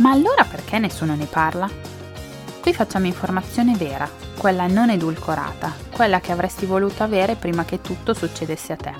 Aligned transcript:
ma 0.00 0.10
allora 0.10 0.44
perché 0.44 0.78
nessuno 0.78 1.14
ne 1.14 1.26
parla? 1.26 1.68
Qui 2.60 2.74
facciamo 2.74 3.06
informazione 3.06 3.74
vera, 3.76 4.08
quella 4.36 4.66
non 4.66 4.90
edulcorata, 4.90 5.72
quella 5.90 6.20
che 6.20 6.32
avresti 6.32 6.66
voluto 6.66 7.02
avere 7.02 7.36
prima 7.36 7.64
che 7.64 7.80
tutto 7.80 8.12
succedesse 8.12 8.72
a 8.72 8.76
te. 8.76 8.94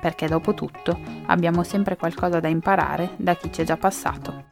Perché 0.00 0.26
dopo 0.26 0.54
tutto 0.54 0.98
abbiamo 1.26 1.62
sempre 1.62 1.96
qualcosa 1.96 2.40
da 2.40 2.48
imparare 2.48 3.10
da 3.16 3.36
chi 3.36 3.52
ci 3.52 3.62
è 3.62 3.64
già 3.64 3.76
passato. 3.76 4.50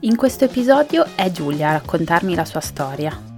In 0.00 0.16
questo 0.16 0.44
episodio 0.44 1.06
è 1.14 1.30
Giulia 1.30 1.70
a 1.70 1.72
raccontarmi 1.72 2.34
la 2.34 2.44
sua 2.44 2.60
storia, 2.60 3.35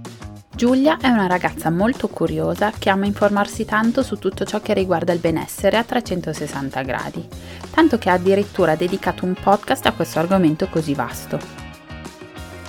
Giulia 0.59 0.97
è 0.99 1.07
una 1.07 1.25
ragazza 1.25 1.69
molto 1.69 2.09
curiosa 2.09 2.73
che 2.77 2.89
ama 2.89 3.05
informarsi 3.05 3.63
tanto 3.63 4.03
su 4.03 4.17
tutto 4.17 4.43
ciò 4.43 4.59
che 4.59 4.73
riguarda 4.73 5.13
il 5.13 5.19
benessere 5.19 5.77
a 5.77 5.85
360 5.85 6.81
gradi, 6.81 7.25
tanto 7.71 7.97
che 7.97 8.09
ha 8.09 8.15
addirittura 8.15 8.75
dedicato 8.75 9.23
un 9.23 9.35
podcast 9.41 9.85
a 9.85 9.93
questo 9.93 10.19
argomento 10.19 10.67
così 10.67 10.93
vasto. 10.93 11.39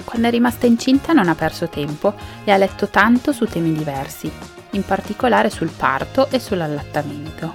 Quando 0.05 0.29
è 0.29 0.31
rimasta 0.31 0.67
incinta 0.67 1.13
non 1.13 1.29
ha 1.29 1.35
perso 1.35 1.69
tempo 1.69 2.15
e 2.45 2.53
ha 2.53 2.57
letto 2.57 2.87
tanto 2.87 3.33
su 3.33 3.45
temi 3.47 3.73
diversi, 3.73 4.31
in 4.71 4.85
particolare 4.85 5.51
sul 5.51 5.73
parto 5.77 6.31
e 6.31 6.39
sull'allattamento. 6.39 7.53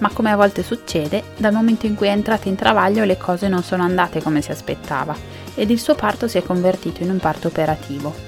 Ma 0.00 0.10
come 0.10 0.30
a 0.30 0.36
volte 0.36 0.62
succede, 0.62 1.22
dal 1.38 1.54
momento 1.54 1.86
in 1.86 1.94
cui 1.94 2.08
è 2.08 2.10
entrata 2.10 2.50
in 2.50 2.54
travaglio 2.54 3.04
le 3.04 3.16
cose 3.16 3.48
non 3.48 3.62
sono 3.62 3.82
andate 3.82 4.20
come 4.22 4.42
si 4.42 4.50
aspettava 4.50 5.16
ed 5.54 5.70
il 5.70 5.80
suo 5.80 5.94
parto 5.94 6.28
si 6.28 6.36
è 6.36 6.42
convertito 6.42 7.02
in 7.02 7.08
un 7.08 7.18
parto 7.18 7.48
operativo, 7.48 8.27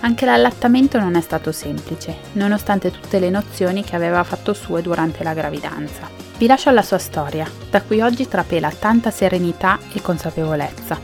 anche 0.00 0.24
l'allattamento 0.24 0.98
non 0.98 1.14
è 1.14 1.20
stato 1.20 1.52
semplice, 1.52 2.16
nonostante 2.32 2.90
tutte 2.90 3.18
le 3.18 3.30
nozioni 3.30 3.84
che 3.84 3.96
aveva 3.96 4.24
fatto 4.24 4.54
sue 4.54 4.82
durante 4.82 5.22
la 5.22 5.34
gravidanza. 5.34 6.08
Vi 6.38 6.46
lascio 6.46 6.70
alla 6.70 6.82
sua 6.82 6.98
storia, 6.98 7.46
da 7.68 7.82
cui 7.82 8.00
oggi 8.00 8.26
trapela 8.26 8.70
tanta 8.70 9.10
serenità 9.10 9.78
e 9.92 10.00
consapevolezza. 10.00 10.98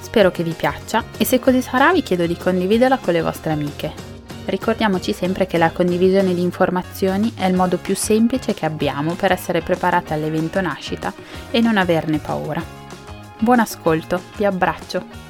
Spero 0.00 0.30
che 0.30 0.42
vi 0.42 0.52
piaccia 0.52 1.04
e 1.16 1.24
se 1.24 1.38
così 1.38 1.60
sarà 1.60 1.92
vi 1.92 2.02
chiedo 2.02 2.26
di 2.26 2.36
condividerla 2.36 2.96
con 2.98 3.12
le 3.12 3.22
vostre 3.22 3.52
amiche. 3.52 4.08
Ricordiamoci 4.46 5.12
sempre 5.12 5.46
che 5.46 5.58
la 5.58 5.70
condivisione 5.70 6.34
di 6.34 6.40
informazioni 6.40 7.34
è 7.36 7.44
il 7.44 7.54
modo 7.54 7.76
più 7.76 7.94
semplice 7.94 8.54
che 8.54 8.64
abbiamo 8.64 9.14
per 9.14 9.30
essere 9.30 9.60
preparate 9.60 10.14
all'evento 10.14 10.60
nascita 10.60 11.12
e 11.50 11.60
non 11.60 11.76
averne 11.76 12.18
paura. 12.18 12.62
Buon 13.38 13.60
ascolto, 13.60 14.20
vi 14.36 14.44
abbraccio. 14.44 15.29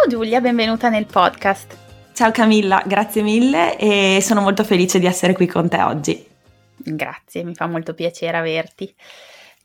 Ciao 0.00 0.08
Giulia, 0.08 0.40
benvenuta 0.40 0.88
nel 0.88 1.04
podcast. 1.04 1.76
Ciao 2.14 2.30
Camilla, 2.30 2.82
grazie 2.86 3.20
mille 3.20 3.76
e 3.76 4.20
sono 4.22 4.40
molto 4.40 4.64
felice 4.64 4.98
di 4.98 5.04
essere 5.04 5.34
qui 5.34 5.46
con 5.46 5.68
te 5.68 5.82
oggi. 5.82 6.26
Grazie, 6.74 7.44
mi 7.44 7.54
fa 7.54 7.66
molto 7.66 7.92
piacere 7.92 8.38
averti. 8.38 8.94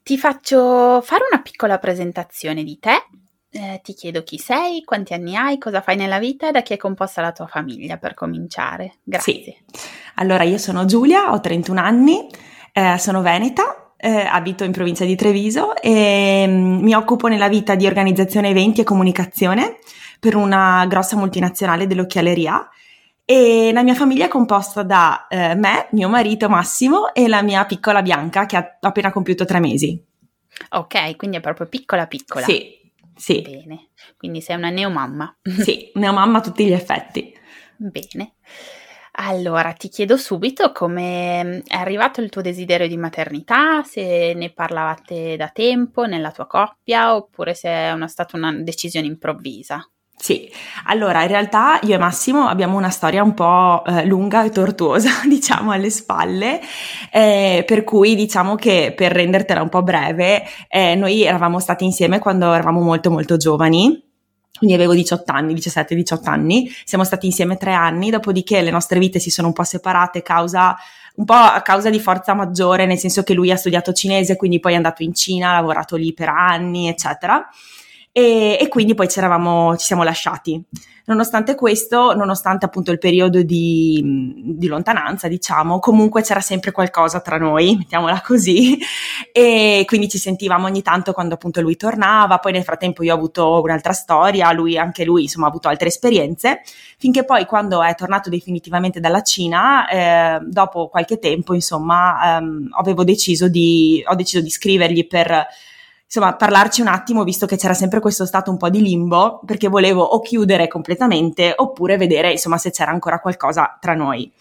Ti 0.03 0.17
faccio 0.17 0.99
fare 1.01 1.23
una 1.31 1.41
piccola 1.41 1.77
presentazione 1.77 2.65
di 2.65 2.77
te. 2.79 3.05
Eh, 3.49 3.79
ti 3.81 3.93
chiedo 3.93 4.23
chi 4.23 4.37
sei, 4.37 4.83
quanti 4.83 5.13
anni 5.13 5.37
hai, 5.37 5.57
cosa 5.57 5.79
fai 5.79 5.95
nella 5.95 6.19
vita 6.19 6.49
e 6.49 6.51
da 6.51 6.61
chi 6.61 6.73
è 6.73 6.77
composta 6.77 7.21
la 7.21 7.31
tua 7.31 7.47
famiglia 7.47 7.95
per 7.95 8.13
cominciare. 8.13 8.95
Grazie. 9.03 9.33
Sì. 9.33 9.55
Allora, 10.15 10.43
io 10.43 10.57
sono 10.57 10.83
Giulia, 10.83 11.31
ho 11.31 11.39
31 11.39 11.79
anni, 11.79 12.27
eh, 12.73 12.97
sono 12.97 13.21
veneta, 13.21 13.93
eh, 13.95 14.25
abito 14.29 14.65
in 14.65 14.73
provincia 14.73 15.05
di 15.05 15.15
Treviso 15.15 15.77
e 15.77 16.43
mm, 16.45 16.83
mi 16.83 16.93
occupo 16.93 17.27
nella 17.27 17.47
vita 17.47 17.75
di 17.75 17.87
organizzazione 17.87 18.49
eventi 18.49 18.81
e 18.81 18.83
comunicazione 18.83 19.77
per 20.19 20.35
una 20.35 20.85
grossa 20.87 21.15
multinazionale 21.15 21.87
dell'occhialeria 21.87 22.69
e 23.27 23.71
la 23.73 23.81
mia 23.81 23.95
famiglia 23.95 24.25
è 24.25 24.27
composta 24.27 24.83
da 24.83 25.25
eh, 25.27 25.55
me, 25.55 25.87
mio 25.91 26.09
marito 26.09 26.47
Massimo 26.47 27.13
e 27.13 27.27
la 27.27 27.41
mia 27.41 27.65
piccola 27.65 28.03
Bianca 28.03 28.45
che 28.45 28.55
ha 28.55 28.77
appena 28.81 29.11
compiuto 29.11 29.45
tre 29.45 29.59
mesi. 29.59 29.99
Ok, 30.69 31.15
quindi 31.15 31.37
è 31.37 31.41
proprio 31.41 31.67
piccola 31.67 32.05
piccola. 32.05 32.45
Sì, 32.45 32.79
sì. 33.15 33.41
Bene, 33.41 33.89
quindi 34.17 34.41
sei 34.41 34.57
una 34.57 34.69
neomamma. 34.69 35.37
Sì, 35.61 35.91
neomamma 35.95 36.37
a 36.37 36.41
tutti 36.41 36.65
gli 36.65 36.71
effetti. 36.71 37.33
Bene. 37.77 38.35
Allora, 39.17 39.71
ti 39.71 39.87
chiedo 39.87 40.17
subito 40.17 40.73
come 40.73 41.61
è 41.65 41.75
arrivato 41.75 42.19
il 42.19 42.29
tuo 42.29 42.41
desiderio 42.41 42.87
di 42.87 42.97
maternità, 42.97 43.81
se 43.83 44.33
ne 44.35 44.51
parlavate 44.51 45.37
da 45.37 45.47
tempo 45.49 46.05
nella 46.05 46.31
tua 46.31 46.47
coppia 46.47 47.15
oppure 47.15 47.53
se 47.53 47.69
è 47.69 47.91
una, 47.93 48.07
stata 48.07 48.35
una 48.35 48.51
decisione 48.51 49.07
improvvisa. 49.07 49.89
Sì, 50.17 50.49
allora 50.85 51.21
in 51.21 51.27
realtà 51.27 51.79
io 51.83 51.93
e 51.93 51.97
Massimo 51.97 52.47
abbiamo 52.47 52.77
una 52.77 52.89
storia 52.89 53.21
un 53.21 53.33
po' 53.33 53.83
eh, 53.85 54.05
lunga 54.05 54.43
e 54.43 54.49
tortuosa, 54.49 55.09
diciamo, 55.27 55.71
alle 55.71 55.89
spalle, 55.89 56.61
eh, 57.11 57.63
per 57.65 57.83
cui 57.83 58.15
diciamo 58.15 58.55
che 58.55 58.93
per 58.95 59.11
rendertela 59.11 59.61
un 59.61 59.69
po' 59.69 59.83
breve, 59.83 60.43
eh, 60.69 60.95
noi 60.95 61.23
eravamo 61.23 61.59
stati 61.59 61.83
insieme 61.83 62.19
quando 62.19 62.51
eravamo 62.53 62.81
molto 62.81 63.11
molto 63.11 63.37
giovani, 63.37 64.01
quindi 64.57 64.75
avevo 64.75 64.93
18 64.93 65.31
anni, 65.33 65.53
17-18 65.53 66.29
anni, 66.29 66.71
siamo 66.85 67.03
stati 67.03 67.25
insieme 67.25 67.57
tre 67.57 67.73
anni, 67.73 68.09
dopodiché 68.09 68.61
le 68.61 68.71
nostre 68.71 68.99
vite 68.99 69.19
si 69.19 69.29
sono 69.29 69.47
un 69.47 69.53
po' 69.53 69.63
separate 69.63 70.21
causa, 70.21 70.75
un 71.15 71.25
po' 71.25 71.33
a 71.33 71.61
causa 71.61 71.89
di 71.89 71.99
forza 71.99 72.33
maggiore, 72.33 72.85
nel 72.85 72.97
senso 72.97 73.21
che 73.21 73.33
lui 73.33 73.51
ha 73.51 73.57
studiato 73.57 73.91
cinese, 73.91 74.37
quindi 74.37 74.59
poi 74.59 74.73
è 74.73 74.75
andato 74.77 75.03
in 75.03 75.13
Cina, 75.13 75.51
ha 75.51 75.55
lavorato 75.55 75.97
lì 75.97 76.13
per 76.13 76.29
anni, 76.29 76.87
eccetera 76.87 77.47
e, 78.17 78.57
e 78.61 78.69
quindi 78.69 78.93
poi 78.93 79.09
ci, 79.09 79.19
siamo 79.19 80.03
lasciati. 80.03 80.63
Nonostante 81.07 81.53
questo, 81.53 82.15
nonostante 82.15 82.63
appunto 82.63 82.91
il 82.93 82.97
periodo 82.97 83.43
di, 83.43 84.01
di, 84.55 84.67
lontananza, 84.67 85.27
diciamo, 85.27 85.79
comunque 85.79 86.21
c'era 86.21 86.39
sempre 86.39 86.71
qualcosa 86.71 87.19
tra 87.19 87.37
noi, 87.37 87.75
mettiamola 87.75 88.21
così, 88.23 88.79
e 89.33 89.83
quindi 89.85 90.07
ci 90.07 90.17
sentivamo 90.17 90.65
ogni 90.65 90.81
tanto 90.81 91.11
quando 91.11 91.33
appunto 91.33 91.59
lui 91.59 91.75
tornava, 91.75 92.37
poi 92.37 92.53
nel 92.53 92.63
frattempo 92.63 93.03
io 93.03 93.13
ho 93.13 93.17
avuto 93.17 93.61
un'altra 93.61 93.91
storia, 93.91 94.49
lui, 94.53 94.77
anche 94.77 95.03
lui, 95.03 95.23
insomma, 95.23 95.47
ha 95.47 95.49
avuto 95.49 95.67
altre 95.67 95.89
esperienze, 95.89 96.61
finché 96.97 97.25
poi 97.25 97.45
quando 97.45 97.83
è 97.83 97.93
tornato 97.95 98.29
definitivamente 98.29 99.01
dalla 99.01 99.23
Cina, 99.23 99.89
eh, 99.89 100.39
dopo 100.41 100.87
qualche 100.87 101.19
tempo, 101.19 101.53
insomma, 101.53 102.37
ehm, 102.37 102.69
avevo 102.79 103.03
deciso 103.03 103.49
di, 103.49 104.01
ho 104.07 104.15
deciso 104.15 104.41
di 104.41 104.49
scrivergli 104.49 105.05
per 105.05 105.47
insomma, 106.05 106.35
parlarci 106.35 106.81
un 106.81 106.87
attimo, 106.87 107.23
visto 107.23 107.45
che 107.45 107.57
c'era 107.57 107.73
sempre 107.73 107.99
questo 107.99 108.25
stato 108.25 108.51
un 108.51 108.57
po' 108.57 108.69
di 108.69 108.81
limbo, 108.81 109.41
perché 109.45 109.67
volevo 109.67 110.03
o 110.03 110.21
chiudere 110.21 110.67
completamente 110.67 111.53
oppure 111.55 111.97
vedere, 111.97 112.31
insomma, 112.31 112.57
se 112.57 112.71
c'era 112.71 112.91
ancora 112.91 113.19
qualcosa 113.19 113.77
tra 113.79 113.93
noi. 113.93 114.31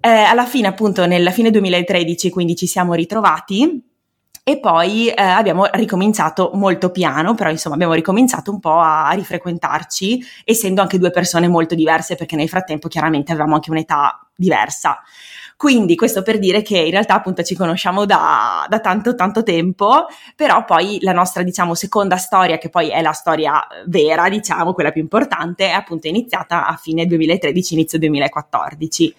Eh, 0.00 0.08
alla 0.08 0.44
fine, 0.44 0.68
appunto, 0.68 1.06
nella 1.06 1.30
fine 1.30 1.50
2013, 1.50 2.30
quindi 2.30 2.54
ci 2.54 2.66
siamo 2.66 2.94
ritrovati 2.94 3.82
e 4.48 4.60
poi 4.60 5.08
eh, 5.08 5.20
abbiamo 5.20 5.66
ricominciato 5.72 6.52
molto 6.54 6.92
piano, 6.92 7.34
però 7.34 7.50
insomma 7.50 7.74
abbiamo 7.74 7.94
ricominciato 7.94 8.52
un 8.52 8.60
po' 8.60 8.78
a, 8.78 9.08
a 9.08 9.10
rifrequentarci, 9.10 10.24
essendo 10.44 10.80
anche 10.80 10.98
due 10.98 11.10
persone 11.10 11.48
molto 11.48 11.74
diverse, 11.74 12.14
perché 12.14 12.36
nel 12.36 12.48
frattempo 12.48 12.86
chiaramente 12.86 13.32
avevamo 13.32 13.56
anche 13.56 13.72
un'età 13.72 14.28
diversa. 14.36 15.02
Quindi 15.56 15.94
questo 15.94 16.20
per 16.20 16.38
dire 16.38 16.60
che 16.60 16.76
in 16.78 16.90
realtà 16.90 17.14
appunto 17.14 17.42
ci 17.42 17.54
conosciamo 17.54 18.04
da, 18.04 18.66
da, 18.68 18.78
tanto 18.78 19.14
tanto 19.14 19.42
tempo, 19.42 20.06
però 20.34 20.64
poi 20.66 20.98
la 21.00 21.12
nostra 21.12 21.42
diciamo 21.42 21.74
seconda 21.74 22.18
storia, 22.18 22.58
che 22.58 22.68
poi 22.68 22.90
è 22.90 23.00
la 23.00 23.12
storia 23.12 23.66
vera, 23.86 24.28
diciamo, 24.28 24.74
quella 24.74 24.92
più 24.92 25.00
importante, 25.00 25.68
è 25.68 25.72
appunto 25.72 26.08
iniziata 26.08 26.66
a 26.66 26.76
fine 26.76 27.06
2013, 27.06 27.72
inizio 27.72 27.98
2014. 27.98 29.14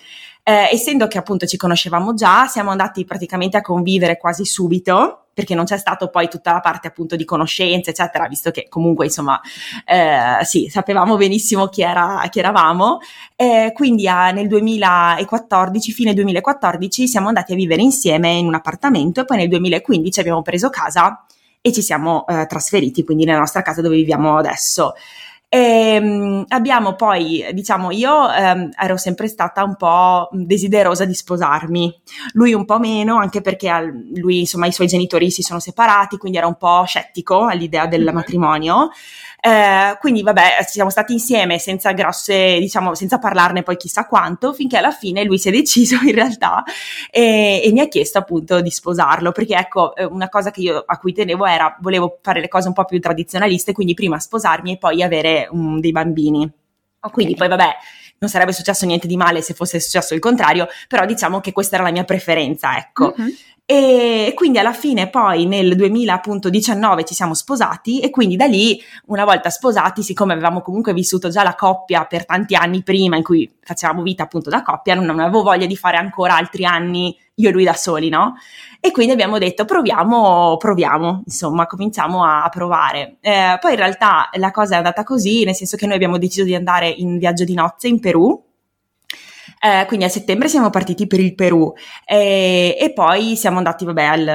Eh, 0.49 0.69
essendo 0.71 1.07
che 1.07 1.17
appunto 1.17 1.45
ci 1.45 1.57
conoscevamo 1.57 2.13
già, 2.13 2.47
siamo 2.47 2.69
andati 2.71 3.03
praticamente 3.03 3.57
a 3.57 3.61
convivere 3.61 4.17
quasi 4.17 4.45
subito 4.45 5.25
perché 5.33 5.53
non 5.53 5.65
c'è 5.65 5.77
stato 5.77 6.07
poi 6.07 6.29
tutta 6.29 6.53
la 6.53 6.61
parte 6.61 6.87
appunto 6.87 7.17
di 7.17 7.25
conoscenze, 7.25 7.89
eccetera, 7.89 8.29
visto 8.29 8.49
che 8.51 8.67
comunque 8.69 9.03
insomma 9.03 9.41
eh, 9.85 10.45
sì, 10.45 10.69
sapevamo 10.69 11.17
benissimo 11.17 11.67
chi, 11.67 11.81
era, 11.81 12.25
chi 12.29 12.39
eravamo. 12.39 12.99
Eh, 13.35 13.71
quindi 13.73 14.07
a, 14.07 14.31
nel 14.31 14.47
2014, 14.47 15.91
fine 15.91 16.13
2014, 16.13 17.09
siamo 17.09 17.27
andati 17.27 17.51
a 17.51 17.55
vivere 17.55 17.81
insieme 17.81 18.31
in 18.31 18.47
un 18.47 18.55
appartamento 18.55 19.19
e 19.19 19.25
poi 19.25 19.35
nel 19.35 19.49
2015 19.49 20.21
abbiamo 20.21 20.43
preso 20.43 20.69
casa 20.69 21.25
e 21.59 21.73
ci 21.73 21.81
siamo 21.81 22.25
eh, 22.25 22.45
trasferiti 22.45 23.03
quindi 23.03 23.25
nella 23.25 23.39
nostra 23.39 23.61
casa 23.61 23.81
dove 23.81 23.97
viviamo 23.97 24.37
adesso. 24.37 24.93
E, 25.49 25.57
ehm, 25.57 26.45
abbiamo 26.49 26.95
poi, 26.95 27.45
diciamo, 27.53 27.91
io 27.91 28.29
ehm, 28.31 28.71
ero 28.77 28.97
sempre 28.97 29.27
stata 29.27 29.63
un 29.63 29.77
po' 29.77 30.27
desiderosa 30.31 31.05
di 31.05 31.13
sposarmi, 31.13 32.01
lui 32.33 32.53
un 32.53 32.65
po' 32.65 32.79
meno, 32.79 33.17
anche 33.17 33.41
perché 33.41 33.71
lui, 34.15 34.39
insomma, 34.41 34.67
i 34.67 34.73
suoi 34.73 34.87
genitori 34.87 35.31
si 35.31 35.41
sono 35.41 35.59
separati, 35.59 36.17
quindi 36.17 36.37
era 36.37 36.47
un 36.47 36.57
po' 36.57 36.83
scettico 36.85 37.45
all'idea 37.45 37.87
del 37.87 38.03
mm-hmm. 38.03 38.15
matrimonio. 38.15 38.89
Eh, 39.39 39.97
quindi 39.99 40.23
vabbè, 40.23 40.65
siamo 40.67 40.89
stati 40.89 41.13
insieme 41.13 41.59
senza 41.59 41.91
grosse, 41.91 42.57
diciamo, 42.59 42.95
senza 42.95 43.19
parlarne 43.19 43.61
poi 43.61 43.77
chissà 43.77 44.05
quanto, 44.07 44.51
finché 44.51 44.77
alla 44.77 44.91
fine 44.91 45.23
lui 45.23 45.37
si 45.37 45.49
è 45.49 45.51
deciso 45.51 45.97
in 46.03 46.13
realtà 46.13 46.63
e, 47.11 47.61
e 47.63 47.71
mi 47.71 47.79
ha 47.79 47.87
chiesto 47.87 48.17
appunto 48.17 48.61
di 48.61 48.71
sposarlo, 48.71 49.31
perché 49.31 49.55
ecco, 49.55 49.95
eh, 49.95 50.05
una 50.05 50.29
cosa 50.29 50.49
che 50.49 50.61
io 50.61 50.83
a 50.85 50.97
cui 50.97 51.13
tenevo 51.13 51.45
era, 51.45 51.77
volevo 51.81 52.19
fare 52.21 52.41
le 52.41 52.47
cose 52.47 52.67
un 52.67 52.73
po' 52.73 52.85
più 52.85 52.99
tradizionaliste, 52.99 53.73
quindi 53.73 53.93
prima 53.93 54.19
sposarmi 54.19 54.73
e 54.73 54.77
poi 54.77 55.03
avere 55.03 55.47
um, 55.51 55.79
dei 55.79 55.91
bambini. 55.91 56.51
Okay. 56.99 57.11
Quindi 57.11 57.35
poi 57.35 57.47
vabbè, 57.47 57.75
non 58.19 58.29
sarebbe 58.29 58.51
successo 58.51 58.85
niente 58.85 59.07
di 59.07 59.17
male 59.17 59.41
se 59.41 59.53
fosse 59.53 59.79
successo 59.79 60.15
il 60.15 60.19
contrario, 60.19 60.67
però 60.87 61.05
diciamo 61.05 61.39
che 61.39 61.51
questa 61.51 61.75
era 61.75 61.83
la 61.83 61.91
mia 61.91 62.03
preferenza, 62.03 62.75
ecco. 62.75 63.13
Mm-hmm. 63.19 63.29
E 63.69 64.31
quindi 64.33 64.59
alla 64.59 64.71
fine 64.71 65.09
poi 65.09 65.45
nel 65.45 65.75
2019 65.75 67.03
ci 67.03 67.13
siamo 67.13 67.33
sposati 67.33 67.99
e 67.99 68.09
quindi 68.11 68.37
da 68.37 68.45
lì, 68.45 68.81
una 69.07 69.25
volta 69.25 69.49
sposati, 69.49 70.03
siccome 70.03 70.31
avevamo 70.31 70.61
comunque 70.61 70.93
vissuto 70.93 71.27
già 71.27 71.43
la 71.43 71.53
coppia 71.53 72.05
per 72.05 72.25
tanti 72.25 72.55
anni 72.55 72.81
prima 72.81 73.17
in 73.17 73.23
cui 73.23 73.51
facevamo 73.59 74.03
vita 74.03 74.23
appunto 74.23 74.49
da 74.49 74.61
coppia, 74.61 74.95
non 74.95 75.19
avevo 75.19 75.43
voglia 75.43 75.65
di 75.65 75.75
fare 75.75 75.97
ancora 75.97 76.37
altri 76.37 76.63
anni 76.63 77.13
io 77.35 77.49
e 77.49 77.51
lui 77.51 77.65
da 77.65 77.73
soli, 77.73 78.07
no? 78.07 78.35
E 78.79 78.91
quindi 78.91 79.11
abbiamo 79.11 79.37
detto 79.37 79.65
proviamo, 79.65 80.55
proviamo, 80.55 81.23
insomma, 81.25 81.67
cominciamo 81.67 82.23
a 82.23 82.47
provare. 82.49 83.17
Eh, 83.19 83.57
poi 83.59 83.71
in 83.71 83.77
realtà 83.79 84.29
la 84.35 84.51
cosa 84.51 84.75
è 84.75 84.77
andata 84.77 85.03
così, 85.03 85.43
nel 85.43 85.55
senso 85.55 85.75
che 85.75 85.87
noi 85.87 85.95
abbiamo 85.95 86.17
deciso 86.17 86.45
di 86.45 86.55
andare 86.55 86.87
in 86.87 87.17
viaggio 87.17 87.43
di 87.43 87.53
nozze 87.53 87.89
in 87.89 87.99
Perù 87.99 88.45
eh, 89.67 89.85
quindi 89.85 90.05
a 90.05 90.09
settembre 90.09 90.47
siamo 90.47 90.69
partiti 90.69 91.07
per 91.07 91.19
il 91.19 91.35
Perù. 91.35 91.73
Eh, 92.05 92.77
e 92.79 92.93
poi 92.93 93.35
siamo 93.35 93.57
andati, 93.57 93.85
vabbè, 93.85 94.03
al, 94.03 94.25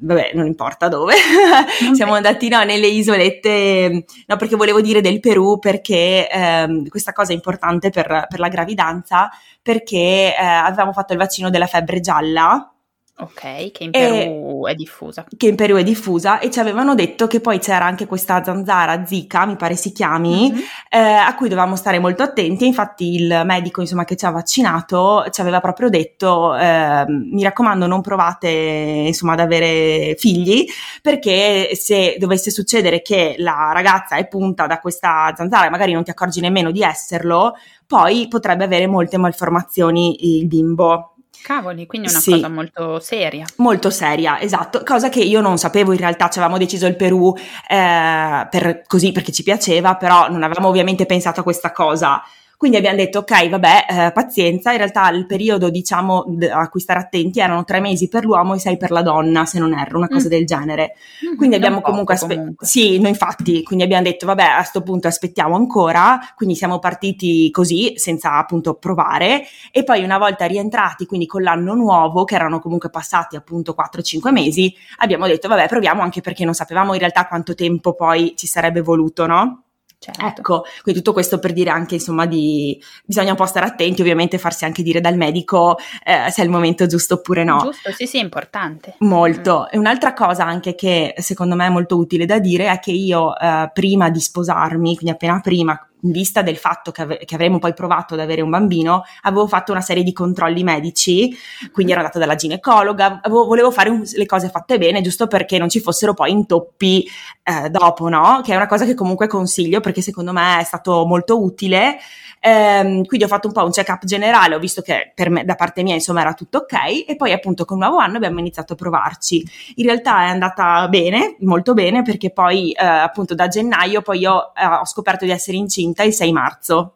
vabbè 0.00 0.30
non 0.34 0.46
importa 0.46 0.88
dove, 0.88 1.14
siamo 1.94 2.14
andati 2.14 2.48
no, 2.48 2.62
nelle 2.64 2.86
isolette, 2.86 4.04
no 4.26 4.36
perché 4.36 4.56
volevo 4.56 4.80
dire 4.80 5.00
del 5.00 5.20
Perù 5.20 5.58
perché 5.58 6.28
eh, 6.30 6.82
questa 6.88 7.12
cosa 7.12 7.32
è 7.32 7.34
importante 7.34 7.90
per, 7.90 8.26
per 8.28 8.38
la 8.38 8.48
gravidanza 8.48 9.30
perché 9.62 10.34
eh, 10.36 10.44
avevamo 10.44 10.92
fatto 10.92 11.12
il 11.12 11.18
vaccino 11.18 11.50
della 11.50 11.66
febbre 11.66 12.00
gialla 12.00 12.72
Ok, 13.20 13.70
che 13.70 13.84
in 13.84 13.90
Perù 13.90 14.66
e, 14.66 14.70
è 14.70 14.74
diffusa. 14.74 15.24
Che 15.36 15.46
in 15.46 15.56
Perù 15.56 15.76
è 15.76 15.82
diffusa 15.82 16.38
e 16.38 16.50
ci 16.50 16.58
avevano 16.58 16.94
detto 16.94 17.26
che 17.26 17.40
poi 17.40 17.58
c'era 17.58 17.84
anche 17.84 18.06
questa 18.06 18.42
zanzara 18.42 19.04
Zika, 19.04 19.46
mi 19.46 19.56
pare 19.56 19.76
si 19.76 19.92
chiami, 19.92 20.50
mm-hmm. 20.50 20.62
eh, 20.88 20.98
a 20.98 21.34
cui 21.34 21.48
dovevamo 21.48 21.76
stare 21.76 21.98
molto 21.98 22.22
attenti. 22.22 22.66
Infatti 22.66 23.14
il 23.14 23.42
medico 23.44 23.80
insomma, 23.80 24.04
che 24.04 24.16
ci 24.16 24.24
ha 24.24 24.30
vaccinato 24.30 25.26
ci 25.30 25.40
aveva 25.40 25.60
proprio 25.60 25.88
detto 25.88 26.56
eh, 26.56 27.04
mi 27.08 27.42
raccomando 27.42 27.86
non 27.86 28.00
provate 28.00 28.48
insomma, 28.48 29.32
ad 29.32 29.40
avere 29.40 30.14
figli 30.18 30.66
perché 31.02 31.74
se 31.74 32.16
dovesse 32.18 32.50
succedere 32.50 33.02
che 33.02 33.34
la 33.38 33.70
ragazza 33.72 34.16
è 34.16 34.26
punta 34.28 34.66
da 34.66 34.78
questa 34.80 35.32
zanzara 35.36 35.66
e 35.66 35.70
magari 35.70 35.92
non 35.92 36.04
ti 36.04 36.10
accorgi 36.10 36.40
nemmeno 36.40 36.70
di 36.70 36.82
esserlo, 36.82 37.54
poi 37.86 38.28
potrebbe 38.28 38.64
avere 38.64 38.86
molte 38.86 39.18
malformazioni 39.18 40.38
il 40.38 40.46
bimbo. 40.46 41.14
Cavoli, 41.42 41.86
quindi 41.86 42.08
è 42.08 42.10
una 42.10 42.20
sì, 42.20 42.30
cosa 42.32 42.48
molto 42.48 43.00
seria. 43.00 43.44
Molto 43.56 43.90
seria, 43.90 44.40
esatto, 44.40 44.82
cosa 44.84 45.08
che 45.08 45.20
io 45.20 45.40
non 45.40 45.58
sapevo 45.58 45.92
in 45.92 45.98
realtà, 45.98 46.28
ci 46.28 46.38
avevamo 46.38 46.58
deciso 46.58 46.86
il 46.86 46.96
Perù 46.96 47.34
eh, 47.68 48.46
per, 48.50 48.82
così 48.86 49.12
perché 49.12 49.32
ci 49.32 49.42
piaceva, 49.42 49.96
però 49.96 50.28
non 50.28 50.42
avevamo 50.42 50.68
ovviamente 50.68 51.06
pensato 51.06 51.40
a 51.40 51.42
questa 51.42 51.72
cosa 51.72 52.22
quindi 52.60 52.76
abbiamo 52.76 52.98
detto, 52.98 53.20
ok, 53.20 53.48
vabbè, 53.48 53.86
eh, 53.88 54.12
pazienza, 54.12 54.70
in 54.70 54.76
realtà 54.76 55.08
il 55.08 55.24
periodo, 55.24 55.70
diciamo, 55.70 56.26
a 56.52 56.68
cui 56.68 56.80
stare 56.80 57.00
attenti 57.00 57.40
erano 57.40 57.64
tre 57.64 57.80
mesi 57.80 58.06
per 58.06 58.26
l'uomo 58.26 58.52
e 58.52 58.58
sei 58.58 58.76
per 58.76 58.90
la 58.90 59.00
donna, 59.00 59.46
se 59.46 59.58
non 59.58 59.72
erro, 59.72 59.96
una 59.96 60.08
cosa 60.08 60.26
mm. 60.26 60.28
del 60.30 60.44
genere. 60.44 60.92
Mm-hmm, 61.24 61.36
quindi 61.38 61.56
abbiamo 61.56 61.80
comunque 61.80 62.12
aspettato, 62.12 62.56
sì, 62.58 62.98
noi 62.98 63.08
infatti, 63.08 63.62
quindi 63.62 63.84
abbiamo 63.84 64.02
detto, 64.02 64.26
vabbè, 64.26 64.42
a 64.42 64.56
questo 64.56 64.82
punto 64.82 65.08
aspettiamo 65.08 65.56
ancora, 65.56 66.20
quindi 66.36 66.54
siamo 66.54 66.78
partiti 66.80 67.50
così, 67.50 67.94
senza 67.96 68.34
appunto 68.34 68.74
provare, 68.74 69.44
e 69.72 69.82
poi 69.82 70.04
una 70.04 70.18
volta 70.18 70.44
rientrati, 70.44 71.06
quindi 71.06 71.24
con 71.24 71.40
l'anno 71.40 71.72
nuovo, 71.72 72.24
che 72.24 72.34
erano 72.34 72.60
comunque 72.60 72.90
passati 72.90 73.36
appunto 73.36 73.74
4-5 73.74 74.30
mesi, 74.32 74.70
abbiamo 74.98 75.26
detto, 75.26 75.48
vabbè, 75.48 75.66
proviamo 75.66 76.02
anche 76.02 76.20
perché 76.20 76.44
non 76.44 76.52
sapevamo 76.52 76.92
in 76.92 76.98
realtà 76.98 77.26
quanto 77.26 77.54
tempo 77.54 77.94
poi 77.94 78.34
ci 78.36 78.46
sarebbe 78.46 78.82
voluto, 78.82 79.24
no? 79.24 79.62
Certo. 80.02 80.24
Ecco, 80.24 80.64
quindi 80.82 81.02
tutto 81.02 81.12
questo 81.12 81.38
per 81.38 81.52
dire 81.52 81.68
anche, 81.68 81.96
insomma, 81.96 82.24
di 82.24 82.82
bisogna 83.04 83.32
un 83.32 83.36
po' 83.36 83.44
stare 83.44 83.66
attenti, 83.66 84.00
ovviamente 84.00 84.38
farsi 84.38 84.64
anche 84.64 84.82
dire 84.82 84.98
dal 84.98 85.14
medico 85.18 85.76
eh, 86.02 86.30
se 86.30 86.40
è 86.40 86.44
il 86.44 86.50
momento 86.50 86.86
giusto 86.86 87.14
oppure 87.16 87.44
no. 87.44 87.58
Giusto, 87.58 87.92
sì, 87.92 88.06
sì, 88.06 88.16
è 88.18 88.22
importante. 88.22 88.94
Molto. 89.00 89.66
Mm. 89.66 89.74
E 89.74 89.78
un'altra 89.78 90.14
cosa 90.14 90.46
anche 90.46 90.74
che 90.74 91.14
secondo 91.18 91.54
me 91.54 91.66
è 91.66 91.68
molto 91.68 91.98
utile 91.98 92.24
da 92.24 92.38
dire 92.38 92.70
è 92.70 92.78
che 92.78 92.92
io 92.92 93.38
eh, 93.38 93.70
prima 93.74 94.08
di 94.08 94.20
sposarmi, 94.20 94.94
quindi 94.94 95.10
appena 95.10 95.38
prima, 95.40 95.89
in 96.02 96.10
vista 96.10 96.42
del 96.42 96.56
fatto 96.56 96.90
che, 96.90 97.02
ave- 97.02 97.24
che, 97.24 97.34
avremmo 97.34 97.58
poi 97.58 97.74
provato 97.74 98.14
ad 98.14 98.20
avere 98.20 98.40
un 98.40 98.50
bambino, 98.50 99.04
avevo 99.22 99.46
fatto 99.46 99.72
una 99.72 99.80
serie 99.80 100.02
di 100.02 100.12
controlli 100.12 100.62
medici, 100.62 101.36
quindi 101.72 101.92
ero 101.92 102.00
andata 102.00 102.18
dalla 102.18 102.34
ginecologa, 102.34 103.20
avevo, 103.22 103.46
volevo 103.46 103.70
fare 103.70 103.90
un, 103.90 104.02
le 104.04 104.26
cose 104.26 104.48
fatte 104.48 104.78
bene, 104.78 105.00
giusto 105.00 105.26
perché 105.26 105.58
non 105.58 105.68
ci 105.68 105.80
fossero 105.80 106.14
poi 106.14 106.30
intoppi 106.30 107.06
eh, 107.42 107.70
dopo, 107.70 108.08
no? 108.08 108.40
Che 108.42 108.52
è 108.52 108.56
una 108.56 108.66
cosa 108.66 108.84
che 108.84 108.94
comunque 108.94 109.26
consiglio 109.26 109.80
perché 109.80 110.02
secondo 110.02 110.32
me 110.32 110.60
è 110.60 110.64
stato 110.64 111.04
molto 111.06 111.42
utile 111.42 111.98
Ehm, 112.42 113.04
quindi 113.04 113.26
ho 113.26 113.28
fatto 113.28 113.48
un 113.48 113.52
po' 113.52 113.64
un 113.64 113.70
check-up 113.70 114.04
generale, 114.04 114.54
ho 114.54 114.58
visto 114.58 114.80
che 114.80 115.12
per 115.14 115.28
me, 115.28 115.44
da 115.44 115.56
parte 115.56 115.82
mia 115.82 115.94
insomma 115.94 116.22
era 116.22 116.32
tutto 116.32 116.58
ok 116.58 117.06
e 117.06 117.14
poi 117.16 117.32
appunto 117.32 117.66
con 117.66 117.76
il 117.78 117.84
nuovo 117.84 117.98
anno 117.98 118.16
abbiamo 118.16 118.38
iniziato 118.38 118.72
a 118.72 118.76
provarci. 118.76 119.44
In 119.76 119.84
realtà 119.84 120.24
è 120.24 120.28
andata 120.28 120.88
bene, 120.88 121.36
molto 121.40 121.74
bene, 121.74 122.02
perché 122.02 122.30
poi 122.30 122.72
eh, 122.72 122.84
appunto 122.84 123.34
da 123.34 123.48
gennaio 123.48 124.00
poi 124.00 124.20
io 124.20 124.54
eh, 124.54 124.64
ho 124.64 124.86
scoperto 124.86 125.24
di 125.24 125.30
essere 125.30 125.56
incinta 125.58 126.02
il 126.02 126.14
6 126.14 126.32
marzo, 126.32 126.94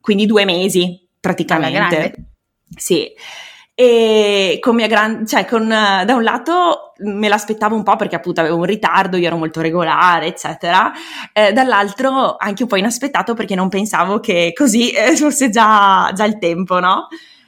quindi 0.00 0.26
due 0.26 0.44
mesi 0.44 1.06
praticamente. 1.20 2.14
Sì 2.76 3.12
e 3.80 4.58
con 4.60 4.74
mia 4.74 4.88
gran, 4.88 5.24
cioè 5.24 5.44
con, 5.44 5.68
da 5.68 6.12
un 6.12 6.24
lato 6.24 6.94
me 6.96 7.28
l'aspettavo 7.28 7.76
un 7.76 7.84
po' 7.84 7.94
perché 7.94 8.16
appunto 8.16 8.40
avevo 8.40 8.56
un 8.56 8.64
ritardo, 8.64 9.16
io 9.16 9.28
ero 9.28 9.36
molto 9.36 9.60
regolare, 9.60 10.26
eccetera, 10.26 10.90
eh, 11.32 11.52
dall'altro 11.52 12.34
anche 12.36 12.64
un 12.64 12.68
po' 12.68 12.74
inaspettato 12.74 13.34
perché 13.34 13.54
non 13.54 13.68
pensavo 13.68 14.18
che 14.18 14.52
così 14.52 14.90
eh, 14.90 15.14
fosse 15.14 15.48
già, 15.50 16.10
già 16.12 16.24
il 16.24 16.38
tempo, 16.38 16.80
no? 16.80 17.06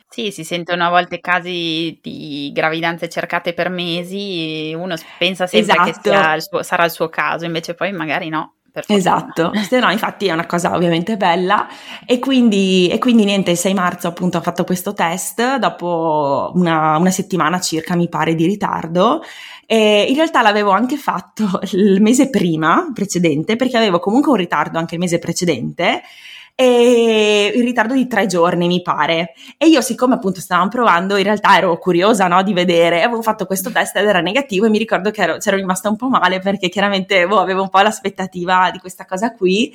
Sì, 0.08 0.30
si 0.30 0.44
sentono 0.44 0.86
a 0.86 0.90
volte 0.90 1.18
casi 1.18 1.98
di 2.00 2.52
gravidanze 2.54 3.08
cercate 3.08 3.52
per 3.52 3.68
mesi, 3.68 4.72
uno 4.72 4.94
pensa 5.18 5.48
sempre 5.48 5.72
esatto. 5.72 6.10
che 6.10 6.34
il 6.36 6.42
suo, 6.42 6.62
sarà 6.62 6.84
il 6.84 6.92
suo 6.92 7.08
caso, 7.08 7.44
invece 7.44 7.74
poi 7.74 7.90
magari 7.90 8.28
no. 8.28 8.54
Esatto, 8.86 9.50
no, 9.52 9.90
infatti 9.90 10.26
è 10.26 10.32
una 10.32 10.46
cosa 10.46 10.74
ovviamente 10.74 11.16
bella. 11.16 11.68
E 12.06 12.18
quindi, 12.18 12.88
e 12.88 12.98
quindi, 12.98 13.24
niente, 13.24 13.50
il 13.50 13.56
6 13.56 13.74
marzo 13.74 14.08
appunto 14.08 14.38
ho 14.38 14.40
fatto 14.40 14.64
questo 14.64 14.92
test. 14.92 15.56
Dopo 15.56 16.52
una, 16.54 16.96
una 16.96 17.10
settimana 17.10 17.60
circa 17.60 17.96
mi 17.96 18.08
pare 18.08 18.34
di 18.34 18.46
ritardo. 18.46 19.22
E 19.66 20.06
in 20.08 20.14
realtà 20.14 20.42
l'avevo 20.42 20.70
anche 20.70 20.96
fatto 20.96 21.60
il 21.72 22.00
mese 22.00 22.30
prima, 22.30 22.90
precedente, 22.94 23.56
perché 23.56 23.76
avevo 23.76 23.98
comunque 23.98 24.30
un 24.32 24.38
ritardo 24.38 24.78
anche 24.78 24.94
il 24.94 25.00
mese 25.00 25.18
precedente 25.18 26.02
e 26.54 27.52
in 27.54 27.62
ritardo 27.62 27.94
di 27.94 28.06
tre 28.06 28.26
giorni 28.26 28.66
mi 28.66 28.82
pare. 28.82 29.32
E 29.56 29.66
io 29.66 29.80
siccome 29.80 30.14
appunto 30.14 30.40
stavamo 30.40 30.68
provando 30.68 31.16
in 31.16 31.24
realtà 31.24 31.56
ero 31.56 31.78
curiosa 31.78 32.28
no, 32.28 32.42
di 32.42 32.52
vedere 32.52 33.02
avevo 33.02 33.22
fatto 33.22 33.46
questo 33.46 33.70
test 33.70 33.96
ed 33.96 34.06
era 34.06 34.20
negativo 34.20 34.66
e 34.66 34.68
mi 34.68 34.78
ricordo 34.78 35.10
che 35.10 35.22
ero, 35.22 35.36
c'ero 35.38 35.56
rimasta 35.56 35.88
un 35.88 35.96
po' 35.96 36.08
male 36.08 36.38
perché 36.40 36.68
chiaramente 36.68 37.26
boh, 37.26 37.38
avevo 37.38 37.62
un 37.62 37.70
po' 37.70 37.80
l'aspettativa 37.80 38.70
di 38.70 38.78
questa 38.78 39.06
cosa 39.06 39.34
qui. 39.34 39.72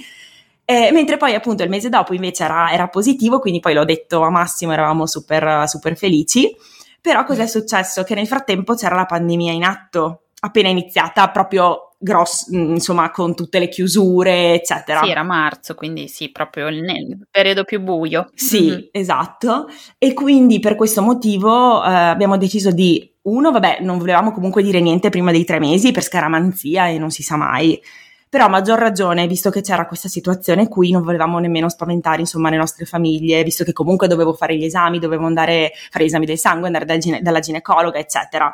Eh, 0.67 0.89
mentre 0.91 1.17
poi 1.17 1.36
appunto 1.36 1.63
il 1.63 1.70
mese 1.70 1.89
dopo 1.89 2.13
invece 2.13 2.44
era, 2.44 2.72
era, 2.72 2.88
positivo 2.88 3.38
quindi 3.39 3.60
poi 3.60 3.75
l'ho 3.75 3.86
detto 3.86 4.22
a 4.24 4.32
Massimo 4.32 4.74
eravamo 4.74 5.05
super, 5.05 5.67
super 5.67 5.96
felici. 5.96 6.55
Però 7.01 7.24
cos'è 7.24 7.46
successo? 7.46 8.03
Che 8.03 8.15
nel 8.15 8.27
frattempo 8.27 8.74
c'era 8.74 8.96
la 8.96 9.05
pandemia 9.05 9.51
in 9.51 9.63
atto 9.63 10.22
appena 10.39 10.70
iniziata 10.70 11.29
proprio 11.29 11.94
grosso, 12.05 12.55
mm, 12.55 12.75
insomma, 12.75 13.09
con 13.09 13.35
tutte 13.35 13.57
le 13.57 13.67
chiusure, 13.67 14.53
eccetera. 14.53 15.01
Sì, 15.03 15.09
era 15.09 15.24
marzo, 15.24 15.74
quindi 15.74 16.07
sì, 16.07 16.31
proprio 16.31 16.69
nel 16.69 17.27
periodo 17.29 17.63
più 17.63 17.81
buio. 17.81 18.29
Sì, 18.35 18.69
mm-hmm. 18.69 18.79
esatto. 18.91 19.67
E 19.97 20.13
quindi 20.13 20.59
per 20.59 20.75
questo 20.75 21.01
motivo 21.01 21.83
eh, 21.83 21.91
abbiamo 21.91 22.38
deciso 22.38 22.71
di, 22.71 23.12
uno, 23.24 23.51
vabbè, 23.51 23.79
non 23.81 23.97
volevamo 23.97 24.31
comunque 24.31 24.62
dire 24.62 24.79
niente 24.79 25.09
prima 25.09 25.31
dei 25.31 25.43
tre 25.43 25.59
mesi 25.59 25.91
per 25.91 26.03
scaramanzia 26.03 26.88
e 26.88 27.00
non 27.00 27.09
si 27.09 27.24
sa 27.24 27.35
mai. 27.35 27.81
Però 28.29 28.45
a 28.45 28.50
maggior 28.50 28.77
ragione, 28.77 29.27
visto 29.27 29.50
che 29.50 29.62
c'era 29.62 29.88
questa 29.88 30.09
situazione 30.09 30.67
qui, 30.67 30.91
non 30.91 31.01
volevamo 31.01 31.39
nemmeno 31.39 31.69
spaventare, 31.69 32.19
insomma, 32.19 32.50
le 32.50 32.57
nostre 32.57 32.85
famiglie, 32.85 33.43
visto 33.43 33.63
che 33.63 33.74
comunque 33.74 34.07
dovevo 34.07 34.33
fare 34.33 34.55
gli 34.55 34.65
esami, 34.65 35.00
dovevo 35.00 35.25
andare 35.25 35.67
a 35.67 35.69
fare 35.89 36.03
gli 36.03 36.07
esami 36.07 36.25
del 36.25 36.38
sangue, 36.38 36.67
andare 36.67 36.85
dal 36.85 36.97
gine- 37.00 37.21
dalla 37.21 37.39
ginecologa, 37.39 37.97
eccetera. 37.97 38.53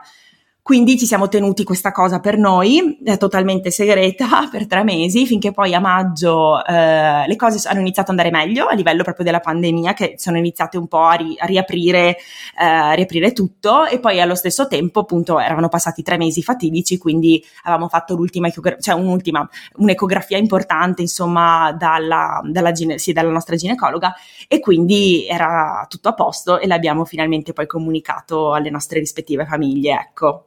Quindi 0.72 0.98
ci 0.98 1.06
siamo 1.06 1.28
tenuti 1.28 1.66
questa 1.66 1.92
cosa 1.92 2.22
per 2.22 2.38
noi, 2.38 2.98
è 3.04 3.18
totalmente 3.18 3.72
segreta, 3.72 4.48
per 4.50 4.68
tre 4.68 4.86
mesi, 4.86 5.26
finché 5.26 5.52
poi 5.52 5.74
a 5.74 5.82
maggio 5.82 6.64
eh, 6.64 7.28
le 7.28 7.36
cose 7.36 7.68
hanno 7.68 7.82
iniziato 7.82 8.14
ad 8.14 8.18
andare 8.18 8.34
meglio 8.34 8.68
a 8.68 8.74
livello 8.74 9.04
proprio 9.04 9.26
della 9.26 9.42
pandemia, 9.42 9.92
che 9.92 10.14
sono 10.16 10.38
iniziate 10.38 10.78
un 10.78 10.88
po' 10.88 11.02
a, 11.02 11.16
ri- 11.16 11.36
a 11.38 11.46
riaprire, 11.46 12.16
eh, 12.58 12.64
a 12.64 12.94
riaprire 12.94 13.34
tutto 13.34 13.86
e 13.86 14.00
poi 14.00 14.22
allo 14.22 14.34
stesso 14.34 14.68
tempo 14.68 15.02
appunto 15.02 15.42
erano 15.42 15.68
passati 15.68 16.04
tre 16.04 16.16
mesi 16.16 16.42
fatidici, 16.42 16.98
quindi 16.98 17.44
avevamo 17.64 17.90
fatto 17.90 18.16
l'ultima, 18.16 18.50
cioè 18.80 18.96
un'ultima, 18.96 19.46
un'ecografia 19.76 20.38
importante 20.38 21.02
insomma 21.02 21.74
dalla, 21.74 22.40
dalla, 22.46 22.72
gine- 22.72 22.98
sì, 22.98 23.12
dalla 23.12 23.30
nostra 23.30 23.58
ginecologa 23.58 24.14
e 24.48 24.62
quindi 24.62 25.28
era 25.28 25.86
tutto 25.90 26.08
a 26.08 26.14
posto 26.14 26.60
e 26.60 26.66
l'abbiamo 26.66 27.04
finalmente 27.04 27.52
poi 27.52 27.68
comunicato 27.68 28.54
alle 28.54 28.70
nostre 28.70 29.00
rispettive 29.00 29.46
famiglie, 29.46 29.92
ecco. 29.92 30.46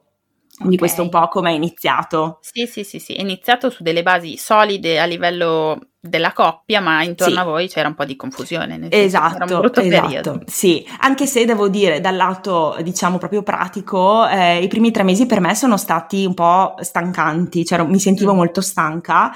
Quindi 0.57 0.75
okay. 0.75 0.77
questo 0.77 1.01
è 1.01 1.03
un 1.03 1.09
po' 1.09 1.27
come 1.27 1.51
è 1.51 1.53
iniziato. 1.53 2.39
Sì, 2.41 2.65
sì, 2.65 2.83
sì, 2.83 2.99
sì, 2.99 3.13
è 3.13 3.21
iniziato 3.21 3.69
su 3.69 3.83
delle 3.83 4.03
basi 4.03 4.37
solide 4.37 4.99
a 4.99 5.05
livello 5.05 5.79
della 5.99 6.31
coppia, 6.31 6.79
ma 6.79 7.03
intorno 7.03 7.33
sì. 7.33 7.39
a 7.39 7.43
voi 7.43 7.67
c'era 7.67 7.87
un 7.89 7.95
po' 7.95 8.05
di 8.05 8.15
confusione. 8.15 8.87
Esatto, 8.89 9.63
esatto. 9.81 10.41
Sì, 10.45 10.87
anche 10.99 11.25
se 11.25 11.45
devo 11.45 11.67
dire 11.67 11.99
dal 11.99 12.15
lato, 12.15 12.77
diciamo, 12.81 13.17
proprio 13.17 13.43
pratico, 13.43 14.25
eh, 14.27 14.61
i 14.61 14.67
primi 14.67 14.91
tre 14.91 15.03
mesi 15.03 15.25
per 15.25 15.41
me 15.41 15.55
sono 15.55 15.77
stati 15.77 16.25
un 16.25 16.33
po' 16.33 16.75
stancanti, 16.79 17.65
cioè 17.65 17.83
mi 17.83 17.99
sentivo 17.99 18.33
mm. 18.33 18.37
molto 18.37 18.61
stanca 18.61 19.33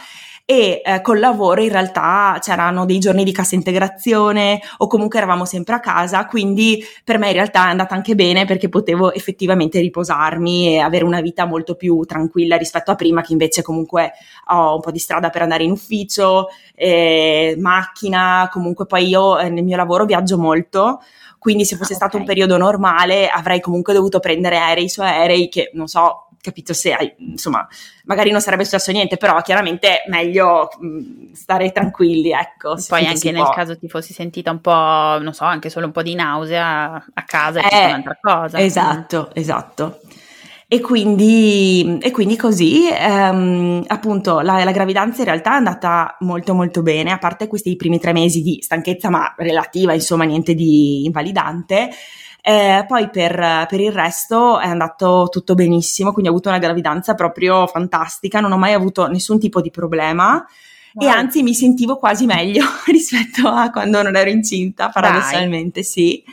e 0.50 0.82
eh, 0.84 1.02
col 1.02 1.20
lavoro 1.20 1.62
in 1.62 1.70
realtà 1.70 2.40
c'erano 2.42 2.86
dei 2.86 2.98
giorni 2.98 3.24
di 3.24 3.32
cassa 3.32 3.54
integrazione 3.54 4.60
o 4.78 4.88
comunque 4.88 5.20
eravamo 5.20 5.46
sempre 5.46 5.76
a 5.76 5.80
casa, 5.80 6.26
quindi 6.26 6.84
per 7.04 7.20
me 7.20 7.28
in 7.28 7.34
realtà 7.34 7.68
è 7.68 7.70
andata 7.70 7.94
anche 7.94 8.16
bene 8.16 8.46
perché 8.46 8.68
potevo 8.68 9.14
effettivamente 9.14 9.80
riposarmi 9.80 10.70
e 10.70 10.80
avere 10.80 11.04
una 11.04 11.22
vita 11.22 11.46
molto 11.46 11.76
più 11.76 12.04
tranquilla 12.04 12.58
rispetto 12.58 12.90
a 12.90 12.96
prima 12.96 13.22
che 13.22 13.34
invece 13.34 13.62
comunque 13.62 14.14
ho 14.48 14.74
un 14.74 14.82
po' 14.82 14.90
di 14.90 14.98
strada 14.98 15.30
per 15.30 15.44
andare 15.44 15.66
in 15.66 15.70
ufficio, 15.70 16.48
eh, 16.74 17.56
macchina, 17.60 18.50
comunque 18.52 18.88
poi 18.88 19.08
io 19.08 19.38
eh, 19.38 19.50
nel 19.50 19.64
mio 19.64 19.78
lavoro 19.78 20.06
viaggio 20.06 20.40
molto, 20.40 21.02
quindi 21.38 21.64
se 21.64 21.76
fosse 21.76 21.94
ah, 21.94 21.98
okay. 21.98 22.08
stato 22.08 22.18
un 22.18 22.26
periodo 22.26 22.58
normale 22.58 23.28
avrei 23.28 23.62
comunque 23.62 23.94
dovuto 23.94 24.20
prendere 24.20 24.58
aerei 24.58 24.90
su 24.90 25.02
aerei 25.02 25.48
che 25.48 25.70
non 25.76 25.86
so 25.86 26.29
capito 26.42 26.74
se 26.74 26.94
hai, 26.94 27.14
insomma, 27.20 27.68
magari 28.06 28.32
non 28.32 28.42
sarebbe 28.42 28.64
successo 28.64 28.92
niente, 28.92 29.18
però 29.18 29.42
chiaramente 29.42 30.04
meglio 30.08 30.70
mh, 30.80 31.34
stare 31.34 31.72
tranquilli, 31.72 32.32
ecco. 32.32 32.76
Poi 32.88 33.06
anche 33.06 33.32
nel 33.32 33.44
può. 33.44 33.54
caso 33.54 33.78
ti 33.78 33.88
fossi 33.90 34.14
sentita 34.14 34.52
un 34.52 34.62
po', 34.62 34.72
non 34.72 35.34
so, 35.34 35.44
anche 35.44 35.70
solo 35.70 35.88
un 35.88 35.92
po' 35.92 36.02
di 36.02 36.16
nausea 36.16 36.94
a 37.14 37.24
casa, 37.24 37.62
è 37.62 37.74
eh, 37.74 37.86
un'altra 37.88 38.18
cosa. 38.22 38.60
Esatto, 38.60 39.30
esatto. 39.34 40.00
E 40.72 40.82
quindi, 40.82 41.98
e 42.00 42.12
quindi 42.12 42.36
così, 42.36 42.88
ehm, 42.92 43.86
appunto, 43.88 44.40
la, 44.42 44.64
la, 44.64 44.72
gravidanza 44.72 45.22
in 45.22 45.26
realtà 45.26 45.54
è 45.54 45.56
andata 45.56 46.16
molto 46.20 46.54
molto 46.54 46.84
bene, 46.84 47.12
a 47.12 47.18
parte 47.18 47.48
questi 47.48 47.76
primi 47.76 48.00
tre 48.00 48.14
mesi 48.14 48.44
di 48.44 48.60
stanchezza, 48.62 49.10
ma 49.10 49.34
relativa, 49.36 49.96
insomma, 49.96 50.26
niente 50.26 50.54
di 50.54 51.06
invalidante. 51.06 51.90
Eh, 52.42 52.86
poi 52.88 53.10
per, 53.10 53.66
per, 53.68 53.80
il 53.80 53.92
resto 53.92 54.60
è 54.60 54.68
andato 54.68 55.28
tutto 55.30 55.56
benissimo, 55.56 56.12
quindi 56.12 56.30
ho 56.30 56.34
avuto 56.34 56.50
una 56.50 56.58
gravidanza 56.58 57.14
proprio 57.14 57.68
fantastica, 57.68 58.40
non 58.40 58.52
ho 58.52 58.58
mai 58.58 58.74
avuto 58.74 59.08
nessun 59.08 59.40
tipo 59.40 59.62
di 59.62 59.72
problema. 59.72 60.46
Wow. 60.94 61.08
E 61.08 61.12
anzi 61.12 61.44
mi 61.44 61.54
sentivo 61.54 61.98
quasi 61.98 62.26
meglio 62.26 62.64
rispetto 62.88 63.48
a 63.48 63.70
quando 63.70 64.02
non 64.02 64.16
ero 64.16 64.30
incinta, 64.30 64.90
paradossalmente 64.90 65.82
Dai. 65.82 65.84
sì. 65.84 66.24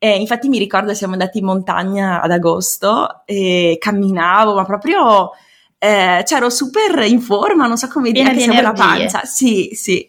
E 0.00 0.16
infatti 0.16 0.48
mi 0.48 0.58
ricordo 0.58 0.94
siamo 0.94 1.14
andati 1.14 1.38
in 1.38 1.44
montagna 1.44 2.20
ad 2.20 2.30
agosto 2.30 3.22
e 3.24 3.76
camminavo, 3.80 4.54
ma 4.54 4.64
proprio 4.64 5.32
eh, 5.78 6.24
cioè 6.26 6.38
ero 6.38 6.50
super 6.50 7.04
in 7.06 7.20
forma, 7.20 7.66
non 7.66 7.76
so 7.76 7.88
come 7.88 8.12
dire, 8.12 8.32
che 8.32 8.40
siamo 8.40 8.60
la 8.60 8.72
pancia. 8.72 9.24
Sì, 9.24 9.70
sì. 9.72 10.08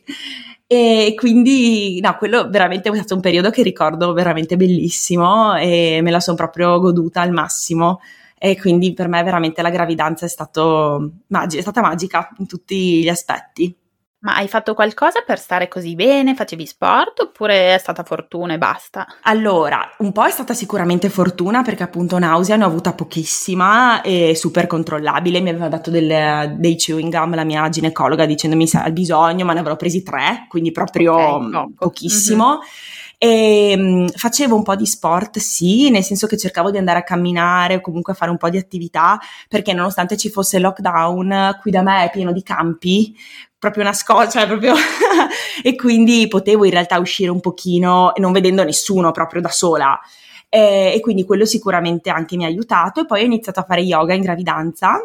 E 0.71 1.15
quindi, 1.15 1.99
no, 1.99 2.15
quello 2.17 2.47
veramente 2.47 2.89
è 2.89 2.95
stato 2.95 3.15
un 3.15 3.21
periodo 3.21 3.49
che 3.49 3.63
ricordo 3.63 4.13
veramente 4.13 4.55
bellissimo 4.55 5.55
e 5.55 5.99
me 6.03 6.11
la 6.11 6.19
sono 6.19 6.37
proprio 6.37 6.79
goduta 6.79 7.21
al 7.21 7.31
massimo. 7.31 8.01
E 8.37 8.55
quindi 8.55 8.93
per 8.93 9.07
me 9.07 9.23
veramente 9.23 9.63
la 9.63 9.71
gravidanza 9.71 10.25
è, 10.25 10.29
stato 10.29 11.23
magi- 11.27 11.57
è 11.57 11.61
stata 11.61 11.81
magica 11.81 12.29
in 12.37 12.45
tutti 12.45 13.01
gli 13.01 13.09
aspetti. 13.09 13.75
Ma 14.21 14.35
hai 14.35 14.49
fatto 14.49 14.73
qualcosa 14.73 15.21
per 15.25 15.39
stare 15.39 15.69
così 15.69 15.95
bene? 15.95 16.35
Facevi 16.35 16.65
sport 16.65 17.21
oppure 17.21 17.73
è 17.73 17.77
stata 17.77 18.03
fortuna 18.03 18.53
e 18.53 18.57
basta? 18.57 19.07
Allora, 19.21 19.89
un 19.99 20.11
po' 20.11 20.25
è 20.25 20.29
stata 20.29 20.53
sicuramente 20.53 21.09
fortuna 21.09 21.61
perché 21.61 21.83
appunto 21.83 22.19
nausea 22.19 22.57
ne 22.57 22.65
ho 22.65 22.67
avuta 22.67 22.91
pochissima 22.91 24.01
e 24.01 24.35
super 24.35 24.67
controllabile. 24.67 25.39
Mi 25.39 25.51
aveva 25.51 25.69
dato 25.69 25.89
del, 25.89 26.55
dei 26.57 26.75
chewing 26.75 27.09
gum 27.09 27.33
la 27.33 27.45
mia 27.45 27.69
ginecologa 27.69 28.25
dicendomi 28.25 28.67
se 28.67 28.79
ha 28.79 28.89
bisogno, 28.89 29.45
ma 29.45 29.53
ne 29.53 29.61
avrò 29.61 29.77
presi 29.77 30.03
tre, 30.03 30.47
quindi 30.49 30.73
proprio 30.73 31.13
okay, 31.13 31.73
pochissimo. 31.77 32.55
Mm-hmm. 32.55 33.07
E 33.21 34.05
facevo 34.15 34.55
un 34.55 34.63
po' 34.63 34.77
di 34.77 34.85
sport, 34.85 35.39
sì, 35.39 35.89
nel 35.89 36.03
senso 36.03 36.25
che 36.25 36.37
cercavo 36.37 36.71
di 36.71 36.77
andare 36.77 36.99
a 36.99 37.03
camminare 37.03 37.75
o 37.75 37.81
comunque 37.81 38.13
a 38.13 38.15
fare 38.15 38.31
un 38.31 38.37
po' 38.37 38.49
di 38.49 38.57
attività, 38.57 39.19
perché 39.49 39.73
nonostante 39.73 40.15
ci 40.15 40.29
fosse 40.29 40.57
lockdown, 40.57 41.57
qui 41.61 41.69
da 41.69 41.81
me 41.81 42.05
è 42.05 42.09
pieno 42.11 42.31
di 42.31 42.41
campi, 42.43 43.13
proprio 43.59 43.83
nascosto, 43.83 44.39
cioè 44.39 44.47
proprio 44.47 44.73
e 45.61 45.75
quindi 45.75 46.27
potevo 46.27 46.63
in 46.63 46.71
realtà 46.71 46.97
uscire 46.97 47.29
un 47.29 47.41
pochino 47.41 48.13
non 48.15 48.31
vedendo 48.31 48.63
nessuno 48.63 49.11
proprio 49.11 49.41
da 49.41 49.49
sola. 49.49 49.99
E, 50.47 50.93
e 50.95 50.99
quindi 51.01 51.25
quello 51.25 51.45
sicuramente 51.45 52.09
anche 52.09 52.35
mi 52.35 52.45
ha 52.45 52.47
aiutato 52.47 53.01
e 53.01 53.05
poi 53.05 53.21
ho 53.21 53.25
iniziato 53.25 53.59
a 53.59 53.63
fare 53.63 53.81
yoga 53.81 54.15
in 54.15 54.21
gravidanza 54.21 54.99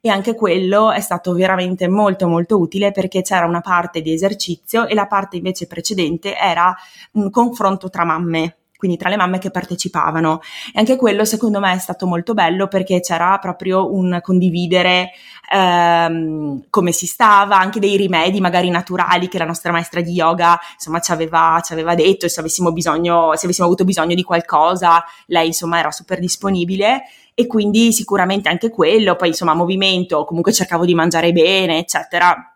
e 0.00 0.08
anche 0.10 0.34
quello 0.34 0.92
è 0.92 1.00
stato 1.00 1.32
veramente 1.32 1.88
molto 1.88 2.28
molto 2.28 2.58
utile 2.58 2.92
perché 2.92 3.22
c'era 3.22 3.46
una 3.46 3.60
parte 3.60 4.02
di 4.02 4.12
esercizio 4.12 4.86
e 4.86 4.94
la 4.94 5.06
parte 5.06 5.36
invece 5.36 5.66
precedente 5.66 6.36
era 6.36 6.74
un 7.12 7.30
confronto 7.30 7.88
tra 7.88 8.04
mamme 8.04 8.56
quindi 8.82 8.98
tra 8.98 9.08
le 9.08 9.16
mamme 9.16 9.38
che 9.38 9.52
partecipavano. 9.52 10.40
E 10.74 10.80
anche 10.80 10.96
quello 10.96 11.24
secondo 11.24 11.60
me 11.60 11.72
è 11.72 11.78
stato 11.78 12.04
molto 12.04 12.34
bello 12.34 12.66
perché 12.66 12.98
c'era 12.98 13.38
proprio 13.38 13.94
un 13.94 14.18
condividere 14.20 15.12
ehm, 15.52 16.64
come 16.68 16.90
si 16.90 17.06
stava, 17.06 17.60
anche 17.60 17.78
dei 17.78 17.96
rimedi 17.96 18.40
magari 18.40 18.70
naturali 18.70 19.28
che 19.28 19.38
la 19.38 19.44
nostra 19.44 19.70
maestra 19.70 20.00
di 20.00 20.10
yoga 20.10 20.58
insomma 20.74 20.98
ci 20.98 21.12
aveva, 21.12 21.62
ci 21.64 21.72
aveva 21.72 21.94
detto 21.94 22.26
se 22.26 22.40
avessimo 22.40 22.72
bisogno, 22.72 23.36
se 23.36 23.44
avessimo 23.44 23.68
avuto 23.68 23.84
bisogno 23.84 24.16
di 24.16 24.24
qualcosa, 24.24 25.04
lei 25.26 25.46
insomma 25.46 25.78
era 25.78 25.92
super 25.92 26.18
disponibile 26.18 27.04
e 27.34 27.46
quindi 27.46 27.92
sicuramente 27.92 28.48
anche 28.48 28.68
quello, 28.68 29.14
poi 29.14 29.28
insomma 29.28 29.54
movimento, 29.54 30.24
comunque 30.24 30.52
cercavo 30.52 30.84
di 30.84 30.96
mangiare 30.96 31.30
bene, 31.30 31.78
eccetera. 31.78 32.52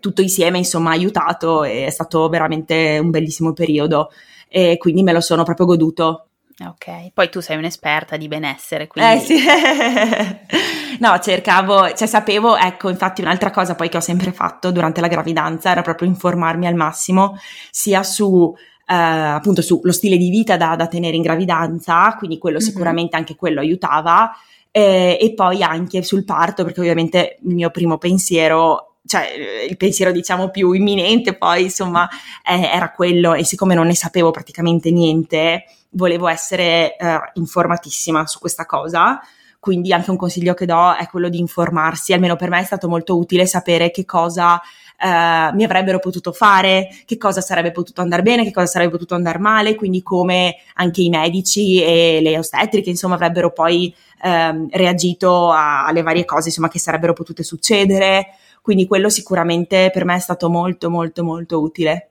Tutto 0.00 0.22
insieme 0.22 0.56
insomma 0.56 0.90
ha 0.90 0.94
aiutato 0.94 1.64
e 1.64 1.84
è 1.84 1.90
stato 1.90 2.26
veramente 2.30 2.98
un 2.98 3.10
bellissimo 3.10 3.52
periodo 3.52 4.08
e 4.56 4.78
quindi 4.78 5.02
me 5.02 5.12
lo 5.12 5.20
sono 5.20 5.42
proprio 5.42 5.66
goduto. 5.66 6.28
Ok, 6.66 7.10
poi 7.12 7.28
tu 7.28 7.40
sei 7.40 7.58
un'esperta 7.58 8.16
di 8.16 8.26
benessere, 8.26 8.86
quindi... 8.86 9.12
Eh 9.12 9.18
sì, 9.18 9.36
no, 10.98 11.18
cercavo, 11.18 11.92
cioè 11.92 12.08
sapevo, 12.08 12.56
ecco, 12.56 12.88
infatti 12.88 13.20
un'altra 13.20 13.50
cosa 13.50 13.74
poi 13.74 13.90
che 13.90 13.98
ho 13.98 14.00
sempre 14.00 14.32
fatto 14.32 14.70
durante 14.70 15.02
la 15.02 15.08
gravidanza 15.08 15.70
era 15.70 15.82
proprio 15.82 16.08
informarmi 16.08 16.66
al 16.66 16.74
massimo 16.74 17.38
sia 17.70 18.02
su... 18.02 18.54
Uh, 18.88 19.34
appunto 19.34 19.62
sullo 19.62 19.90
stile 19.90 20.16
di 20.16 20.30
vita 20.30 20.56
da, 20.56 20.76
da, 20.76 20.86
tenere 20.86 21.16
in 21.16 21.22
gravidanza, 21.22 22.14
quindi 22.16 22.38
quello 22.38 22.58
mm-hmm. 22.58 22.66
sicuramente 22.66 23.16
anche 23.16 23.34
quello 23.34 23.58
aiutava, 23.58 24.30
eh, 24.70 25.18
e 25.20 25.34
poi 25.34 25.64
anche 25.64 26.04
sul 26.04 26.24
parto, 26.24 26.62
perché 26.62 26.78
ovviamente 26.78 27.38
il 27.42 27.54
mio 27.56 27.70
primo 27.70 27.98
pensiero 27.98 28.95
cioè 29.06 29.64
il 29.68 29.76
pensiero 29.76 30.12
diciamo 30.12 30.50
più 30.50 30.72
imminente 30.72 31.34
poi 31.34 31.64
insomma 31.64 32.08
eh, 32.44 32.62
era 32.62 32.90
quello 32.90 33.34
e 33.34 33.44
siccome 33.44 33.74
non 33.74 33.86
ne 33.86 33.94
sapevo 33.94 34.30
praticamente 34.30 34.90
niente 34.90 35.64
volevo 35.96 36.28
essere 36.28 36.96
eh, 36.96 37.18
informatissima 37.34 38.26
su 38.26 38.38
questa 38.38 38.66
cosa. 38.66 39.20
Quindi 39.58 39.92
anche 39.92 40.10
un 40.10 40.16
consiglio 40.16 40.54
che 40.54 40.66
do 40.66 40.94
è 40.94 41.08
quello 41.08 41.28
di 41.28 41.40
informarsi. 41.40 42.12
Almeno 42.12 42.36
per 42.36 42.50
me 42.50 42.60
è 42.60 42.64
stato 42.64 42.88
molto 42.88 43.16
utile 43.18 43.46
sapere 43.46 43.90
che 43.90 44.04
cosa 44.04 44.60
Uh, 44.98 45.54
mi 45.54 45.62
avrebbero 45.62 45.98
potuto 45.98 46.32
fare, 46.32 46.88
che 47.04 47.18
cosa 47.18 47.42
sarebbe 47.42 47.70
potuto 47.70 48.00
andare 48.00 48.22
bene, 48.22 48.44
che 48.44 48.50
cosa 48.50 48.64
sarebbe 48.64 48.92
potuto 48.92 49.14
andare 49.14 49.38
male, 49.38 49.74
quindi 49.74 50.02
come 50.02 50.56
anche 50.76 51.02
i 51.02 51.10
medici 51.10 51.82
e 51.82 52.20
le 52.22 52.38
ostetriche 52.38 52.88
insomma 52.88 53.16
avrebbero 53.16 53.52
poi 53.52 53.94
uh, 54.22 54.66
reagito 54.70 55.50
a, 55.50 55.84
alle 55.84 56.00
varie 56.00 56.24
cose 56.24 56.48
insomma 56.48 56.70
che 56.70 56.78
sarebbero 56.78 57.12
potute 57.12 57.42
succedere, 57.42 58.28
quindi 58.66 58.88
quello 58.88 59.08
sicuramente 59.08 59.90
per 59.92 60.04
me 60.04 60.16
è 60.16 60.18
stato 60.18 60.50
molto 60.50 60.90
molto 60.90 61.22
molto 61.22 61.60
utile 61.60 62.10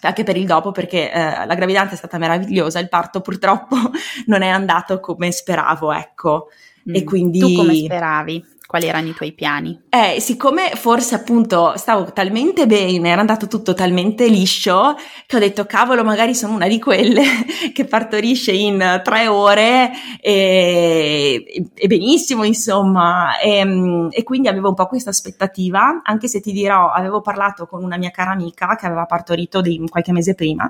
anche 0.00 0.22
per 0.22 0.38
il 0.38 0.46
dopo 0.46 0.72
perché 0.72 1.12
eh, 1.12 1.44
la 1.44 1.54
gravidanza 1.54 1.92
è 1.92 1.96
stata 1.98 2.16
meravigliosa, 2.16 2.78
il 2.78 2.88
parto 2.88 3.20
purtroppo 3.20 3.76
non 4.26 4.40
è 4.40 4.48
andato 4.48 5.00
come 5.00 5.30
speravo, 5.30 5.92
ecco. 5.92 6.48
Mm. 6.88 6.94
E 6.94 7.04
quindi... 7.04 7.40
Tu 7.40 7.54
come 7.54 7.74
speravi? 7.74 8.44
Quali 8.66 8.86
erano 8.86 9.08
i 9.08 9.14
tuoi 9.14 9.32
piani? 9.32 9.84
Eh, 9.88 10.20
siccome 10.20 10.70
forse 10.74 11.14
appunto 11.14 11.74
stavo 11.76 12.12
talmente 12.12 12.66
bene, 12.66 13.10
era 13.10 13.20
andato 13.20 13.46
tutto 13.46 13.74
talmente 13.74 14.26
liscio, 14.26 14.96
che 15.24 15.36
ho 15.36 15.38
detto 15.38 15.66
cavolo, 15.66 16.02
magari 16.02 16.34
sono 16.34 16.54
una 16.54 16.66
di 16.66 16.80
quelle 16.80 17.22
che 17.72 17.84
partorisce 17.84 18.50
in 18.50 19.00
tre 19.04 19.28
ore 19.28 19.92
e, 20.20 21.70
e 21.74 21.86
benissimo, 21.86 22.42
insomma. 22.42 23.38
E, 23.38 24.08
e, 24.10 24.22
quindi 24.24 24.48
avevo 24.48 24.70
un 24.70 24.74
po' 24.74 24.86
questa 24.86 25.10
aspettativa, 25.10 26.00
anche 26.02 26.26
se 26.26 26.40
ti 26.40 26.50
dirò, 26.50 26.90
avevo 26.90 27.20
parlato 27.20 27.66
con 27.66 27.84
una 27.84 27.96
mia 27.96 28.10
cara 28.10 28.32
amica 28.32 28.74
che 28.74 28.86
aveva 28.86 29.06
partorito 29.06 29.60
di, 29.60 29.80
qualche 29.88 30.10
mese 30.10 30.34
prima 30.34 30.68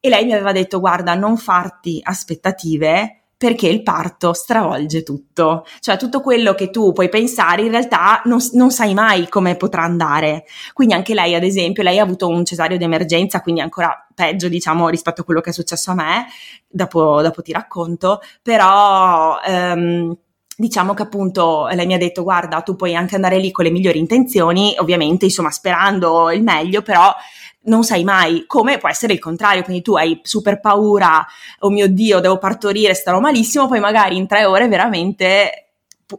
e 0.00 0.08
lei 0.08 0.24
mi 0.24 0.32
aveva 0.32 0.52
detto 0.52 0.78
guarda, 0.78 1.14
non 1.14 1.36
farti 1.36 2.00
aspettative 2.02 3.25
perché 3.38 3.68
il 3.68 3.82
parto 3.82 4.32
stravolge 4.32 5.02
tutto, 5.02 5.66
cioè 5.80 5.98
tutto 5.98 6.20
quello 6.20 6.54
che 6.54 6.70
tu 6.70 6.92
puoi 6.92 7.10
pensare 7.10 7.62
in 7.62 7.70
realtà 7.70 8.22
non, 8.24 8.38
non, 8.52 8.70
sai 8.70 8.94
mai 8.94 9.28
come 9.28 9.56
potrà 9.56 9.82
andare. 9.82 10.44
Quindi 10.72 10.94
anche 10.94 11.12
lei, 11.12 11.34
ad 11.34 11.42
esempio, 11.42 11.82
lei 11.82 11.98
ha 11.98 12.02
avuto 12.02 12.28
un 12.28 12.44
cesareo 12.44 12.78
di 12.78 12.84
emergenza, 12.84 13.42
quindi 13.42 13.60
ancora 13.60 14.06
peggio, 14.14 14.48
diciamo, 14.48 14.88
rispetto 14.88 15.20
a 15.20 15.24
quello 15.24 15.42
che 15.42 15.50
è 15.50 15.52
successo 15.52 15.90
a 15.90 15.94
me, 15.94 16.26
dopo, 16.66 17.20
dopo 17.22 17.42
ti 17.42 17.52
racconto, 17.52 18.20
però... 18.42 19.38
Um, 19.46 20.16
diciamo 20.58 20.94
che 20.94 21.02
appunto 21.02 21.68
lei 21.70 21.84
mi 21.84 21.92
ha 21.92 21.98
detto 21.98 22.22
guarda 22.22 22.62
tu 22.62 22.76
puoi 22.76 22.96
anche 22.96 23.14
andare 23.14 23.38
lì 23.38 23.50
con 23.50 23.64
le 23.66 23.70
migliori 23.70 23.98
intenzioni 23.98 24.74
ovviamente 24.78 25.26
insomma 25.26 25.50
sperando 25.50 26.30
il 26.30 26.42
meglio 26.42 26.80
però 26.80 27.14
non 27.66 27.84
sai 27.84 28.04
mai 28.04 28.44
come 28.46 28.78
può 28.78 28.88
essere 28.88 29.12
il 29.12 29.18
contrario, 29.18 29.62
quindi 29.62 29.82
tu 29.82 29.94
hai 29.96 30.20
super 30.22 30.60
paura, 30.60 31.24
oh 31.60 31.70
mio 31.70 31.88
Dio, 31.88 32.20
devo 32.20 32.38
partorire, 32.38 32.94
starò 32.94 33.20
malissimo, 33.20 33.68
poi 33.68 33.80
magari 33.80 34.16
in 34.16 34.26
tre 34.26 34.44
ore 34.44 34.68
veramente 34.68 35.66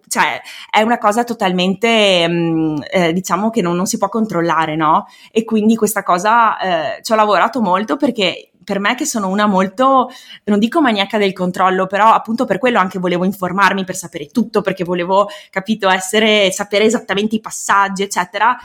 cioè 0.08 0.42
è 0.70 0.82
una 0.82 0.98
cosa 0.98 1.24
totalmente 1.24 2.28
mm, 2.28 2.78
eh, 2.90 3.14
diciamo 3.14 3.50
che 3.50 3.62
non, 3.62 3.76
non, 3.76 3.86
si 3.86 3.98
può 3.98 4.10
controllare 4.10 4.76
no? 4.76 5.08
E 5.32 5.46
quindi 5.46 5.76
questa 5.76 6.04
cosa 6.04 6.60
eh, 6.98 7.02
ci 7.02 7.14
ho 7.14 7.16
lavorato 7.16 7.62
molto 7.62 7.96
perché 7.96 8.52
per 8.68 8.80
me 8.80 8.96
che 8.96 9.06
sono 9.06 9.30
una 9.30 9.46
molto 9.46 10.10
non 10.44 10.60
dico 10.60 10.82
maniaca 10.82 11.18
del 11.18 11.32
controllo 11.32 11.88
però 11.88 12.12
appunto 12.12 12.44
per 12.44 12.58
quello 12.58 12.80
anche 12.80 13.00
volevo 13.00 13.24
informarmi 13.24 13.86
per 13.86 13.96
sapere 13.96 14.28
tutto 14.28 14.62
perché 14.62 14.84
volevo 14.84 15.30
capito 15.50 15.90
essere 15.90 16.52
sapere 16.52 16.84
esattamente 16.84 17.36
i 17.36 17.40
passaggi 17.40 18.04
eccetera 18.04 18.58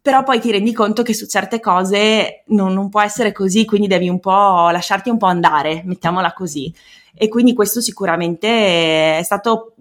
però 0.00 0.22
poi 0.22 0.40
ti 0.40 0.50
rendi 0.50 0.72
conto 0.72 1.02
che 1.02 1.14
su 1.14 1.26
certe 1.26 1.60
cose 1.60 2.42
non, 2.46 2.72
non, 2.72 2.88
può 2.88 3.00
essere 3.00 3.32
così, 3.32 3.64
quindi 3.64 3.86
devi 3.86 4.08
un 4.08 4.20
po' 4.20 4.70
lasciarti 4.70 5.10
un 5.10 5.18
po' 5.18 5.26
andare, 5.26 5.82
mettiamola 5.84 6.32
così. 6.32 6.72
E 7.20 7.28
quindi 7.28 7.52
questo 7.52 7.80
sicuramente 7.80 9.18
è 9.18 9.22
stato, 9.24 9.74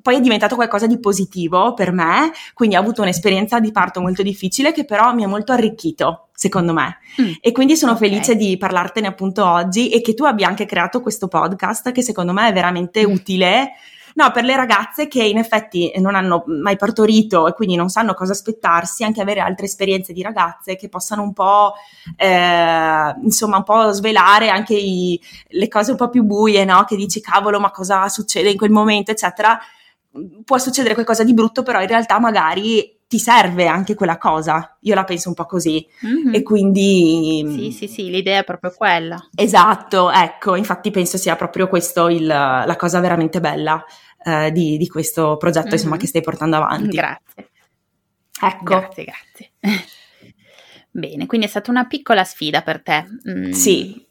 poi 0.00 0.16
è 0.16 0.20
diventato 0.20 0.54
qualcosa 0.54 0.86
di 0.86 1.00
positivo 1.00 1.74
per 1.74 1.90
me, 1.90 2.30
quindi 2.54 2.76
ho 2.76 2.80
avuto 2.80 3.02
un'esperienza 3.02 3.58
di 3.58 3.72
parto 3.72 4.00
molto 4.00 4.22
difficile 4.22 4.72
che 4.72 4.84
però 4.84 5.12
mi 5.12 5.24
ha 5.24 5.28
molto 5.28 5.50
arricchito, 5.50 6.28
secondo 6.32 6.72
me. 6.72 6.98
Mm. 7.20 7.32
E 7.40 7.50
quindi 7.50 7.76
sono 7.76 7.92
okay. 7.92 8.08
felice 8.08 8.36
di 8.36 8.56
parlartene 8.56 9.08
appunto 9.08 9.44
oggi 9.44 9.90
e 9.90 10.00
che 10.00 10.14
tu 10.14 10.22
abbia 10.22 10.46
anche 10.46 10.64
creato 10.64 11.00
questo 11.00 11.26
podcast 11.26 11.90
che 11.90 12.02
secondo 12.02 12.32
me 12.32 12.48
è 12.48 12.52
veramente 12.52 13.04
mm. 13.04 13.10
utile 13.10 13.72
No, 14.16 14.30
per 14.30 14.44
le 14.44 14.56
ragazze 14.56 15.08
che 15.08 15.22
in 15.22 15.36
effetti 15.36 15.92
non 15.98 16.14
hanno 16.14 16.42
mai 16.46 16.76
partorito 16.76 17.46
e 17.46 17.52
quindi 17.52 17.76
non 17.76 17.90
sanno 17.90 18.14
cosa 18.14 18.32
aspettarsi, 18.32 19.04
anche 19.04 19.20
avere 19.20 19.40
altre 19.40 19.66
esperienze 19.66 20.14
di 20.14 20.22
ragazze 20.22 20.74
che 20.74 20.88
possano 20.88 21.20
un 21.20 21.34
po', 21.34 21.74
eh, 22.16 23.14
insomma, 23.22 23.58
un 23.58 23.62
po' 23.62 23.92
svelare 23.92 24.48
anche 24.48 24.74
i, 24.74 25.20
le 25.48 25.68
cose 25.68 25.90
un 25.90 25.98
po' 25.98 26.08
più 26.08 26.22
buie, 26.22 26.64
no? 26.64 26.84
Che 26.84 26.96
dici, 26.96 27.20
cavolo, 27.20 27.60
ma 27.60 27.70
cosa 27.70 28.08
succede 28.08 28.48
in 28.50 28.56
quel 28.56 28.70
momento, 28.70 29.10
eccetera. 29.10 29.58
Può 30.46 30.56
succedere 30.56 30.94
qualcosa 30.94 31.22
di 31.22 31.34
brutto, 31.34 31.62
però 31.62 31.82
in 31.82 31.88
realtà 31.88 32.18
magari 32.18 32.96
ti 33.06 33.18
serve 33.18 33.66
anche 33.66 33.94
quella 33.94 34.16
cosa. 34.16 34.78
Io 34.80 34.94
la 34.94 35.04
penso 35.04 35.28
un 35.28 35.34
po' 35.34 35.44
così. 35.44 35.86
Mm-hmm. 36.06 36.34
E 36.34 36.42
quindi. 36.42 37.46
Sì, 37.54 37.70
sì, 37.70 37.86
sì, 37.86 38.08
l'idea 38.08 38.40
è 38.40 38.44
proprio 38.44 38.72
quella. 38.74 39.28
Esatto, 39.34 40.10
ecco, 40.10 40.54
infatti 40.54 40.90
penso 40.90 41.18
sia 41.18 41.36
proprio 41.36 41.68
questo 41.68 42.08
il, 42.08 42.24
la 42.24 42.76
cosa 42.78 42.98
veramente 43.00 43.40
bella 43.40 43.84
eh, 44.26 44.50
di, 44.50 44.76
di, 44.76 44.88
questo 44.88 45.36
progetto 45.36 45.66
mm-hmm. 45.66 45.76
insomma, 45.76 45.96
che 45.96 46.08
stai 46.08 46.20
portando 46.20 46.56
avanti. 46.56 46.96
Grazie. 46.96 47.50
Ecco. 48.42 48.64
Grazie, 48.64 49.04
grazie. 49.04 49.50
Bene, 50.90 51.26
quindi 51.26 51.46
è 51.46 51.48
stata 51.48 51.70
una 51.70 51.86
piccola 51.86 52.24
sfida 52.24 52.62
per 52.62 52.82
te. 52.82 53.06
Mm, 53.30 53.50
sì. 53.52 54.04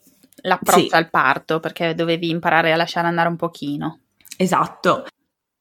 L'approccio 0.43 0.87
sì. 0.87 0.95
al 0.95 1.09
parto, 1.09 1.59
perché 1.59 1.93
dovevi 1.95 2.29
imparare 2.29 2.71
a 2.71 2.75
lasciare 2.75 3.07
andare 3.07 3.27
un 3.27 3.35
pochino. 3.35 3.99
Esatto. 4.37 5.05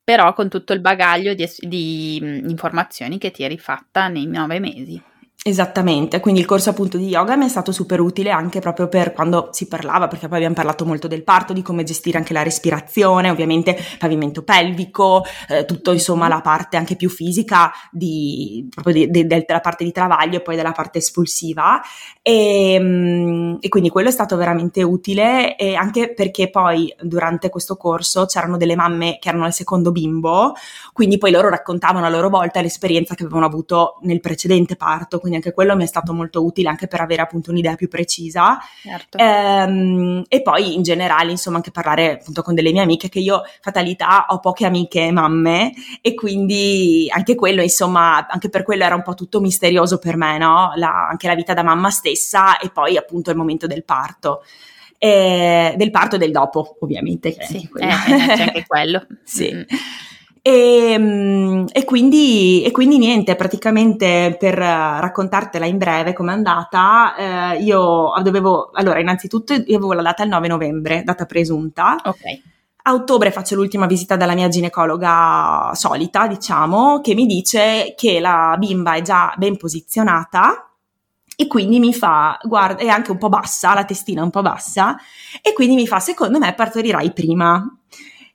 Però 0.05 0.33
con 0.35 0.49
tutto 0.49 0.73
il 0.73 0.81
bagaglio 0.81 1.35
di, 1.35 1.49
di 1.61 2.21
mm, 2.23 2.49
informazioni 2.49 3.19
che 3.19 3.31
ti 3.31 3.43
eri 3.43 3.59
fatta 3.59 4.09
nei 4.09 4.27
nove 4.27 4.61
mesi. 4.61 5.03
Esattamente, 5.47 6.21
quindi 6.21 6.41
il 6.41 6.47
corso 6.47 6.71
appunto 6.71 6.97
di 6.97 7.09
yoga 7.09 7.37
mi 7.37 7.45
è 7.45 7.51
stato 7.51 7.71
super 7.71 8.01
utile 8.01 8.31
anche 8.31 8.61
proprio 8.61 8.89
per 8.89 9.13
quando 9.13 9.51
si 9.53 9.69
parlava, 9.69 10.09
perché 10.09 10.27
poi 10.27 10.39
abbiamo 10.39 10.55
parlato 10.55 10.87
molto 10.87 11.07
del 11.07 11.23
parto, 11.23 11.53
di 11.53 11.61
come 11.61 11.85
gestire 11.85 12.17
anche 12.17 12.33
la 12.33 12.43
respirazione, 12.43 13.29
ovviamente 13.29 13.77
pavimento 13.99 14.43
pelvico, 14.43 15.23
eh, 15.51 15.67
tutto 15.67 15.93
insomma 15.93 16.29
la 16.29 16.41
parte 16.41 16.79
anche 16.79 16.97
più 16.97 17.11
fisica 17.11 17.71
di, 17.91 18.67
proprio 18.71 19.07
de, 19.07 19.27
de, 19.27 19.45
della 19.47 19.61
parte 19.61 19.85
di 19.85 19.93
travaglio 19.93 20.39
e 20.39 20.41
poi 20.41 20.57
della 20.57 20.73
parte 20.73 20.97
espulsiva. 20.97 21.79
E, 22.23 22.79
mm, 22.81 23.57
e, 23.61 23.69
quindi 23.69 23.91
quello 23.91 24.09
è 24.09 24.13
stato 24.13 24.37
veramente 24.37 24.83
utile 24.83 25.57
e 25.57 25.75
anche 25.75 26.15
perché 26.15 26.49
poi 26.49 26.91
durante 27.03 27.51
questo 27.51 27.77
corso 27.77 28.25
c'erano 28.25 28.57
delle 28.57 28.77
mamme 28.77 29.19
che 29.21 29.29
erano 29.29 29.45
al 29.45 29.53
secondo 29.53 29.93
bimbo, 29.93 30.55
quindi 30.95 31.19
poi 31.19 31.33
loro 31.33 31.51
raccontavano 31.51 32.07
a 32.07 32.09
loro 32.09 32.31
volta 32.31 32.63
l'esperienza 32.63 33.15
che 33.15 33.25
avevano 33.25 33.45
avuto 33.45 33.99
nel 34.05 34.21
precedente 34.21 34.75
parto, 34.77 35.19
quindi 35.19 35.33
anche 35.35 35.53
quello 35.53 35.77
mi 35.77 35.85
è 35.85 35.87
stato 35.87 36.13
molto 36.13 36.45
utile 36.45 36.69
anche 36.69 36.87
per 36.87 37.01
avere 37.01 37.23
appunto 37.23 37.51
un'idea 37.51 37.75
più 37.75 37.89
precisa. 37.89 38.59
Certo. 38.83 39.19
Ehm, 39.19 40.25
e 40.29 40.43
poi 40.43 40.75
in 40.75 40.83
generale, 40.83 41.31
insomma, 41.31 41.57
anche 41.57 41.71
parlare 41.71 42.15
appunto 42.15 42.43
con 42.43 42.55
delle 42.55 42.73
mie 42.73 42.83
amiche, 42.83 43.09
che 43.09 43.19
io, 43.19 43.43
fatalità, 43.61 44.27
ho 44.29 44.41
poche 44.41 44.67
amiche 44.67 45.11
mamme 45.11 45.73
e 46.01 46.15
quindi 46.15 47.07
anche 47.11 47.35
quello, 47.35 47.63
insomma, 47.63 48.27
anche 48.27 48.49
per 48.49 48.63
quello 48.63 48.85
era 48.85 48.95
un 48.95 49.03
po' 49.03 49.15
tutto 49.15 49.41
misterioso 49.41 49.99
per 49.99 50.17
me, 50.17 50.39
no? 50.39 50.73
La, 50.77 51.09
anche 51.09 51.27
la 51.27 51.35
vita 51.35 51.55
da 51.55 51.63
mamma 51.63 51.91
stessa 51.91 52.59
e 52.59 52.71
poi 52.71 52.97
appunto 52.97 53.31
il 53.31 53.37
momento 53.37 53.67
del 53.67 53.85
parto. 53.85 54.43
Eh, 54.99 55.75
del 55.77 55.91
parto 55.91 56.17
e 56.17 56.19
del 56.19 56.31
dopo, 56.31 56.77
ovviamente. 56.81 57.37
Sì, 57.41 57.69
eh, 57.79 57.87
c'è 57.87 58.43
anche 58.43 58.65
quello. 58.67 59.07
sì. 59.23 59.67
E, 60.47 60.91
ehm, 60.93 61.65
e, 61.73 61.85
quindi, 61.85 62.63
e, 62.63 62.71
quindi, 62.71 62.99
niente, 62.99 63.35
praticamente 63.35 64.37
per 64.39 64.53
raccontartela 64.53 65.65
in 65.65 65.79
breve 65.79 66.13
com'è 66.13 66.33
andata, 66.33 67.55
eh, 67.55 67.63
io 67.63 68.13
dovevo, 68.23 68.69
allora 68.75 69.01
innanzitutto 69.01 69.55
io 69.55 69.77
avevo 69.79 69.95
la 69.95 70.03
data 70.03 70.23
il 70.23 70.29
9 70.29 70.49
novembre, 70.49 71.03
data 71.03 71.25
presunta. 71.25 71.97
Ok. 72.05 72.21
A 72.83 72.93
ottobre 72.93 73.31
faccio 73.31 73.55
l'ultima 73.55 73.87
visita 73.87 74.17
dalla 74.17 74.35
mia 74.35 74.49
ginecologa 74.49 75.71
solita, 75.73 76.27
diciamo, 76.27 77.01
che 77.01 77.15
mi 77.15 77.25
dice 77.25 77.95
che 77.97 78.21
la 78.21 78.55
bimba 78.59 78.97
è 78.97 79.01
già 79.01 79.33
ben 79.39 79.57
posizionata 79.57 80.69
e 81.37 81.47
quindi 81.47 81.79
mi 81.79 81.95
fa, 81.95 82.39
guarda, 82.43 82.83
è 82.83 82.89
anche 82.89 83.13
un 83.13 83.17
po' 83.19 83.31
bassa, 83.31 83.73
la 83.73 83.87
testina 83.87 84.21
è 84.21 84.25
un 84.25 84.31
po' 84.31 84.43
bassa, 84.43 84.97
e 85.41 85.55
quindi 85.55 85.75
mi 85.75 85.87
fa, 85.87 86.01
secondo 86.01 86.39
me 86.39 86.53
partorirai 86.53 87.13
prima. 87.15 87.67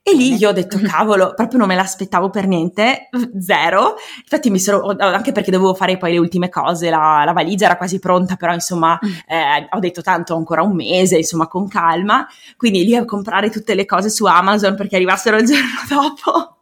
E 0.02 0.16
lì 0.16 0.36
io 0.36 0.50
ho 0.50 0.54
detto, 0.54 0.80
cavolo, 0.84 1.34
proprio 1.36 1.60
non 1.60 1.68
me 1.68 1.76
l'aspettavo 1.76 2.30
per 2.30 2.48
niente, 2.48 3.10
zero. 3.40 3.96
Infatti 4.22 4.50
mi 4.50 4.60
sono, 4.60 4.96
anche 4.98 5.32
perché 5.32 5.52
dovevo 5.52 5.74
fare 5.74 5.98
poi 5.98 6.14
le 6.14 6.18
ultime 6.18 6.50
cose, 6.50 6.90
la, 6.90 7.24
la 7.26 7.34
valigia 7.34 7.66
era 7.66 7.78
quasi 7.78 8.00
pronta, 8.00 8.36
però 8.36 8.54
insomma 8.54 9.00
mm. 9.04 9.10
eh, 9.28 9.68
ho 9.70 9.80
detto 9.80 10.02
tanto 10.02 10.36
ancora 10.36 10.62
un 10.62 10.76
mese, 10.76 11.18
insomma 11.18 11.48
con 11.48 11.68
calma. 11.68 12.28
Quindi 12.58 12.84
lì 12.86 12.96
a 12.96 13.06
comprare 13.06 13.50
tutte 13.50 13.76
le 13.76 13.86
cose 13.86 14.10
su 14.10 14.26
Amazon 14.26 14.76
perché 14.76 14.96
arrivassero 14.96 15.38
il 15.38 15.46
giorno 15.48 15.68
dopo. 15.88 16.58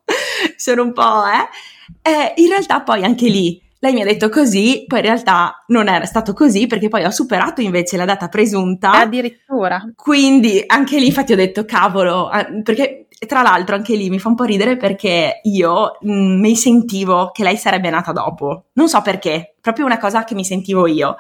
sono 0.56 0.84
un 0.84 0.94
po', 0.94 1.24
eh. 1.26 2.12
eh. 2.12 2.34
In 2.38 2.50
realtà 2.50 2.82
poi 2.82 3.04
anche 3.04 3.28
lì 3.28 3.62
Lei 3.80 3.94
mi 3.94 4.02
ha 4.02 4.06
detto 4.06 4.30
così, 4.30 4.86
poi 4.88 5.00
in 5.00 5.06
realtà 5.06 5.64
non 5.68 5.88
era 5.88 6.06
stato 6.06 6.34
così 6.34 6.66
perché 6.66 6.88
poi 6.88 7.04
ho 7.06 7.12
superato 7.12 7.62
invece 7.62 7.96
la 7.96 8.06
data 8.06 8.28
presunta. 8.28 8.92
Addirittura. 8.92 9.92
Quindi 9.96 10.64
anche 10.66 10.98
lì 10.98 11.08
infatti 11.08 11.34
ho 11.34 11.36
detto 11.36 11.64
cavolo, 11.64 12.30
perché 12.64 13.07
tra 13.26 13.42
l'altro 13.42 13.76
anche 13.76 13.96
lì 13.96 14.10
mi 14.10 14.20
fa 14.20 14.30
un 14.30 14.36
po' 14.36 14.44
ridere 14.44 14.78
perché 14.78 15.40
io 15.44 15.98
mh, 16.02 16.12
mm, 16.12 16.40
mi 16.40 16.56
sentivo 16.56 17.32
che 17.32 17.44
lei 17.44 17.58
sarebbe 17.58 17.90
nata 17.90 18.12
dopo. 18.12 18.66
Non 18.74 18.88
so 18.88 19.02
perché, 19.02 19.56
proprio 19.60 19.86
una 19.86 19.98
cosa 19.98 20.24
che 20.24 20.36
mi 20.36 20.46
sentivo 20.46 20.86
io. 20.88 21.16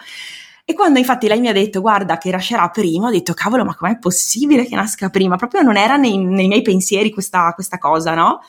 E 0.63 0.73
quando 0.73 0.99
infatti 0.99 1.27
lei 1.27 1.39
mi 1.39 1.47
ha 1.47 1.53
detto 1.53 1.79
guarda 1.81 2.17
che 2.17 2.29
nascerà 2.29 2.69
prima, 2.69 3.07
ho 3.07 3.11
detto 3.11 3.33
cavolo 3.33 3.63
ma 3.63 3.73
com'è 3.73 3.97
possibile 3.99 4.65
che 4.65 4.75
nasca 4.75 5.09
prima? 5.09 5.37
Proprio 5.37 5.61
non 5.61 5.77
era 5.77 5.95
nei, 5.95 6.17
nei 6.17 6.47
miei 6.47 6.61
pensieri 6.61 7.09
questa, 7.11 7.53
questa 7.53 7.77
cosa, 7.77 8.13
no? 8.13 8.41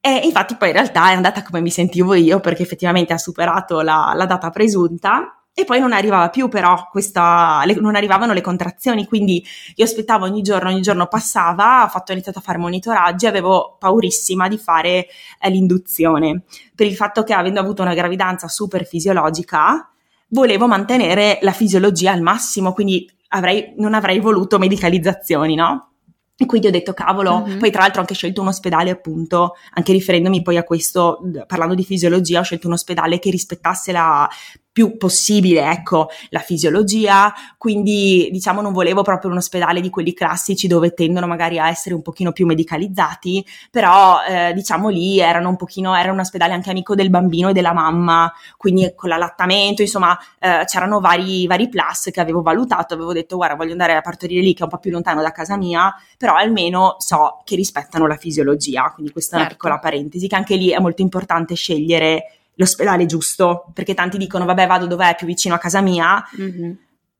E 0.00 0.22
infatti 0.24 0.56
poi 0.56 0.68
in 0.68 0.74
realtà 0.74 1.10
è 1.10 1.14
andata 1.14 1.42
come 1.42 1.60
mi 1.60 1.70
sentivo 1.70 2.14
io 2.14 2.40
perché 2.40 2.62
effettivamente 2.62 3.12
ha 3.12 3.18
superato 3.18 3.82
la, 3.82 4.12
la 4.16 4.26
data 4.26 4.50
presunta 4.50 5.41
e 5.54 5.64
poi 5.64 5.80
non 5.80 5.92
arrivava 5.92 6.30
più 6.30 6.48
però 6.48 6.88
questa, 6.90 7.62
le, 7.66 7.74
non 7.74 7.94
arrivavano 7.94 8.32
le 8.32 8.40
contrazioni, 8.40 9.06
quindi 9.06 9.44
io 9.74 9.84
aspettavo 9.84 10.24
ogni 10.24 10.40
giorno, 10.40 10.70
ogni 10.70 10.80
giorno 10.80 11.06
passava, 11.06 11.84
ho, 11.84 11.88
fatto, 11.88 12.12
ho 12.12 12.14
iniziato 12.14 12.38
a 12.38 12.42
fare 12.42 12.58
monitoraggi, 12.58 13.26
avevo 13.26 13.76
paurissima 13.78 14.48
di 14.48 14.56
fare 14.56 15.06
eh, 15.40 15.50
l'induzione, 15.50 16.42
per 16.74 16.86
il 16.86 16.96
fatto 16.96 17.22
che 17.22 17.34
avendo 17.34 17.60
avuto 17.60 17.82
una 17.82 17.94
gravidanza 17.94 18.48
super 18.48 18.86
fisiologica, 18.86 19.90
volevo 20.28 20.66
mantenere 20.66 21.38
la 21.42 21.52
fisiologia 21.52 22.12
al 22.12 22.22
massimo, 22.22 22.72
quindi 22.72 23.10
avrei, 23.28 23.74
non 23.76 23.92
avrei 23.92 24.20
voluto 24.20 24.58
medicalizzazioni, 24.58 25.54
no? 25.54 25.88
E 26.34 26.46
quindi 26.46 26.66
ho 26.66 26.70
detto, 26.70 26.94
cavolo, 26.94 27.40
mm-hmm. 27.40 27.58
poi 27.58 27.70
tra 27.70 27.82
l'altro 27.82 27.98
ho 27.98 28.00
anche 28.00 28.14
scelto 28.14 28.40
un 28.40 28.48
ospedale, 28.48 28.90
appunto, 28.90 29.54
anche 29.74 29.92
riferendomi 29.92 30.42
poi 30.42 30.56
a 30.56 30.64
questo, 30.64 31.20
parlando 31.46 31.74
di 31.74 31.84
fisiologia, 31.84 32.40
ho 32.40 32.42
scelto 32.42 32.66
un 32.66 32.72
ospedale 32.72 33.18
che 33.18 33.30
rispettasse 33.30 33.92
la 33.92 34.28
più 34.72 34.96
possibile, 34.96 35.70
ecco, 35.70 36.08
la 36.30 36.38
fisiologia, 36.38 37.32
quindi 37.58 38.30
diciamo 38.32 38.62
non 38.62 38.72
volevo 38.72 39.02
proprio 39.02 39.30
un 39.30 39.36
ospedale 39.36 39.82
di 39.82 39.90
quelli 39.90 40.14
classici 40.14 40.66
dove 40.66 40.94
tendono 40.94 41.26
magari 41.26 41.58
a 41.58 41.68
essere 41.68 41.94
un 41.94 42.00
pochino 42.00 42.32
più 42.32 42.46
medicalizzati, 42.46 43.44
però 43.70 44.20
eh, 44.26 44.52
diciamo 44.54 44.88
lì 44.88 45.20
erano 45.20 45.50
un 45.50 45.56
pochino, 45.56 45.94
era 45.94 46.10
un 46.10 46.20
ospedale 46.20 46.54
anche 46.54 46.70
amico 46.70 46.94
del 46.94 47.10
bambino 47.10 47.50
e 47.50 47.52
della 47.52 47.74
mamma, 47.74 48.32
quindi 48.56 48.90
con 48.96 49.10
l'allattamento, 49.10 49.82
insomma 49.82 50.18
eh, 50.38 50.62
c'erano 50.64 51.00
vari, 51.00 51.46
vari 51.46 51.68
plus 51.68 52.08
che 52.10 52.20
avevo 52.20 52.40
valutato, 52.40 52.94
avevo 52.94 53.12
detto 53.12 53.36
guarda 53.36 53.56
voglio 53.56 53.72
andare 53.72 53.94
a 53.94 54.00
partorire 54.00 54.40
lì 54.40 54.54
che 54.54 54.60
è 54.60 54.64
un 54.64 54.70
po' 54.70 54.78
più 54.78 54.90
lontano 54.90 55.20
da 55.20 55.32
casa 55.32 55.58
mia, 55.58 55.94
però 56.16 56.34
almeno 56.34 56.96
so 56.98 57.42
che 57.44 57.56
rispettano 57.56 58.06
la 58.06 58.16
fisiologia, 58.16 58.90
quindi 58.94 59.12
questa 59.12 59.36
è 59.36 59.40
una 59.40 59.48
certo. 59.48 59.62
piccola 59.62 59.80
parentesi, 59.80 60.28
che 60.28 60.36
anche 60.36 60.56
lì 60.56 60.70
è 60.70 60.78
molto 60.78 61.02
importante 61.02 61.54
scegliere 61.54 62.38
l'ospedale 62.54 63.06
giusto, 63.06 63.70
perché 63.72 63.94
tanti 63.94 64.18
dicono 64.18 64.44
vabbè 64.44 64.66
vado 64.66 64.86
dov'è? 64.86 65.14
Più 65.16 65.26
vicino 65.26 65.54
a 65.54 65.58
casa 65.58 65.80
mia, 65.80 66.22
mm-hmm 66.40 66.72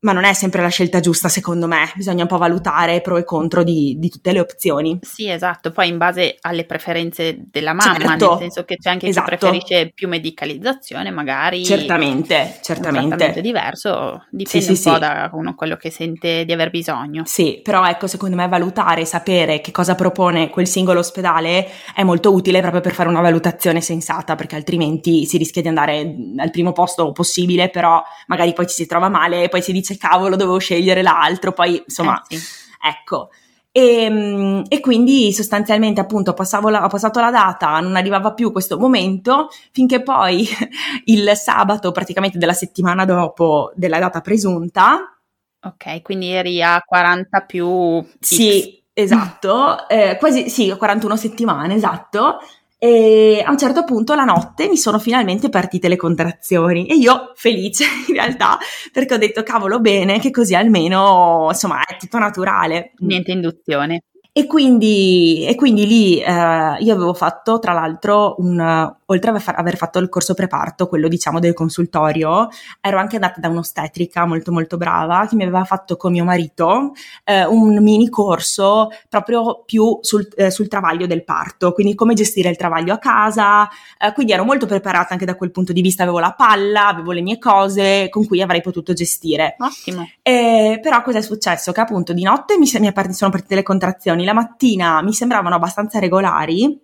ma 0.03 0.11
non 0.11 0.23
è 0.25 0.33
sempre 0.33 0.61
la 0.61 0.69
scelta 0.69 0.99
giusta 0.99 1.29
secondo 1.29 1.67
me, 1.67 1.91
bisogna 1.95 2.23
un 2.23 2.27
po' 2.27 2.37
valutare 2.37 3.01
pro 3.01 3.17
e 3.17 3.23
contro 3.23 3.63
di, 3.63 3.95
di 3.97 4.09
tutte 4.09 4.31
le 4.31 4.39
opzioni. 4.39 4.99
Sì, 5.01 5.29
esatto, 5.29 5.71
poi 5.71 5.87
in 5.87 5.97
base 5.97 6.37
alle 6.41 6.65
preferenze 6.65 7.37
della 7.49 7.73
mamma, 7.73 7.99
certo. 7.99 8.29
nel 8.29 8.39
senso 8.39 8.63
che 8.65 8.77
c'è 8.77 8.89
anche 8.89 9.07
esatto. 9.07 9.29
chi 9.29 9.37
preferisce 9.37 9.91
più 9.93 10.07
medicalizzazione, 10.07 11.09
magari 11.09 11.63
certamente, 11.63 12.59
certamente. 12.61 13.31
Un 13.35 13.41
diverso, 13.41 14.25
dipende 14.29 14.67
sì, 14.67 14.75
sì, 14.75 14.87
un 14.87 14.93
po' 14.93 14.99
da 14.99 15.29
uno 15.33 15.55
quello 15.55 15.77
che 15.77 15.89
sente 15.89 16.43
di 16.45 16.51
aver 16.51 16.69
bisogno. 16.69 17.23
Sì, 17.25 17.61
però 17.63 17.85
ecco, 17.87 18.07
secondo 18.07 18.35
me 18.35 18.47
valutare, 18.47 19.05
sapere 19.05 19.61
che 19.61 19.71
cosa 19.71 19.95
propone 19.95 20.49
quel 20.49 20.67
singolo 20.67 20.99
ospedale 20.99 21.69
è 21.95 22.03
molto 22.03 22.33
utile 22.33 22.59
proprio 22.59 22.81
per 22.81 22.93
fare 22.93 23.07
una 23.07 23.21
valutazione 23.21 23.79
sensata, 23.79 24.35
perché 24.35 24.55
altrimenti 24.55 25.25
si 25.25 25.37
rischia 25.37 25.61
di 25.61 25.69
andare 25.69 26.15
al 26.37 26.51
primo 26.51 26.73
posto 26.73 27.11
possibile, 27.13 27.69
però 27.69 28.03
magari 28.27 28.53
poi 28.53 28.67
ci 28.67 28.75
si 28.75 28.85
trova 28.85 29.07
male 29.07 29.43
e 29.43 29.49
poi 29.49 29.61
si 29.61 29.71
dice 29.71 29.92
dice 29.93 29.97
cavolo 29.97 30.35
dovevo 30.35 30.57
scegliere 30.57 31.01
l'altro, 31.01 31.51
poi 31.51 31.81
insomma, 31.85 32.21
eh, 32.27 32.37
sì. 32.37 32.45
ecco. 32.81 33.29
E, 33.71 34.03
ehm, 34.03 34.63
e, 34.67 34.79
quindi 34.79 35.33
sostanzialmente 35.33 35.99
appunto 35.99 36.35
la, 36.69 36.83
ho 36.83 36.87
passato 36.87 37.19
la 37.19 37.31
data, 37.31 37.79
non 37.79 37.95
arrivava 37.95 38.33
più 38.33 38.51
questo 38.51 38.77
momento, 38.77 39.49
finché 39.71 40.03
poi 40.03 40.47
il 41.05 41.31
sabato 41.35 41.91
praticamente 41.91 42.37
della 42.37 42.53
settimana 42.53 43.03
dopo 43.05 43.71
della 43.75 43.99
data 43.99 44.21
presunta. 44.21 45.17
Ok, 45.65 46.01
quindi 46.01 46.29
eri 46.29 46.61
a 46.61 46.81
40 46.85 47.39
più... 47.41 48.01
X. 48.01 48.17
Sì, 48.19 48.83
esatto, 48.93 49.87
eh, 49.87 50.17
quasi 50.19 50.49
sì, 50.49 50.69
41 50.77 51.15
settimane, 51.15 51.73
esatto. 51.73 52.39
E 52.83 53.41
a 53.41 53.49
un 53.49 53.57
certo 53.57 53.85
punto 53.85 54.13
la 54.13 54.25
notte 54.25 54.67
mi 54.67 54.75
sono 54.75 54.99
finalmente 54.99 55.47
partite 55.47 55.87
le 55.87 55.95
contrazioni 55.95 56.85
e 56.85 56.95
io 56.95 57.31
felice 57.33 57.85
in 58.09 58.13
realtà 58.13 58.57
perché 58.91 59.13
ho 59.13 59.17
detto 59.17 59.41
cavolo 59.41 59.79
bene 59.79 60.19
che 60.19 60.31
così 60.31 60.53
almeno 60.53 61.47
insomma 61.47 61.81
è 61.85 61.95
tutto 61.95 62.17
naturale. 62.17 62.91
Niente 62.97 63.31
induzione. 63.31 64.03
E 64.35 64.47
quindi, 64.47 65.45
e 65.45 65.53
quindi 65.53 65.85
lì 65.85 66.19
eh, 66.19 66.31
io 66.79 66.93
avevo 66.93 67.13
fatto, 67.13 67.59
tra 67.59 67.71
l'altro, 67.71 68.33
un, 68.39 68.59
oltre 69.05 69.29
a 69.29 69.53
aver 69.57 69.77
fatto 69.77 69.99
il 69.99 70.09
corso 70.09 70.33
preparto, 70.33 70.87
quello 70.87 71.07
diciamo 71.07 71.39
del 71.39 71.53
consultorio, 71.53 72.49
ero 72.81 72.97
anche 72.97 73.17
andata 73.17 73.39
da 73.39 73.49
un'ostetrica 73.49 74.25
molto 74.25 74.51
molto 74.51 74.77
brava 74.77 75.27
che 75.27 75.35
mi 75.35 75.43
aveva 75.43 75.63
fatto 75.65 75.97
con 75.97 76.11
mio 76.11 76.23
marito 76.23 76.93
eh, 77.25 77.45
un 77.45 77.77
mini 77.83 78.09
corso 78.09 78.89
proprio 79.07 79.61
più 79.67 79.99
sul, 80.01 80.27
eh, 80.35 80.49
sul, 80.49 80.67
travaglio 80.67 81.05
del 81.05 81.23
parto, 81.23 81.71
quindi 81.71 81.93
come 81.93 82.15
gestire 82.15 82.49
il 82.49 82.57
travaglio 82.57 82.93
a 82.93 82.97
casa, 82.97 83.69
eh, 83.99 84.13
quindi 84.13 84.31
ero 84.33 84.45
molto 84.45 84.65
preparata 84.65 85.13
anche 85.13 85.25
da 85.25 85.35
quel 85.35 85.51
punto 85.51 85.73
di 85.73 85.81
vista, 85.81 86.01
avevo 86.01 86.17
la 86.17 86.33
palla, 86.35 86.87
avevo 86.87 87.11
le 87.11 87.21
mie 87.21 87.37
cose 87.37 88.07
con 88.09 88.25
cui 88.25 88.41
avrei 88.41 88.61
potuto 88.61 88.93
gestire. 88.93 89.55
Ottimo. 89.59 90.09
però 90.23 91.03
cosa 91.03 91.19
è 91.19 91.21
successo? 91.21 91.71
Che 91.71 91.81
appunto 91.81 92.13
di 92.13 92.23
notte 92.23 92.57
mi, 92.57 92.67
mi 92.79 93.13
sono 93.13 93.29
partite 93.29 93.53
le 93.53 93.63
contrazioni 93.63 94.22
giorni 94.23 94.25
la 94.25 94.33
mattina 94.33 95.01
mi 95.01 95.13
sembravano 95.13 95.55
abbastanza 95.55 95.99
regolari, 95.99 96.79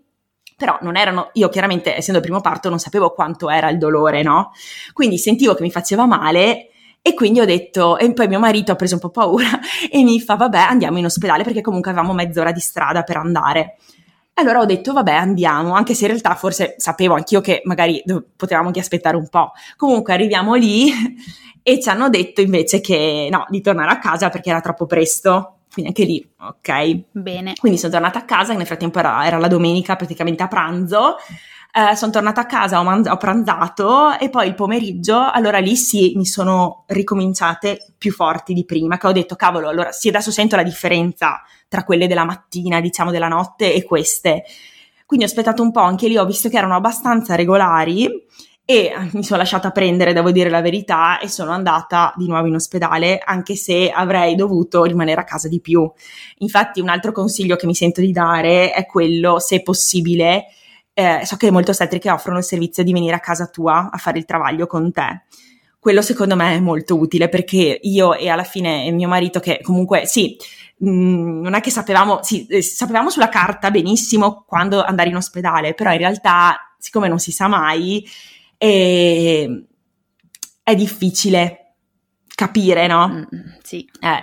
però 0.55 0.77
non 0.81 0.97
erano, 0.97 1.29
io 1.33 1.49
chiaramente 1.49 1.95
essendo 1.95 2.19
il 2.19 2.25
primo 2.25 2.41
parto 2.41 2.69
non 2.69 2.79
sapevo 2.79 3.11
quanto 3.11 3.49
era 3.49 3.69
il 3.69 3.77
dolore, 3.77 4.21
no? 4.21 4.51
Quindi 4.93 5.17
sentivo 5.17 5.55
che 5.55 5.63
mi 5.63 5.71
faceva 5.71 6.05
male 6.05 6.67
e 7.01 7.13
quindi 7.13 7.39
ho 7.39 7.45
detto, 7.45 7.97
e 7.97 8.11
poi 8.13 8.27
mio 8.27 8.39
marito 8.39 8.73
ha 8.73 8.75
preso 8.75 8.95
un 8.95 8.99
po' 8.99 9.09
paura 9.09 9.47
e 9.89 10.03
mi 10.03 10.19
fa, 10.19 10.35
vabbè, 10.35 10.57
andiamo 10.57 10.97
in 10.97 11.05
ospedale 11.05 11.43
perché 11.43 11.61
comunque 11.61 11.91
avevamo 11.91 12.13
mezz'ora 12.13 12.51
di 12.51 12.59
strada 12.59 13.03
per 13.03 13.17
andare. 13.17 13.77
Allora 14.33 14.59
ho 14.59 14.65
detto, 14.65 14.93
vabbè, 14.93 15.11
andiamo, 15.11 15.73
anche 15.73 15.93
se 15.93 16.05
in 16.05 16.11
realtà 16.11 16.33
forse 16.35 16.75
sapevo 16.77 17.13
anch'io 17.13 17.41
che 17.41 17.61
magari 17.65 18.01
potevamo 18.35 18.67
anche 18.67 18.79
aspettare 18.79 19.17
un 19.17 19.27
po'. 19.27 19.51
Comunque 19.75 20.13
arriviamo 20.13 20.55
lì 20.55 20.91
e 21.61 21.81
ci 21.81 21.89
hanno 21.89 22.09
detto 22.09 22.39
invece 22.41 22.79
che 22.79 23.27
no, 23.29 23.45
di 23.49 23.61
tornare 23.61 23.91
a 23.91 23.99
casa 23.99 24.29
perché 24.29 24.49
era 24.49 24.61
troppo 24.61 24.85
presto. 24.85 25.58
Quindi 25.71 25.91
anche 25.91 26.03
lì, 26.03 26.29
ok. 26.39 27.01
Bene. 27.11 27.53
Quindi 27.59 27.77
sono 27.77 27.91
tornata 27.91 28.19
a 28.19 28.25
casa, 28.25 28.53
nel 28.53 28.65
frattempo 28.65 28.99
era, 28.99 29.25
era 29.25 29.37
la 29.37 29.47
domenica 29.47 29.95
praticamente 29.95 30.43
a 30.43 30.47
pranzo. 30.47 31.17
Eh, 31.71 31.95
sono 31.95 32.11
tornata 32.11 32.41
a 32.41 32.45
casa, 32.47 32.79
ho, 32.79 32.83
manz- 32.83 33.07
ho, 33.07 33.17
pranzato 33.17 34.17
e 34.17 34.31
poi 34.31 34.47
il 34.47 34.55
pomeriggio, 34.55 35.29
allora 35.29 35.59
lì 35.59 35.75
sì, 35.75 36.13
mi 36.15 36.25
sono 36.25 36.83
ricominciate 36.87 37.93
più 37.95 38.11
forti 38.11 38.53
di 38.53 38.65
prima, 38.65 38.97
che 38.97 39.05
ho 39.05 39.11
detto, 39.11 39.35
cavolo, 39.35 39.69
allora 39.69 39.91
sì, 39.91 40.07
adesso 40.07 40.31
sento 40.31 40.55
la 40.55 40.63
differenza 40.63 41.43
tra 41.67 41.83
quelle 41.83 42.07
della 42.07 42.25
mattina, 42.25 42.81
diciamo 42.81 43.11
della 43.11 43.27
notte 43.27 43.71
e 43.71 43.83
queste. 43.83 44.45
Quindi 45.05 45.25
ho 45.25 45.29
aspettato 45.29 45.61
un 45.61 45.71
po', 45.71 45.81
anche 45.81 46.07
lì 46.07 46.17
ho 46.17 46.25
visto 46.25 46.49
che 46.49 46.57
erano 46.57 46.75
abbastanza 46.75 47.35
regolari 47.35 48.09
e 48.69 48.93
mi 49.13 49.23
sono 49.23 49.39
lasciata 49.39 49.71
prendere, 49.71 50.13
devo 50.13 50.29
dire 50.29 50.47
la 50.47 50.61
verità, 50.61 51.17
e 51.17 51.27
sono 51.27 51.49
andata 51.49 52.13
di 52.15 52.27
nuovo 52.27 52.45
in 52.45 52.53
ospedale, 52.53 53.17
anche 53.17 53.55
se 53.55 53.89
avrei 53.89 54.35
dovuto 54.35 54.83
rimanere 54.83 55.21
a 55.21 55.23
casa 55.23 55.47
di 55.47 55.59
più. 55.59 55.91
Infatti, 56.37 56.79
un 56.79 56.89
altro 56.89 57.11
consiglio 57.11 57.55
che 57.55 57.65
mi 57.65 57.73
sento 57.73 57.99
di 57.99 58.11
dare 58.11 58.71
è 58.71 58.85
quello, 58.85 59.39
se 59.39 59.63
possibile, 59.63 60.45
eh, 60.93 61.21
so 61.23 61.35
che 61.35 61.49
molte 61.49 61.71
ostetriche 61.71 62.11
offrono 62.11 62.37
il 62.37 62.43
servizio 62.43 62.83
di 62.83 62.93
venire 62.93 63.15
a 63.15 63.19
casa 63.19 63.47
tua 63.47 63.89
a 63.91 63.97
fare 63.97 64.19
il 64.19 64.25
travaglio 64.25 64.67
con 64.67 64.91
te. 64.91 65.23
Quello 65.79 66.03
secondo 66.03 66.35
me 66.35 66.53
è 66.53 66.59
molto 66.59 66.95
utile 66.95 67.27
perché 67.27 67.79
io 67.81 68.13
e 68.13 68.29
alla 68.29 68.43
fine 68.43 68.91
mio 68.91 69.07
marito, 69.07 69.39
che 69.39 69.61
comunque 69.63 70.05
sì, 70.05 70.37
mh, 70.77 70.91
mm, 70.91 71.41
non 71.41 71.55
è 71.55 71.59
che 71.61 71.71
sapevamo, 71.71 72.19
sì, 72.21 72.45
eh, 72.45 72.61
sapevamo 72.61 73.09
sulla 73.09 73.29
carta 73.29 73.71
benissimo 73.71 74.43
quando 74.45 74.83
andare 74.83 75.09
in 75.09 75.15
ospedale, 75.15 75.73
però 75.73 75.91
in 75.91 75.97
realtà, 75.97 76.75
siccome 76.77 77.07
non 77.07 77.17
si 77.17 77.31
sa 77.31 77.47
mai, 77.47 78.05
e 78.59 79.65
è 80.61 80.75
difficile 80.75 81.75
capire, 82.35 82.85
no? 82.85 83.07
Mm, 83.07 83.23
sì. 83.63 83.89
Eh. 83.99 84.21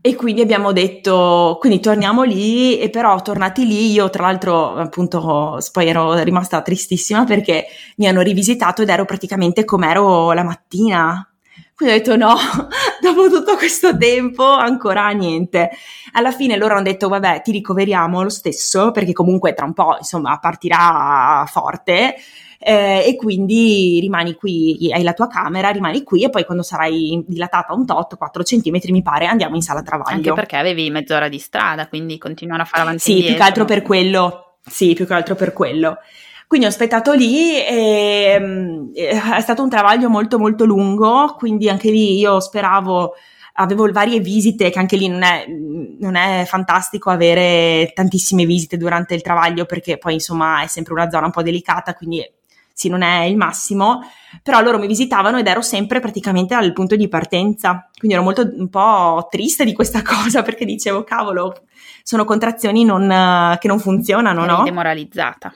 E 0.00 0.14
quindi 0.16 0.42
abbiamo 0.42 0.72
detto, 0.72 1.56
quindi 1.58 1.80
torniamo 1.80 2.22
lì, 2.24 2.78
e 2.78 2.90
però 2.90 3.20
tornati 3.22 3.66
lì, 3.66 3.90
io 3.92 4.10
tra 4.10 4.24
l'altro 4.24 4.74
appunto 4.76 5.58
poi 5.72 5.88
ero 5.88 6.22
rimasta 6.22 6.60
tristissima 6.62 7.24
perché 7.24 7.66
mi 7.96 8.06
hanno 8.06 8.20
rivisitato 8.20 8.82
ed 8.82 8.90
ero 8.90 9.06
praticamente 9.06 9.64
come 9.64 9.88
ero 9.90 10.32
la 10.32 10.44
mattina, 10.44 11.33
Quindi 11.74 11.94
ho 11.94 11.98
detto 11.98 12.16
no, 12.16 12.34
dopo 13.02 13.28
tutto 13.28 13.56
questo 13.56 13.96
tempo 13.96 14.44
ancora 14.44 15.08
niente. 15.10 15.70
Alla 16.12 16.30
fine 16.30 16.56
loro 16.56 16.74
hanno 16.74 16.84
detto 16.84 17.08
vabbè 17.08 17.42
ti 17.42 17.50
ricoveriamo 17.50 18.22
lo 18.22 18.28
stesso 18.28 18.90
perché 18.92 19.12
comunque 19.12 19.54
tra 19.54 19.64
un 19.64 19.72
po' 19.72 19.96
insomma 19.98 20.38
partirà 20.38 21.44
forte 21.46 22.14
eh, 22.66 23.04
e 23.06 23.16
quindi 23.16 23.98
rimani 24.00 24.34
qui, 24.34 24.90
hai 24.90 25.02
la 25.02 25.12
tua 25.12 25.26
camera, 25.26 25.68
rimani 25.68 26.02
qui 26.02 26.24
e 26.24 26.30
poi 26.30 26.46
quando 26.46 26.62
sarai 26.62 27.22
dilatata 27.26 27.74
un 27.74 27.84
tot, 27.84 28.16
4 28.16 28.42
cm 28.42 28.78
mi 28.88 29.02
pare, 29.02 29.26
andiamo 29.26 29.54
in 29.54 29.60
sala 29.60 29.82
travaglio. 29.82 30.14
Anche 30.14 30.32
perché 30.32 30.56
avevi 30.56 30.88
mezz'ora 30.90 31.28
di 31.28 31.38
strada, 31.38 31.88
quindi 31.88 32.16
continuare 32.16 32.62
a 32.62 32.64
fare 32.64 32.82
avanti 32.82 33.00
Sì, 33.00 33.22
più 33.22 33.34
che 33.34 33.42
altro 33.42 33.66
per 33.66 33.82
quello, 33.82 34.56
sì, 34.66 34.94
più 34.94 35.06
che 35.06 35.12
altro 35.12 35.34
per 35.34 35.52
quello. 35.52 35.98
Quindi 36.54 36.70
ho 36.70 36.72
aspettato 36.72 37.14
lì 37.14 37.60
e 37.64 38.38
mm, 38.38 38.92
è 38.94 39.40
stato 39.40 39.64
un 39.64 39.68
travaglio 39.68 40.08
molto 40.08 40.38
molto 40.38 40.64
lungo, 40.64 41.34
quindi 41.36 41.68
anche 41.68 41.90
lì 41.90 42.16
io 42.16 42.38
speravo, 42.38 43.14
avevo 43.54 43.90
varie 43.90 44.20
visite, 44.20 44.70
che 44.70 44.78
anche 44.78 44.94
lì 44.94 45.08
non 45.08 45.24
è, 45.24 45.46
non 45.48 46.14
è 46.14 46.44
fantastico 46.46 47.10
avere 47.10 47.90
tantissime 47.92 48.46
visite 48.46 48.76
durante 48.76 49.14
il 49.14 49.22
travaglio 49.22 49.64
perché 49.64 49.98
poi 49.98 50.12
insomma 50.12 50.62
è 50.62 50.68
sempre 50.68 50.92
una 50.92 51.10
zona 51.10 51.26
un 51.26 51.32
po' 51.32 51.42
delicata, 51.42 51.92
quindi 51.94 52.24
sì, 52.72 52.88
non 52.88 53.02
è 53.02 53.24
il 53.24 53.36
massimo, 53.36 54.02
però 54.40 54.60
loro 54.60 54.78
mi 54.78 54.86
visitavano 54.86 55.38
ed 55.38 55.48
ero 55.48 55.60
sempre 55.60 55.98
praticamente 55.98 56.54
al 56.54 56.72
punto 56.72 56.94
di 56.94 57.08
partenza, 57.08 57.90
quindi 57.98 58.16
ero 58.16 58.22
molto 58.22 58.48
un 58.48 58.68
po' 58.68 59.26
triste 59.28 59.64
di 59.64 59.72
questa 59.72 60.02
cosa 60.06 60.42
perché 60.42 60.64
dicevo, 60.64 61.02
cavolo, 61.02 61.64
sono 62.04 62.24
contrazioni 62.24 62.84
non, 62.84 63.56
che 63.58 63.66
non 63.66 63.80
funzionano, 63.80 64.44
Eri 64.44 64.52
no? 64.52 64.62
demoralizzata. 64.62 65.52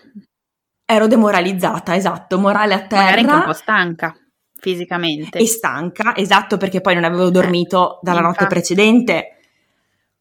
Ero 0.91 1.07
demoralizzata, 1.07 1.95
esatto, 1.95 2.39
morale 2.39 2.73
a 2.73 2.87
terra. 2.87 3.03
Magari 3.03 3.21
anche 3.21 3.35
un 3.35 3.43
po' 3.45 3.53
stanca 3.53 4.17
fisicamente. 4.59 5.39
E 5.39 5.47
stanca, 5.47 6.17
esatto, 6.17 6.57
perché 6.57 6.81
poi 6.81 6.95
non 6.95 7.05
avevo 7.05 7.29
dormito 7.29 7.99
dalla 8.01 8.21
notte 8.21 8.45
infatti. 8.45 8.55
precedente. 8.55 9.37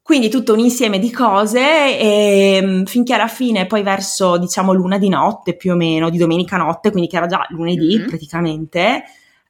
Quindi 0.01 0.29
tutto 0.29 0.51
un 0.51 0.59
insieme 0.59 0.99
di 0.99 1.09
cose 1.09 1.97
e 1.97 2.59
mm, 2.61 2.83
finché 2.83 3.13
alla 3.13 3.29
fine, 3.29 3.65
poi 3.65 3.81
verso 3.81 4.37
diciamo 4.37 4.73
l'una 4.73 4.97
di 4.97 5.07
notte 5.07 5.55
più 5.55 5.71
o 5.71 5.75
meno, 5.75 6.09
di 6.09 6.17
domenica 6.17 6.57
notte, 6.57 6.91
quindi 6.91 7.09
che 7.09 7.15
era 7.15 7.27
già 7.27 7.45
lunedì 7.49 7.99
Mhm. 7.99 8.05
praticamente, 8.07 9.03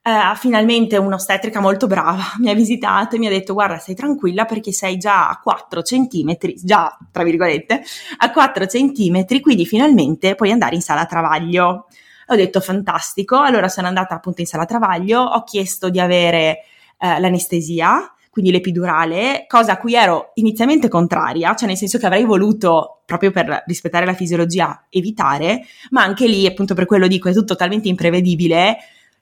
eh, 0.08 0.36
finalmente 0.36 0.96
un'ostetrica 0.96 1.60
molto 1.60 1.86
brava 1.86 2.32
mi 2.40 2.48
ha 2.48 2.54
visitato 2.54 3.16
e 3.16 3.18
mi 3.18 3.26
ha 3.26 3.30
detto 3.30 3.52
guarda 3.52 3.76
stai 3.76 3.94
tranquilla 3.94 4.46
perché 4.46 4.72
sei 4.72 4.96
già 4.96 5.28
a 5.28 5.38
4 5.38 5.82
centimetri, 5.82 6.54
già 6.54 6.96
tra 7.12 7.22
virgolette, 7.22 7.82
a 8.16 8.30
4 8.30 8.66
centimetri, 8.66 9.40
quindi 9.40 9.66
finalmente 9.66 10.34
puoi 10.34 10.50
andare 10.50 10.74
in 10.74 10.80
sala 10.80 11.04
travaglio. 11.04 11.86
Ho 12.30 12.34
detto 12.34 12.60
fantastico, 12.60 13.36
allora 13.36 13.68
sono 13.68 13.86
andata 13.86 14.14
appunto 14.14 14.40
in 14.40 14.46
sala 14.46 14.64
travaglio, 14.64 15.20
ho 15.20 15.44
chiesto 15.44 15.88
di 15.88 15.98
avere 15.98 16.64
eh, 16.98 17.20
l'anestesia, 17.20 18.12
quindi 18.30 18.50
l'epidurale, 18.50 19.46
cosa 19.48 19.72
a 19.72 19.78
cui 19.78 19.94
ero 19.94 20.32
inizialmente 20.34 20.88
contraria, 20.88 21.54
cioè 21.54 21.68
nel 21.68 21.76
senso 21.76 21.98
che 21.98 22.06
avrei 22.06 22.24
voluto, 22.24 23.00
proprio 23.06 23.30
per 23.30 23.64
rispettare 23.66 24.04
la 24.04 24.12
fisiologia, 24.12 24.84
evitare, 24.90 25.64
ma 25.90 26.02
anche 26.02 26.26
lì 26.26 26.46
appunto 26.46 26.74
per 26.74 26.84
quello 26.84 27.06
dico 27.06 27.30
è 27.30 27.32
tutto 27.32 27.56
talmente 27.56 27.88
imprevedibile 27.88 28.76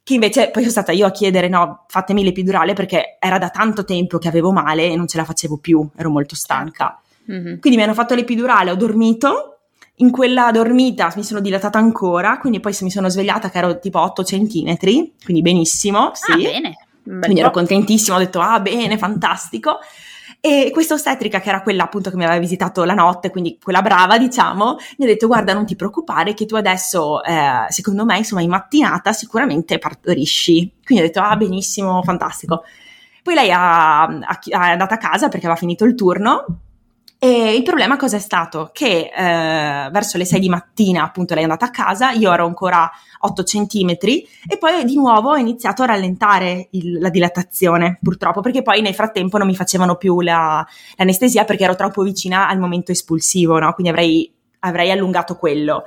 che 0.07 0.15
invece 0.15 0.51
poi 0.51 0.63
sono 0.63 0.71
stata 0.71 0.93
io 0.93 1.05
a 1.05 1.11
chiedere 1.11 1.49
no, 1.49 1.83
fatemi 1.89 2.23
l'epidurale 2.23 2.75
perché 2.75 3.17
era 3.19 3.39
da 3.39 3.51
tanto 3.51 3.85
tempo 3.85 4.19
che 4.19 4.29
avevo 4.29 4.53
male 4.53 4.87
e 4.87 4.95
non 4.95 5.09
ce 5.09 5.17
la 5.17 5.25
facevo 5.25 5.57
più, 5.57 5.85
ero 5.97 6.11
molto 6.11 6.37
stanca. 6.37 6.97
Mhm. 7.25 7.59
Quindi 7.59 7.77
mi 7.77 7.83
hanno 7.83 7.93
fatto 7.93 8.15
l'epidurale, 8.15 8.71
ho 8.71 8.77
dormito, 8.77 9.57
in 9.97 10.13
quella 10.13 10.53
dormita 10.53 11.13
mi 11.17 11.25
sono 11.25 11.41
dilatata 11.41 11.79
ancora, 11.79 12.39
quindi 12.39 12.61
poi 12.61 12.73
mi 12.83 12.91
sono 12.93 13.09
svegliata 13.09 13.51
che 13.51 13.59
ero 13.59 13.81
tipo 13.81 13.99
8 13.99 14.23
centimetri, 14.23 15.15
quindi 15.25 15.43
benissimo, 15.43 16.13
sì. 16.15 16.31
Ah, 16.31 16.37
bene. 16.37 16.77
Quindi 17.03 17.41
ero 17.41 17.51
contentissima, 17.51 18.15
ho 18.15 18.21
detto 18.21 18.39
ah 18.39 18.61
bene, 18.61 18.99
fantastico. 18.99 19.79
E 20.47 20.71
questa 20.71 20.95
ostetrica, 20.95 21.41
che 21.41 21.49
era 21.49 21.61
quella 21.61 21.83
appunto 21.83 22.09
che 22.09 22.17
mi 22.17 22.23
aveva 22.23 22.39
visitato 22.39 22.85
la 22.85 22.95
notte, 22.95 23.31
quindi 23.31 23.59
quella 23.61 23.83
brava, 23.83 24.17
diciamo, 24.17 24.77
mi 24.99 25.05
ha 25.05 25.09
detto: 25.09 25.27
Guarda, 25.27 25.53
non 25.53 25.67
ti 25.67 25.75
preoccupare, 25.75 26.35
che 26.35 26.47
tu 26.47 26.55
adesso, 26.55 27.21
eh, 27.25 27.67
secondo 27.69 28.05
me, 28.05 28.19
insomma, 28.19 28.43
in 28.43 28.51
mattinata 28.51 29.13
sicuramente 29.13 29.79
partorisci. 29.79 30.75
Quindi 30.85 31.03
ho 31.03 31.07
detto: 31.09 31.21
Ah, 31.21 31.35
benissimo, 31.35 32.01
fantastico. 32.05 32.63
Poi 33.25 33.35
lei 33.35 33.51
ha, 33.51 34.03
ha- 34.03 34.39
è 34.49 34.55
andata 34.55 34.95
a 34.95 34.99
casa 34.99 35.29
perché 35.29 35.47
aveva 35.47 35.59
finito 35.59 35.85
il 35.85 35.97
turno. 35.97 36.45
E 37.19 37.55
il 37.55 37.63
problema 37.63 37.97
cosa 37.97 38.17
è 38.17 38.21
stato? 38.21 38.71
Che 38.73 39.11
eh, 39.15 39.91
verso 39.91 40.19
le 40.19 40.27
6 40.27 40.39
di 40.39 40.51
mattina, 40.51 41.03
appunto, 41.03 41.33
lei 41.33 41.43
è 41.45 41.47
andata 41.47 41.67
a 41.67 41.71
casa, 41.71 42.11
io 42.11 42.31
ero 42.31 42.45
ancora 42.45 42.91
8 43.21 43.43
centimetri 43.43 44.27
e 44.47 44.59
poi 44.59 44.85
di 44.85 44.95
nuovo 44.97 45.31
ho 45.31 45.37
iniziato 45.37 45.83
a 45.83 45.87
rallentare 45.87 46.69
il- 46.73 46.99
la 47.01 47.09
dilatazione, 47.09 47.99
purtroppo, 48.03 48.43
perché 48.43 48.61
poi 48.63 48.83
nel 48.83 48.95
frattempo 48.95 49.39
non 49.39 49.47
mi 49.47 49.57
facevano 49.57 49.97
più 49.97 50.21
la- 50.21 50.65
l'anestesia 50.97 51.45
perché 51.45 51.65
ero 51.65 51.75
troppo 51.75 52.03
vicina 52.03 52.49
al 52.49 52.59
momento 52.59 52.93
espulsivo, 52.93 53.59
no? 53.59 53.73
Quindi 53.73 53.91
avrei, 53.93 54.33
avrei 54.61 54.91
allungato 54.91 55.37
quello. 55.37 55.85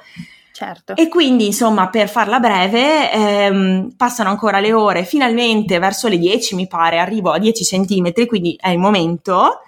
Certo. 0.52 0.96
E 0.96 1.08
quindi, 1.10 1.46
insomma, 1.46 1.90
per 1.90 2.10
farla 2.10 2.40
breve, 2.40 3.12
ehm, 3.12 3.94
passano 3.96 4.30
ancora 4.30 4.60
le 4.60 4.74
ore, 4.74 5.06
finalmente 5.06 5.78
verso 5.78 6.08
le 6.08 6.18
10 6.18 6.56
mi 6.56 6.68
pare, 6.68 6.98
arrivo 6.98 7.32
a 7.32 7.38
10 7.38 7.64
centimetri, 7.64 8.26
quindi 8.26 8.58
è 8.60 8.70
il 8.70 8.80
momento. 8.80 9.62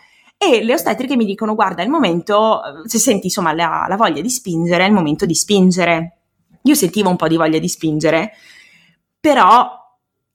E 0.44 0.64
le 0.64 0.74
ostetriche 0.74 1.16
mi 1.16 1.26
dicono: 1.26 1.54
Guarda, 1.54 1.84
è 1.84 1.86
il 1.86 1.92
momento, 1.92 2.64
eh, 2.64 2.90
se 2.90 2.98
senti 2.98 3.28
insomma 3.28 3.54
la, 3.54 3.86
la 3.88 3.96
voglia 3.96 4.22
di 4.22 4.30
spingere, 4.32 4.84
è 4.84 4.88
il 4.88 4.94
momento 4.94 5.28
di 5.28 5.36
spingere. 5.36 6.18
Io 6.64 6.74
sentivo 6.74 7.10
un 7.10 7.16
po' 7.16 7.28
di 7.28 7.38
voglia 7.38 7.60
di 7.60 7.68
spingere, 7.68 8.32
però 9.20 9.70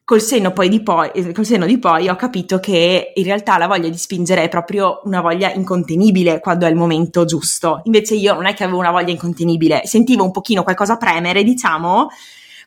col 0.05 0.21
senno, 0.21 0.53
poi 0.53 0.81
poi, 0.81 1.11
eh, 1.13 1.33
col 1.33 1.45
senno 1.45 1.67
di 1.67 1.81
poi 1.81 2.09
ho 2.09 2.15
capito 2.15 2.61
che 2.61 3.15
in 3.17 3.25
realtà 3.25 3.59
la 3.59 3.67
voglia 3.67 3.89
di 3.89 3.97
spingere 3.97 4.45
è 4.45 4.49
proprio 4.49 5.01
una 5.07 5.21
voglia 5.21 5.53
incontenibile 5.53 6.39
quando 6.39 6.67
è 6.67 6.71
il 6.71 6.77
momento 6.77 7.25
giusto. 7.25 7.81
Invece 7.83 8.15
io 8.15 8.33
non 8.35 8.47
è 8.47 8.55
che 8.55 8.63
avevo 8.63 8.79
una 8.79 8.93
voglia 8.93 9.11
incontenibile, 9.11 9.83
sentivo 9.87 10.23
un 10.23 10.31
pochino 10.31 10.63
qualcosa 10.63 10.97
premere, 10.97 11.43
diciamo, 11.43 12.11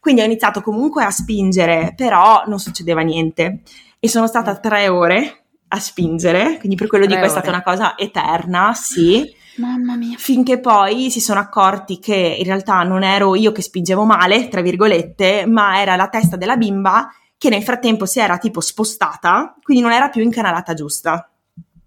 quindi 0.02 0.20
ho 0.20 0.26
iniziato 0.26 0.62
comunque 0.62 1.06
a 1.06 1.10
spingere, 1.10 1.94
però 1.96 2.44
non 2.48 2.60
succedeva 2.60 3.00
niente. 3.00 3.62
E 3.98 4.10
sono 4.10 4.28
stata 4.28 4.58
tre 4.58 4.90
ore 4.90 5.44
a 5.70 5.80
spingere, 5.80 6.58
quindi 6.58 6.76
per 6.76 6.88
quello 6.88 7.06
Tre 7.06 7.16
dico 7.16 7.26
è 7.26 7.30
stata 7.30 7.50
una 7.50 7.64
cosa 7.64 7.98
eterna, 7.98 8.74
sì 8.74 9.34
Mamma 9.56 9.96
mia. 9.96 10.16
finché 10.18 10.60
poi 10.60 11.10
si 11.12 11.20
sono 11.20 11.40
accorti 11.40 12.00
che 12.00 12.16
in 12.16 12.46
realtà 12.46 12.82
non 12.84 13.04
ero 13.04 13.36
io 13.36 13.52
che 13.52 13.62
spingevo 13.62 14.04
male, 14.06 14.48
tra 14.48 14.62
virgolette, 14.62 15.46
ma 15.46 15.80
era 15.82 15.96
la 15.96 16.08
testa 16.08 16.36
della 16.38 16.58
bimba 16.58 17.10
che 17.38 17.50
nel 17.50 17.64
frattempo 17.64 18.06
si 18.06 18.20
era 18.20 18.38
tipo 18.38 18.62
spostata, 18.62 19.56
quindi 19.62 19.82
non 19.84 19.92
era 19.94 20.10
più 20.10 20.22
incanalata 20.24 20.74
giusta. 20.74 21.30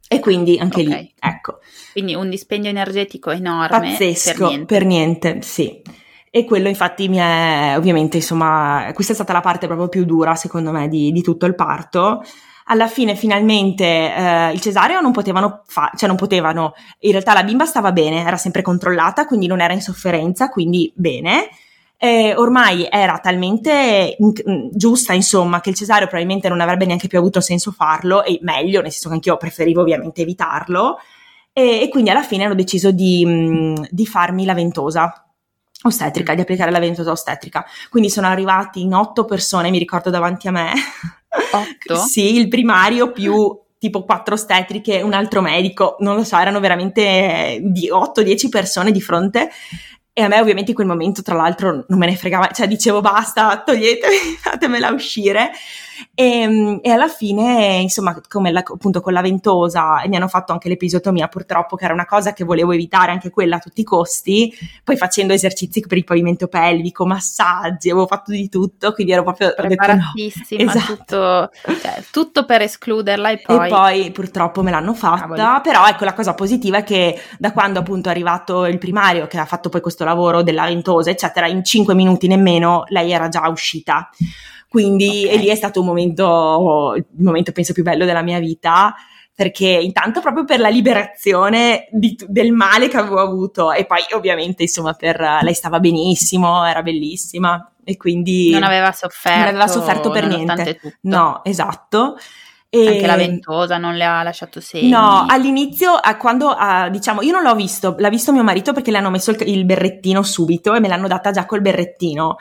E 0.09 0.21
quindi 0.21 0.59
anche 0.59 0.81
Ok. 0.83 0.87
lì, 0.87 1.15
ecco, 1.19 1.59
Quindi 1.93 2.15
un 2.15 2.29
dispendio 2.29 2.69
energetico 2.69 3.31
enorme 3.31 3.69
pazzesco, 3.97 4.33
per 4.33 4.41
niente. 4.49 4.65
per 4.67 4.85
niente, 4.85 5.39
sì. 5.43 5.81
E 6.31 6.45
quello 6.45 6.69
infatti 6.69 7.09
mi 7.09 7.17
è, 7.17 7.75
ovviamente, 7.77 8.19
insomma, 8.19 8.91
questa 8.95 9.13
è 9.13 9.15
stata 9.15 9.33
la 9.33 9.41
parte 9.41 9.67
proprio 9.67 9.89
più 9.89 10.05
dura, 10.05 10.35
secondo 10.35 10.71
me, 10.71 10.89
di, 10.89 11.13
di 11.13 11.23
tutto 11.23 11.47
il 11.47 11.55
parto. 11.55 12.23
Alla 12.73 12.89
fine, 12.89 13.15
finalmente, 13.17 13.85
eh, 13.85 14.53
il 14.53 14.61
cesareo 14.63 15.03
non 15.03 15.13
potevano 15.13 15.63
fare, 15.67 15.91
cioè 15.95 16.09
non 16.09 16.17
potevano, 16.17 16.73
in 17.01 17.11
realtà 17.11 17.35
la 17.35 17.45
bimba 17.45 17.67
stava 17.67 17.93
bene, 17.93 18.25
era 18.25 18.39
sempre 18.39 18.63
controllata, 18.63 19.27
quindi 19.27 19.47
non 19.47 19.61
era 19.61 19.75
in 19.75 19.83
sofferenza, 19.83 20.49
quindi 20.49 20.91
bene. 20.97 21.51
Eh, 21.99 22.35
ormai 22.35 22.89
era 22.91 23.19
talmente 23.19 24.17
in- 24.19 24.33
mm, 24.49 24.69
giusta, 24.73 25.13
insomma, 25.13 25.61
che 25.61 25.69
il 25.69 25.77
cesareo 25.77 26.07
probabilmente 26.07 26.49
non 26.49 26.63
avrebbe 26.63 26.87
neanche 26.87 27.09
più 27.09 27.19
avuto 27.19 27.43
senso 27.43 27.73
farlo, 27.73 28.25
e 28.25 28.39
meglio, 28.41 28.81
nel 28.81 28.91
senso 28.91 29.09
che 29.09 29.15
anch'io 29.17 29.37
preferivo 29.37 29.83
ovviamente 29.83 30.23
evitarlo. 30.23 30.97
E, 31.53 31.83
e 31.83 31.89
quindi 31.91 32.09
alla 32.09 32.23
fine 32.23 32.45
hanno 32.45 32.55
deciso 32.55 32.91
di, 32.91 33.23
mh, 33.27 33.89
di 33.91 34.07
farmi 34.07 34.47
la 34.47 34.55
ventosa 34.55 35.27
ostetrica, 35.83 36.35
di 36.35 36.41
applicare 36.41 36.71
la 36.71 36.79
ventosa 36.79 37.11
ostetrica. 37.11 37.65
Quindi 37.91 38.11
sono 38.11 38.27
arrivati 38.27 38.83
in 38.83 38.95
otto 38.95 39.25
persone, 39.25 39.71
mi 39.71 39.79
ricordo 39.79 40.11
davanti 40.11 40.49
a 40.49 40.53
me. 40.53 40.73
Otto? 41.53 41.97
sì, 42.07 42.37
il 42.37 42.49
primario 42.49 43.13
più 43.13 43.59
tipo 43.79 44.05
quattro 44.05 44.35
ostetriche, 44.35 45.03
un 45.03 45.13
altro 45.13 45.41
medico, 45.41 45.97
non 46.01 46.15
lo 46.15 46.23
so, 46.23 46.39
erano 46.39 46.61
veramente 46.61 47.59
di 47.63 47.91
8-10 47.91 48.49
persone 48.49 48.93
di 48.93 49.01
fronte. 49.01 49.51
E 50.13 50.23
a 50.23 50.29
me 50.29 50.41
ovviamente 50.41 50.71
in 50.71 50.77
quel 50.77 50.87
momento, 50.87 51.23
tra 51.23 51.35
l'altro, 51.35 51.85
non 51.89 51.99
me 51.99 52.07
ne 52.07 52.17
fregava, 52.17 52.49
cioè 52.53 52.69
dicevo 52.69 53.01
basta, 53.01 53.63
toglietemi, 53.65 54.37
fatemela 54.39 54.91
uscire. 54.91 55.51
E, 56.15 56.79
e 56.83 56.91
alla 56.91 57.09
fine, 57.09 57.77
insomma, 57.81 58.21
come 58.29 58.51
la- 58.53 58.63
appunto 58.65 59.01
con 59.01 59.13
la 59.13 59.21
ventosa, 59.21 60.01
e 60.03 60.09
mi 60.09 60.17
hanno 60.17 60.29
fatto 60.29 60.53
anche 60.53 60.69
l'episiotomia 60.69 61.29
purtroppo, 61.29 61.77
che 61.77 61.85
era 61.85 61.95
una 61.95 62.07
cosa 62.07 62.33
che 62.33 62.45
volevo 62.45 62.73
evitare 62.73 63.11
anche 63.13 63.31
quella 63.31 63.57
a 63.57 63.59
tutti 63.59 63.81
i 63.81 63.85
costi, 63.85 64.53
poi 64.85 64.97
facendo 64.97 65.33
esercizi 65.33 65.81
per 65.81 65.99
il 65.99 66.05
pavimento 66.05 66.49
pelvico, 66.49 67.07
massaggi, 67.07 67.91
avevo 67.91 68.07
fatto 68.07 68.31
di 68.33 68.49
tutto, 68.49 68.93
quindi 68.93 69.13
ero 69.13 69.23
proprio... 69.23 69.49
detto 69.49 69.63
no. 69.63 69.69
Preparatissima, 69.69 70.73
Esatto. 70.73 70.95
tutto, 70.95 71.51
cioè, 71.81 72.03
tutto 72.11 72.45
per 72.45 72.63
escluderla 72.63 73.31
e 73.31 73.43
poi... 73.45 73.67
E 73.67 73.69
poi 73.69 74.11
purtroppo 74.11 74.63
me 74.63 74.71
l'hanno 74.71 74.95
fatta, 74.95 75.21
Cavoli. 75.23 75.61
però 75.63 75.87
ecco 75.87 76.05
la 76.05 76.15
cosa 76.15 76.35
positiva 76.35 76.79
è 76.79 76.85
che 76.85 77.21
da 77.39 77.53
quando 77.53 77.79
appunto 77.81 78.09
è 78.09 78.13
arrivato 78.13 78.67
il 78.67 78.79
primario 78.79 79.27
che 79.27 79.39
ha 79.39 79.45
fatto 79.45 79.69
poi 79.69 79.81
questo 79.81 80.05
lavoro 80.05 80.43
della 80.43 80.65
ventosa 80.65 81.11
eccetera, 81.11 81.47
in 81.47 81.65
5 81.65 81.95
minuti 81.95 82.27
nemmeno 82.27 82.85
lei 82.89 83.13
era 83.13 83.29
già 83.29 83.49
uscita. 83.49 84.09
Quindi 84.73 85.25
okay. 85.27 85.39
lì 85.39 85.47
è 85.49 85.55
stato 85.55 85.81
un 85.81 85.87
momento, 85.87 86.95
il 86.97 87.05
momento 87.19 87.53
penso 87.53 87.75
più 87.75 87.83
bello 87.83 88.07
della 88.07 88.23
mia 88.23 88.39
vita 88.39 88.95
perché 89.35 89.67
intanto 89.67 90.23
proprio 90.23 90.47
per 90.47 90.61
la 90.61 90.71
liberazione 90.71 91.89
di, 91.91 92.17
del 92.27 92.53
male 92.53 92.89
che 92.89 92.97
avevo 92.97 93.21
avuto 93.21 93.71
e 93.71 93.85
poi 93.85 94.01
ovviamente 94.13 94.63
insomma 94.63 94.95
per 94.95 95.21
lei 95.43 95.53
stava 95.53 95.79
benissimo, 95.79 96.65
era 96.65 96.81
bellissima 96.81 97.71
e 97.85 97.99
quindi 97.99 98.49
non 98.51 98.63
aveva 98.63 98.93
sofferto, 98.93 99.41
non 99.41 99.49
aveva 99.49 99.67
sofferto 99.69 100.11
per 100.11 100.27
niente. 100.27 100.79
Tutto. 100.81 100.97
No, 101.03 101.45
esatto. 101.45 102.17
E... 102.71 102.87
Anche 102.87 103.07
la 103.07 103.17
ventosa 103.17 103.77
non 103.77 103.95
le 103.95 104.05
ha 104.05 104.23
lasciato 104.23 104.59
segni. 104.63 104.89
No, 104.89 105.27
all'inizio, 105.29 106.01
quando 106.19 106.57
diciamo, 106.91 107.21
io 107.21 107.33
non 107.33 107.43
l'ho 107.43 107.55
visto, 107.55 107.95
l'ha 107.99 108.09
visto 108.09 108.33
mio 108.33 108.43
marito 108.43 108.73
perché 108.73 108.91
le 108.91 108.97
hanno 108.97 109.11
messo 109.11 109.33
il, 109.33 109.49
il 109.49 109.67
berrettino 109.67 110.23
subito 110.23 110.73
e 110.73 110.81
me 110.81 110.89
l'hanno 110.89 111.09
data 111.09 111.31
già 111.31 111.45
col 111.45 111.61
berrettino. 111.61 112.37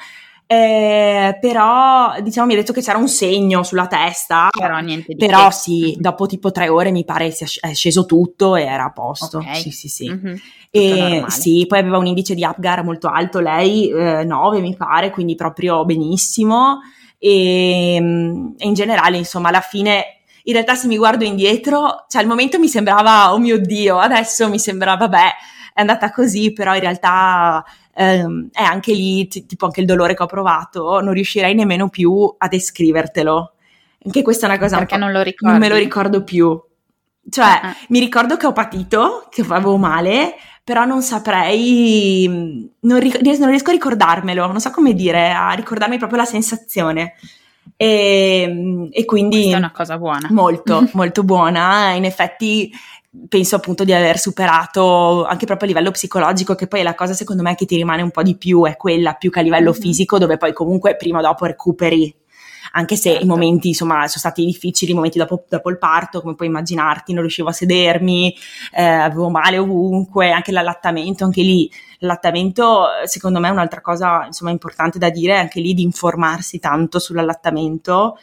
Eh, 0.54 1.38
però 1.40 2.14
diciamo 2.22 2.48
mi 2.48 2.54
ha 2.56 2.58
detto 2.58 2.74
che 2.74 2.82
c'era 2.82 2.98
un 2.98 3.08
segno 3.08 3.64
sulla 3.64 3.88
testa 3.88 4.50
però 4.52 4.80
niente 4.80 5.14
di 5.14 5.16
però 5.16 5.48
che. 5.48 5.54
sì 5.54 5.96
dopo 5.98 6.26
tipo 6.26 6.52
tre 6.52 6.68
ore 6.68 6.92
mi 6.92 7.06
pare 7.06 7.32
sia 7.32 7.48
è 7.62 7.74
sceso 7.74 8.06
tutto 8.06 8.58
e 8.58 8.64
era 8.64 8.84
a 8.84 8.92
posto 8.92 9.38
okay. 9.38 9.62
sì 9.62 9.72
sì 9.72 9.88
sì 9.88 10.10
mm-hmm. 10.10 10.36
e 10.70 11.24
sì 11.28 11.64
poi 11.70 11.80
aveva 11.80 12.00
un 12.00 12.08
indice 12.08 12.36
di 12.36 12.44
Apgar 12.44 12.84
molto 12.84 13.08
alto 13.08 13.40
lei 13.40 13.92
eh, 13.92 14.26
9 14.26 14.60
mi 14.60 14.76
pare 14.76 15.10
quindi 15.10 15.36
proprio 15.36 15.86
benissimo 15.86 16.80
e, 17.18 17.98
mm, 18.02 18.48
e 18.58 18.68
in 18.68 18.74
generale 18.74 19.16
insomma 19.16 19.48
alla 19.48 19.62
fine 19.62 20.18
in 20.44 20.52
realtà 20.52 20.76
se 20.76 20.88
mi 20.88 20.98
guardo 20.98 21.24
indietro 21.24 22.04
cioè 22.10 22.24
al 22.24 22.28
momento 22.28 22.60
mi 22.60 22.68
sembrava 22.68 23.32
oh 23.32 23.40
mio 23.40 23.58
dio 23.58 24.00
adesso 24.00 24.50
mi 24.50 24.60
sembra 24.60 24.98
vabbè 24.98 25.28
è 25.74 25.80
andata 25.80 26.12
così 26.12 26.52
però 26.52 26.74
in 26.74 26.82
realtà 26.82 27.64
ehm, 27.94 28.50
è 28.52 28.64
anche 28.64 28.94
lì, 28.94 29.28
t- 29.28 29.46
tipo 29.46 29.66
anche 29.66 29.82
il 29.82 29.86
dolore 29.86 30.16
che 30.16 30.24
ho 30.24 30.28
provato, 30.28 31.00
non 31.02 31.14
riuscirei 31.14 31.54
nemmeno 31.54 31.90
più 31.90 32.34
a 32.38 32.48
descrivertelo. 32.48 33.54
Anche 34.04 34.22
questa 34.22 34.48
è 34.48 34.50
una 34.50 34.60
cosa 34.60 34.78
Perché 34.78 34.98
non 34.98 35.12
lo 35.12 35.22
ricordo. 35.22 35.58
Non 35.58 35.60
me 35.60 35.70
lo 35.70 35.80
ricordo 35.80 36.24
più. 36.24 36.60
Cioè, 37.30 37.60
uh-huh. 37.64 37.86
mi 37.90 38.00
ricordo 38.00 38.36
che 38.36 38.48
ho 38.48 38.52
patito, 38.54 39.28
che 39.30 39.42
avevo 39.42 39.78
male, 39.78 40.36
però 40.64 40.86
non 40.86 41.02
saprei, 41.02 42.70
non, 42.80 43.00
ric- 43.00 43.22
non, 43.22 43.50
riesco 43.50 43.70
a 43.70 43.74
ricordarmelo, 43.74 44.48
non 44.48 44.60
so 44.60 44.72
come 44.72 44.94
dire, 44.94 45.32
a 45.32 45.52
ricordarmi 45.52 45.98
proprio 45.98 46.20
la 46.20 46.26
sensazione. 46.26 47.14
E, 47.76 48.90
e 48.92 49.06
quindi... 49.06 49.38
Questa 49.38 49.56
è 49.56 49.60
una 49.60 49.72
cosa 49.72 49.98
buona. 49.98 50.28
Molto, 50.32 50.88
molto 50.94 51.24
buona. 51.24 51.92
In 51.94 52.06
effetti 52.06 52.72
penso 53.28 53.58
appunto 53.58 53.84
di 53.84 53.94
aver 53.94 54.18
superato 54.18 55.26
anche 55.26 55.46
proprio 55.46 55.68
a 55.70 55.72
livello 55.72 55.92
psicologico, 55.92 56.56
che 56.56 56.68
poi 56.68 56.80
è 56.80 56.84
la 56.84 56.96
cosa 56.96 57.14
secondo 57.14 57.42
me 57.42 57.56
che 57.56 57.66
ti 57.66 57.76
rimane 57.76 58.02
un 58.02 58.12
po' 58.12 58.24
di 58.24 58.38
più, 58.38 58.66
è 58.66 58.78
quella 58.78 59.14
più 59.14 59.30
che 59.30 59.40
a 59.40 59.44
livello 59.44 59.72
mm-hmm. 59.72 59.80
fisico, 59.80 60.18
dove 60.18 60.38
poi 60.38 60.54
comunque 60.54 60.96
prima 60.96 61.20
o 61.20 61.22
dopo 61.22 61.46
recuperi. 61.46 62.16
Anche 62.74 62.96
se 62.96 63.10
certo. 63.10 63.26
i 63.26 63.28
momenti, 63.28 63.68
insomma, 63.70 64.08
sono 64.08 64.20
stati 64.20 64.46
difficili, 64.46 64.92
i 64.92 64.94
momenti 64.94 65.18
dopo, 65.18 65.44
dopo, 65.50 65.70
il 65.70 65.78
parto, 65.78 66.22
come 66.22 66.36
puoi 66.36 66.48
immaginarti, 66.48 67.12
non 67.12 67.22
riuscivo 67.22 67.50
a 67.50 67.52
sedermi, 67.52 68.34
eh, 68.72 68.82
avevo 68.82 69.30
male 69.30 69.58
ovunque, 69.58 70.32
anche 70.32 70.54
l'allattamento, 70.54 71.26
anche 71.26 71.42
lì, 71.42 71.70
l'allattamento 72.00 72.86
secondo 73.04 73.42
me 73.42 73.50
è 73.50 73.52
un'altra 73.52 73.82
cosa, 73.82 74.24
insomma, 74.26 74.52
importante 74.52 75.00
da 75.00 75.10
dire, 75.10 75.38
anche 75.38 75.60
lì 75.60 75.74
di 75.74 75.82
informarsi 75.82 76.60
tanto 76.60 76.98
sull'allattamento, 76.98 78.18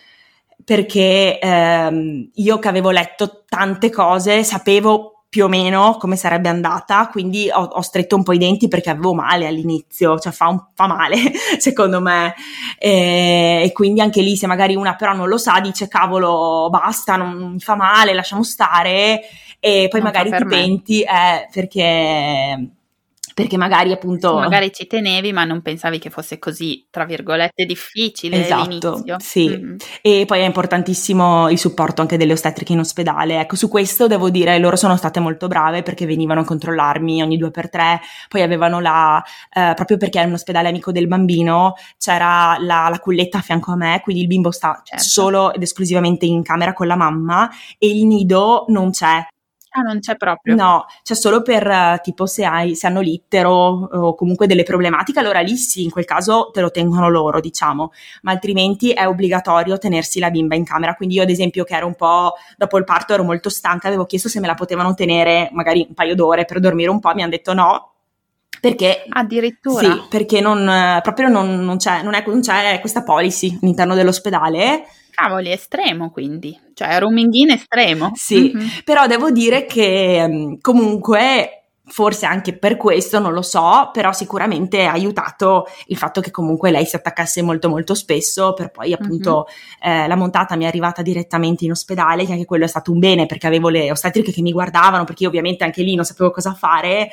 perché 0.68 1.38
ehm, 1.38 2.28
io 2.34 2.58
che 2.58 2.68
avevo 2.68 2.90
letto 2.90 3.44
tante 3.48 3.88
cose 3.88 4.44
sapevo 4.44 5.22
più 5.26 5.44
o 5.44 5.48
meno 5.48 5.96
come 5.98 6.14
sarebbe 6.14 6.50
andata, 6.50 7.08
quindi 7.08 7.48
ho, 7.50 7.62
ho, 7.62 7.80
stretto 7.80 8.16
un 8.16 8.22
po' 8.22 8.34
i 8.34 8.38
denti 8.38 8.68
perché 8.68 8.90
avevo 8.90 9.14
male 9.14 9.46
all'inizio, 9.46 10.18
cioè 10.18 10.30
fa, 10.30 10.48
un, 10.48 10.62
fa 10.74 10.86
male 10.86 11.16
secondo 11.58 12.02
me. 12.02 12.34
E, 12.78 13.62
e, 13.64 13.72
quindi 13.72 14.02
anche 14.02 14.20
lì 14.20 14.36
se 14.36 14.46
magari 14.46 14.76
una 14.76 14.94
però 14.94 15.14
non 15.14 15.28
lo 15.28 15.38
sa 15.38 15.58
dice 15.58 15.88
cavolo 15.88 16.68
basta, 16.70 17.16
non 17.16 17.52
mi 17.52 17.60
fa 17.60 17.74
male, 17.74 18.12
lasciamo 18.12 18.42
stare. 18.42 19.22
E 19.60 19.86
poi 19.88 20.02
non 20.02 20.10
magari 20.12 20.30
ti 20.30 20.44
penti 20.44 21.00
eh, 21.00 21.48
perché 21.50 22.72
perché 23.38 23.56
magari 23.56 23.92
appunto... 23.92 24.34
Magari 24.34 24.72
ci 24.72 24.88
tenevi 24.88 25.32
ma 25.32 25.44
non 25.44 25.62
pensavi 25.62 26.00
che 26.00 26.10
fosse 26.10 26.40
così, 26.40 26.84
tra 26.90 27.04
virgolette, 27.04 27.66
difficile 27.66 28.44
esatto. 28.44 29.04
Sì, 29.18 29.48
mm-hmm. 29.48 29.76
e 30.02 30.24
poi 30.26 30.40
è 30.40 30.44
importantissimo 30.44 31.48
il 31.48 31.56
supporto 31.56 32.00
anche 32.00 32.16
delle 32.16 32.32
ostetriche 32.32 32.72
in 32.72 32.80
ospedale. 32.80 33.38
Ecco, 33.38 33.54
su 33.54 33.68
questo 33.68 34.08
devo 34.08 34.28
dire, 34.28 34.58
loro 34.58 34.74
sono 34.74 34.96
state 34.96 35.20
molto 35.20 35.46
brave 35.46 35.84
perché 35.84 36.04
venivano 36.04 36.40
a 36.40 36.44
controllarmi 36.44 37.22
ogni 37.22 37.36
due 37.36 37.52
per 37.52 37.70
tre, 37.70 38.00
poi 38.28 38.42
avevano 38.42 38.80
la... 38.80 39.22
Eh, 39.52 39.74
proprio 39.76 39.98
perché 39.98 40.20
è 40.20 40.24
un 40.24 40.32
ospedale 40.32 40.66
amico 40.66 40.90
del 40.90 41.06
bambino, 41.06 41.74
c'era 41.96 42.56
la, 42.58 42.88
la, 42.90 42.98
culletta 42.98 43.38
a 43.38 43.42
fianco 43.42 43.70
a 43.70 43.76
me, 43.76 44.00
quindi 44.02 44.22
il 44.22 44.26
bimbo 44.26 44.50
sta 44.50 44.80
certo. 44.82 45.04
solo 45.04 45.54
ed 45.54 45.62
esclusivamente 45.62 46.26
in 46.26 46.42
camera 46.42 46.72
con 46.72 46.88
la 46.88 46.96
mamma 46.96 47.48
e 47.78 47.88
il 47.88 48.04
nido 48.04 48.64
non 48.66 48.90
c'è. 48.90 49.24
Ah, 49.78 49.82
non 49.82 50.00
c'è 50.00 50.16
proprio. 50.16 50.54
No, 50.54 50.86
c'è 51.02 51.14
solo 51.14 51.42
per 51.42 51.66
uh, 51.66 52.00
tipo 52.02 52.26
se, 52.26 52.44
hai, 52.44 52.74
se 52.74 52.86
hanno 52.86 53.00
l'ittero 53.00 53.50
o 53.52 54.14
comunque 54.14 54.46
delle 54.46 54.64
problematiche, 54.64 55.18
allora 55.20 55.40
lì 55.40 55.56
sì, 55.56 55.84
in 55.84 55.90
quel 55.90 56.04
caso 56.04 56.50
te 56.52 56.60
lo 56.60 56.70
tengono 56.70 57.08
loro, 57.08 57.40
diciamo, 57.40 57.92
ma 58.22 58.32
altrimenti 58.32 58.90
è 58.90 59.06
obbligatorio 59.06 59.78
tenersi 59.78 60.18
la 60.18 60.30
bimba 60.30 60.54
in 60.54 60.64
camera. 60.64 60.94
Quindi 60.94 61.16
io 61.16 61.22
ad 61.22 61.30
esempio 61.30 61.64
che 61.64 61.74
ero 61.74 61.86
un 61.86 61.94
po' 61.94 62.34
dopo 62.56 62.78
il 62.78 62.84
parto 62.84 63.14
ero 63.14 63.22
molto 63.22 63.48
stanca, 63.48 63.88
avevo 63.88 64.06
chiesto 64.06 64.28
se 64.28 64.40
me 64.40 64.46
la 64.46 64.54
potevano 64.54 64.94
tenere 64.94 65.48
magari 65.52 65.84
un 65.88 65.94
paio 65.94 66.14
d'ore 66.14 66.44
per 66.44 66.60
dormire 66.60 66.90
un 66.90 67.00
po', 67.00 67.14
mi 67.14 67.22
hanno 67.22 67.30
detto 67.30 67.54
no, 67.54 67.92
perché 68.60 69.04
addirittura 69.08 69.92
sì, 69.92 70.02
perché 70.08 70.40
non, 70.40 71.00
proprio 71.02 71.28
non, 71.28 71.64
non, 71.64 71.76
c'è, 71.76 72.02
non, 72.02 72.14
è, 72.14 72.24
non 72.26 72.40
c'è 72.40 72.80
questa 72.80 73.02
policy 73.02 73.58
all'interno 73.60 73.94
dell'ospedale 73.94 74.84
Cavoli, 75.18 75.50
estremo 75.50 76.10
quindi, 76.10 76.56
cioè 76.74 76.96
rooming 77.00 77.32
in 77.34 77.50
estremo. 77.50 78.12
Sì, 78.14 78.52
mm-hmm. 78.54 78.68
però 78.84 79.08
devo 79.08 79.32
dire 79.32 79.66
che 79.66 80.24
mm, 80.28 80.54
comunque 80.60 81.64
forse 81.86 82.24
anche 82.24 82.56
per 82.56 82.76
questo, 82.76 83.18
non 83.18 83.32
lo 83.32 83.42
so, 83.42 83.90
però 83.92 84.12
sicuramente 84.12 84.84
ha 84.84 84.92
aiutato 84.92 85.66
il 85.86 85.96
fatto 85.96 86.20
che 86.20 86.30
comunque 86.30 86.70
lei 86.70 86.84
si 86.84 86.94
attaccasse 86.94 87.42
molto 87.42 87.68
molto 87.68 87.94
spesso 87.94 88.52
per 88.52 88.70
poi 88.70 88.92
appunto 88.92 89.46
mm-hmm. 89.84 90.02
eh, 90.02 90.06
la 90.06 90.14
montata 90.14 90.54
mi 90.54 90.64
è 90.64 90.66
arrivata 90.68 91.02
direttamente 91.02 91.64
in 91.64 91.72
ospedale, 91.72 92.24
che 92.24 92.32
anche 92.32 92.44
quello 92.44 92.64
è 92.64 92.68
stato 92.68 92.92
un 92.92 93.00
bene 93.00 93.26
perché 93.26 93.48
avevo 93.48 93.70
le 93.70 93.90
ostetriche 93.90 94.30
che 94.30 94.42
mi 94.42 94.52
guardavano, 94.52 95.02
perché 95.02 95.24
io 95.24 95.30
ovviamente 95.30 95.64
anche 95.64 95.82
lì 95.82 95.96
non 95.96 96.04
sapevo 96.04 96.30
cosa 96.30 96.54
fare 96.54 97.10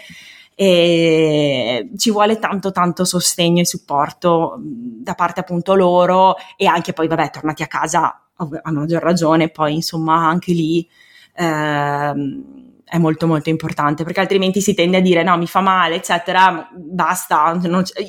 e 0.57 1.89
ci 1.97 2.11
vuole 2.11 2.39
tanto 2.39 2.71
tanto 2.71 3.03
sostegno 3.03 3.59
e 3.59 3.65
supporto 3.65 4.55
da 4.57 5.13
parte 5.13 5.41
appunto 5.41 5.75
loro 5.75 6.35
e 6.55 6.65
anche 6.65 6.93
poi 6.93 7.09
vabbè 7.09 7.29
tornati 7.29 7.61
a 7.61 7.67
casa 7.67 8.21
a 8.37 8.71
maggior 8.71 9.01
ragione 9.01 9.49
poi 9.49 9.75
insomma 9.75 10.25
anche 10.25 10.53
lì 10.53 10.87
ehm, 11.35 12.43
è 12.85 12.97
molto 12.97 13.27
molto 13.27 13.49
importante 13.49 14.05
perché 14.05 14.21
altrimenti 14.21 14.61
si 14.61 14.73
tende 14.73 14.97
a 14.97 15.01
dire 15.01 15.23
no 15.23 15.37
mi 15.37 15.47
fa 15.47 15.59
male 15.59 15.95
eccetera 15.95 16.69
basta 16.73 17.59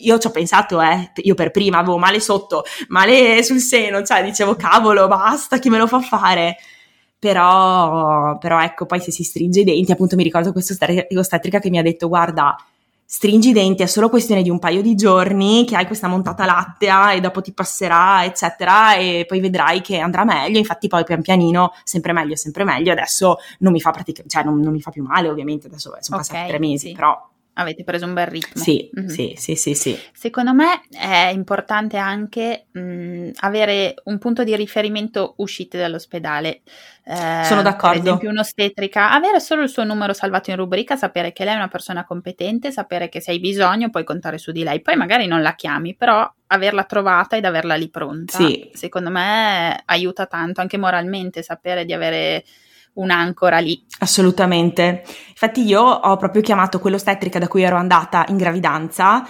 io 0.00 0.18
ci 0.18 0.26
ho 0.26 0.30
pensato 0.30 0.80
eh 0.80 1.10
io 1.16 1.34
per 1.34 1.50
prima 1.50 1.78
avevo 1.78 1.98
male 1.98 2.20
sotto 2.20 2.62
male 2.88 3.42
sul 3.42 3.58
seno 3.58 4.04
cioè 4.04 4.22
dicevo 4.22 4.54
cavolo 4.54 5.08
basta 5.08 5.58
chi 5.58 5.68
me 5.68 5.78
lo 5.78 5.88
fa 5.88 6.00
fare 6.00 6.56
però, 7.18 8.38
però 8.38 8.60
ecco, 8.60 8.86
poi 8.86 9.00
se 9.00 9.10
si 9.10 9.22
stringe 9.22 9.60
i 9.60 9.64
denti, 9.64 9.92
appunto 9.92 10.16
mi 10.16 10.22
ricordo 10.22 10.52
questa 10.52 10.74
ostetrica 11.16 11.58
che 11.58 11.70
mi 11.70 11.78
ha 11.78 11.82
detto 11.82 12.08
guarda, 12.08 12.56
stringi 13.08 13.50
i 13.50 13.52
denti, 13.52 13.84
è 13.84 13.86
solo 13.86 14.08
questione 14.08 14.42
di 14.42 14.50
un 14.50 14.58
paio 14.58 14.82
di 14.82 14.96
giorni 14.96 15.64
che 15.64 15.76
hai 15.76 15.86
questa 15.86 16.08
montata 16.08 16.44
lattea 16.44 17.12
e 17.12 17.20
dopo 17.20 17.40
ti 17.40 17.52
passerà, 17.52 18.24
eccetera, 18.24 18.96
e 18.96 19.24
poi 19.26 19.40
vedrai 19.40 19.80
che 19.80 19.98
andrà 19.98 20.24
meglio. 20.24 20.58
Infatti, 20.58 20.88
poi 20.88 21.04
pian 21.04 21.22
pianino, 21.22 21.72
sempre 21.84 22.12
meglio, 22.12 22.34
sempre 22.34 22.64
meglio. 22.64 22.92
Adesso 22.92 23.38
non 23.60 23.72
mi 23.72 23.80
fa 23.80 23.92
praticamente, 23.92 24.36
cioè 24.36 24.44
non, 24.44 24.60
non, 24.60 24.72
mi 24.72 24.80
fa 24.80 24.90
più 24.90 25.04
male, 25.04 25.28
ovviamente. 25.28 25.68
Adesso 25.68 25.96
sono 26.00 26.18
okay, 26.18 26.28
passati 26.28 26.48
tre 26.48 26.58
mesi, 26.58 26.88
sì. 26.88 26.94
però 26.94 27.28
avete 27.58 27.84
preso 27.84 28.06
un 28.06 28.14
bel 28.14 28.26
ritmo. 28.26 28.62
Sì, 28.62 28.90
mm-hmm. 28.98 29.08
sì, 29.08 29.34
sì, 29.36 29.54
sì, 29.54 29.74
sì, 29.74 29.98
Secondo 30.12 30.52
me 30.52 30.82
è 30.90 31.30
importante 31.32 31.96
anche 31.96 32.66
mh, 32.70 33.30
avere 33.40 33.94
un 34.04 34.18
punto 34.18 34.44
di 34.44 34.54
riferimento 34.56 35.34
uscite 35.38 35.78
dall'ospedale. 35.78 36.62
Eh, 37.04 37.44
Sono 37.44 37.62
d'accordo. 37.62 37.98
Per 37.98 38.06
esempio 38.06 38.30
un'ostetrica, 38.30 39.12
avere 39.12 39.40
solo 39.40 39.62
il 39.62 39.68
suo 39.68 39.84
numero 39.84 40.12
salvato 40.12 40.50
in 40.50 40.56
rubrica, 40.56 40.96
sapere 40.96 41.32
che 41.32 41.44
lei 41.44 41.54
è 41.54 41.56
una 41.56 41.68
persona 41.68 42.04
competente, 42.04 42.72
sapere 42.72 43.08
che 43.08 43.20
se 43.20 43.30
hai 43.30 43.40
bisogno 43.40 43.90
puoi 43.90 44.04
contare 44.04 44.38
su 44.38 44.52
di 44.52 44.62
lei. 44.62 44.82
Poi 44.82 44.96
magari 44.96 45.26
non 45.26 45.40
la 45.40 45.54
chiami, 45.54 45.94
però 45.94 46.30
averla 46.48 46.84
trovata 46.84 47.36
ed 47.36 47.44
averla 47.44 47.74
lì 47.74 47.88
pronta, 47.88 48.36
sì. 48.36 48.70
secondo 48.72 49.10
me 49.10 49.82
aiuta 49.86 50.26
tanto, 50.26 50.60
anche 50.60 50.76
moralmente, 50.76 51.42
sapere 51.42 51.84
di 51.84 51.92
avere 51.92 52.44
un'ancora 52.96 53.58
lì. 53.58 53.84
Assolutamente. 54.00 55.04
Infatti 55.28 55.62
io 55.62 55.82
ho 55.82 56.16
proprio 56.16 56.42
chiamato 56.42 56.78
quell'ostetrica 56.78 57.38
da 57.38 57.48
cui 57.48 57.62
ero 57.62 57.76
andata 57.76 58.24
in 58.28 58.36
gravidanza 58.36 59.24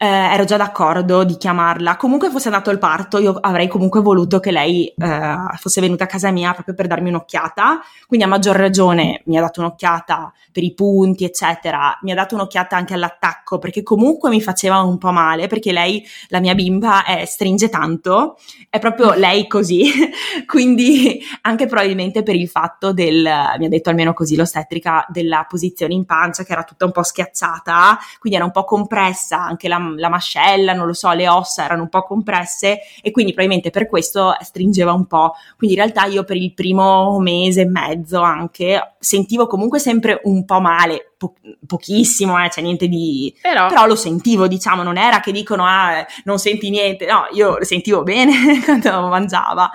eh, 0.00 0.06
ero 0.06 0.44
già 0.44 0.56
d'accordo 0.56 1.24
di 1.24 1.36
chiamarla. 1.36 1.96
Comunque 1.96 2.30
fosse 2.30 2.46
andato 2.46 2.70
il 2.70 2.78
parto, 2.78 3.18
io 3.18 3.36
avrei 3.40 3.66
comunque 3.66 4.00
voluto 4.00 4.38
che 4.38 4.52
lei 4.52 4.86
eh, 4.96 5.36
fosse 5.56 5.80
venuta 5.80 6.04
a 6.04 6.06
casa 6.06 6.30
mia 6.30 6.52
proprio 6.52 6.74
per 6.74 6.86
darmi 6.86 7.08
un'occhiata. 7.08 7.80
Quindi 8.06 8.24
a 8.24 8.28
maggior 8.28 8.54
ragione 8.54 9.22
mi 9.26 9.36
ha 9.36 9.40
dato 9.40 9.60
un'occhiata 9.60 10.32
per 10.52 10.62
i 10.62 10.72
punti, 10.72 11.24
eccetera. 11.24 11.98
Mi 12.02 12.12
ha 12.12 12.14
dato 12.14 12.36
un'occhiata 12.36 12.76
anche 12.76 12.94
all'attacco 12.94 13.58
perché 13.58 13.82
comunque 13.82 14.30
mi 14.30 14.40
faceva 14.40 14.80
un 14.82 14.98
po' 14.98 15.10
male 15.10 15.48
perché 15.48 15.72
lei, 15.72 16.06
la 16.28 16.38
mia 16.38 16.54
bimba, 16.54 17.04
è, 17.04 17.24
stringe 17.24 17.68
tanto, 17.68 18.38
è 18.70 18.78
proprio 18.78 19.14
lei 19.14 19.48
così. 19.48 19.90
quindi 20.46 21.20
anche 21.42 21.66
probabilmente 21.66 22.22
per 22.22 22.36
il 22.36 22.48
fatto 22.48 22.92
del, 22.92 23.28
mi 23.58 23.66
ha 23.66 23.68
detto 23.68 23.90
almeno 23.90 24.12
così 24.12 24.36
l'ostetrica, 24.36 25.04
della 25.08 25.44
posizione 25.48 25.94
in 25.94 26.04
pancia 26.04 26.44
che 26.44 26.52
era 26.52 26.62
tutta 26.62 26.84
un 26.84 26.92
po' 26.92 27.02
schiacciata, 27.02 27.98
quindi 28.20 28.38
era 28.38 28.46
un 28.46 28.52
po' 28.52 28.62
compressa 28.62 29.42
anche 29.42 29.66
la 29.66 29.86
la 29.96 30.08
mascella, 30.08 30.72
non 30.72 30.86
lo 30.86 30.92
so, 30.92 31.12
le 31.12 31.28
ossa 31.28 31.64
erano 31.64 31.82
un 31.82 31.88
po' 31.88 32.02
compresse 32.02 32.80
e 33.00 33.10
quindi 33.10 33.32
probabilmente 33.32 33.70
per 33.70 33.88
questo 33.88 34.36
stringeva 34.40 34.92
un 34.92 35.06
po'. 35.06 35.34
Quindi 35.56 35.76
in 35.76 35.82
realtà 35.82 36.04
io 36.04 36.24
per 36.24 36.36
il 36.36 36.52
primo 36.54 37.18
mese 37.20 37.62
e 37.62 37.66
mezzo 37.66 38.20
anche 38.20 38.94
sentivo 38.98 39.46
comunque 39.46 39.78
sempre 39.78 40.20
un 40.24 40.44
po' 40.44 40.60
male, 40.60 41.12
po- 41.16 41.34
pochissimo, 41.66 42.42
eh, 42.42 42.50
cioè 42.50 42.62
niente 42.62 42.88
di... 42.88 43.34
Però, 43.40 43.68
però, 43.68 43.86
lo 43.86 43.96
sentivo, 43.96 44.46
diciamo, 44.46 44.82
non 44.82 44.96
era 44.96 45.20
che 45.20 45.32
dicono 45.32 45.64
ah, 45.66 46.04
non 46.24 46.38
senti 46.38 46.70
niente, 46.70 47.06
no, 47.06 47.26
io 47.32 47.58
lo 47.58 47.64
sentivo 47.64 48.02
bene 48.02 48.60
quando 48.64 49.08
mangiava. 49.08 49.70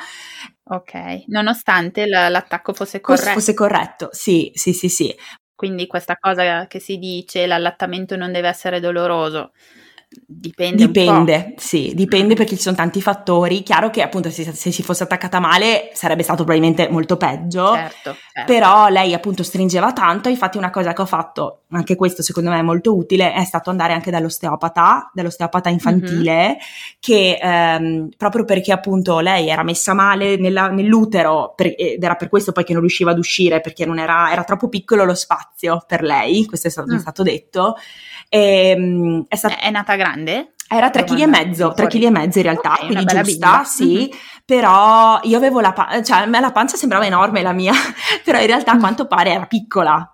Ok, 0.66 1.26
nonostante 1.28 2.06
l- 2.06 2.10
l'attacco 2.30 2.74
fosse 2.74 3.02
corretto. 3.02 3.32
Fosse 3.32 3.54
corretto, 3.54 4.10
sì, 4.12 4.52
sì, 4.54 4.74
sì, 4.74 4.90
sì. 4.90 5.16
Quindi 5.56 5.88
questa 5.88 6.18
cosa 6.20 6.68
che 6.68 6.80
si 6.80 6.98
dice, 6.98 7.46
l'allattamento 7.46 8.16
non 8.16 8.32
deve 8.32 8.48
essere 8.48 8.80
doloroso, 8.80 9.52
Dipende. 10.26 10.86
Dipende, 10.88 11.54
sì, 11.58 11.94
dipende 11.96 12.36
perché 12.36 12.56
ci 12.56 12.62
sono 12.62 12.76
tanti 12.76 13.02
fattori. 13.02 13.64
Chiaro 13.64 13.90
che 13.90 14.02
appunto 14.02 14.30
se, 14.30 14.52
se, 14.54 14.72
si 14.72 14.84
fosse 14.84 15.04
attaccata 15.04 15.40
male 15.40 15.92
sarebbe 15.94 16.22
stato 16.22 16.44
probabilmente 16.44 16.90
molto 16.90 17.18
peggio. 17.18 17.74
Certo, 17.74 18.16
certo. 18.34 18.52
Però 18.52 18.88
lei 18.90 19.14
appunto 19.14 19.44
stringeva 19.44 19.94
tanto. 19.94 20.30
Infatti, 20.30 20.58
una 20.58 20.70
cosa 20.70 20.94
che 20.94 21.02
ho 21.02 21.06
fatto, 21.06 21.62
anche 21.72 21.96
questo 21.96 22.22
secondo 22.22 22.50
me 22.50 22.60
è 22.60 22.62
molto 22.62 22.96
utile, 22.96 23.34
è 23.34 23.44
stato 23.44 23.70
andare 23.70 23.94
anche 23.94 24.12
dall'osteopata, 24.12 25.12
dall'osteopata 25.14 25.70
infantile, 25.70 26.48
mm-hmm. 26.48 26.58
che 27.00 27.40
ehm, 27.42 28.10
proprio 28.18 28.46
perché 28.46 28.72
appunto 28.72 29.20
lei 29.20 29.50
era 29.50 29.64
messa 29.64 29.94
male 29.94 30.38
nella, 30.38 30.68
nell'utero 30.68 31.54
per, 31.56 31.74
ed 31.76 32.04
era 32.04 32.16
per 32.16 32.30
questo 32.30 32.52
poi 32.52 32.64
che 32.64 32.74
non 32.74 32.82
riusciva 32.82 33.12
ad 33.12 33.18
uscire 33.18 33.62
perché 33.62 33.86
non 33.86 33.98
era, 33.98 34.32
era 34.32 34.44
troppo 34.44 34.68
piccolo 34.68 35.06
lo 35.06 35.16
spazio 35.16 35.84
per 35.88 36.04
lei. 36.04 36.46
Questo 36.46 36.68
è 36.68 36.72
stato, 36.72 36.92
mm. 36.92 36.98
è 36.98 37.00
stato 37.00 37.24
detto. 37.24 37.76
E, 38.34 38.70
ehm, 38.70 39.26
è, 39.28 39.36
stata, 39.36 39.60
è 39.60 39.70
nata 39.70 39.96
grande? 39.96 40.54
Era 40.68 40.90
3 40.90 41.04
kg 41.04 41.20
e 41.20 41.28
mezzo, 41.28 41.72
3 41.76 41.86
kg 41.86 42.02
e 42.02 42.10
mezzo 42.10 42.40
in 42.40 42.46
realtà, 42.46 42.74
okay, 42.74 42.88
quindi 42.88 43.06
giusta, 43.06 43.22
bimba. 43.22 43.64
sì, 43.64 43.94
mm-hmm. 43.94 44.18
però 44.44 45.20
io 45.22 45.38
avevo 45.38 45.60
la 45.60 45.72
pancia, 45.72 46.02
cioè 46.02 46.24
a 46.24 46.26
me 46.26 46.40
la 46.40 46.52
pancia 46.52 46.76
sembrava 46.76 47.06
enorme 47.06 47.44
la 47.44 47.52
mia, 47.52 47.74
però 48.26 48.40
in 48.40 48.48
realtà 48.48 48.72
a 48.72 48.78
quanto 48.78 49.06
pare 49.06 49.34
era 49.34 49.46
piccola 49.46 50.08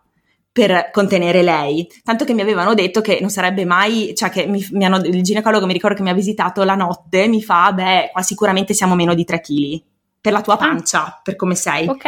per 0.52 0.90
contenere 0.92 1.44
lei, 1.44 1.88
tanto 2.04 2.26
che 2.26 2.34
mi 2.34 2.42
avevano 2.42 2.74
detto 2.74 3.00
che 3.00 3.20
non 3.22 3.30
sarebbe 3.30 3.64
mai, 3.64 4.14
cioè 4.14 4.30
che 4.30 4.48
mi, 4.48 4.68
mi 4.72 4.84
hanno, 4.84 4.98
il 4.98 5.24
ginecologo 5.24 5.66
mi 5.66 5.72
ricordo 5.72 5.96
che 5.96 6.04
mi 6.04 6.10
ha 6.10 6.14
visitato 6.14 6.64
la 6.64 6.76
notte, 6.76 7.26
mi 7.30 7.42
fa, 7.42 7.72
beh, 7.72 8.10
qua 8.12 8.22
sicuramente 8.22 8.74
siamo 8.74 8.96
meno 8.96 9.14
di 9.14 9.24
3 9.24 9.40
kg 9.40 9.82
per 10.22 10.34
la 10.34 10.42
tua 10.42 10.56
ah. 10.56 10.58
pancia, 10.58 11.20
per 11.24 11.36
come 11.36 11.56
sei. 11.56 11.88
Ok. 11.88 12.06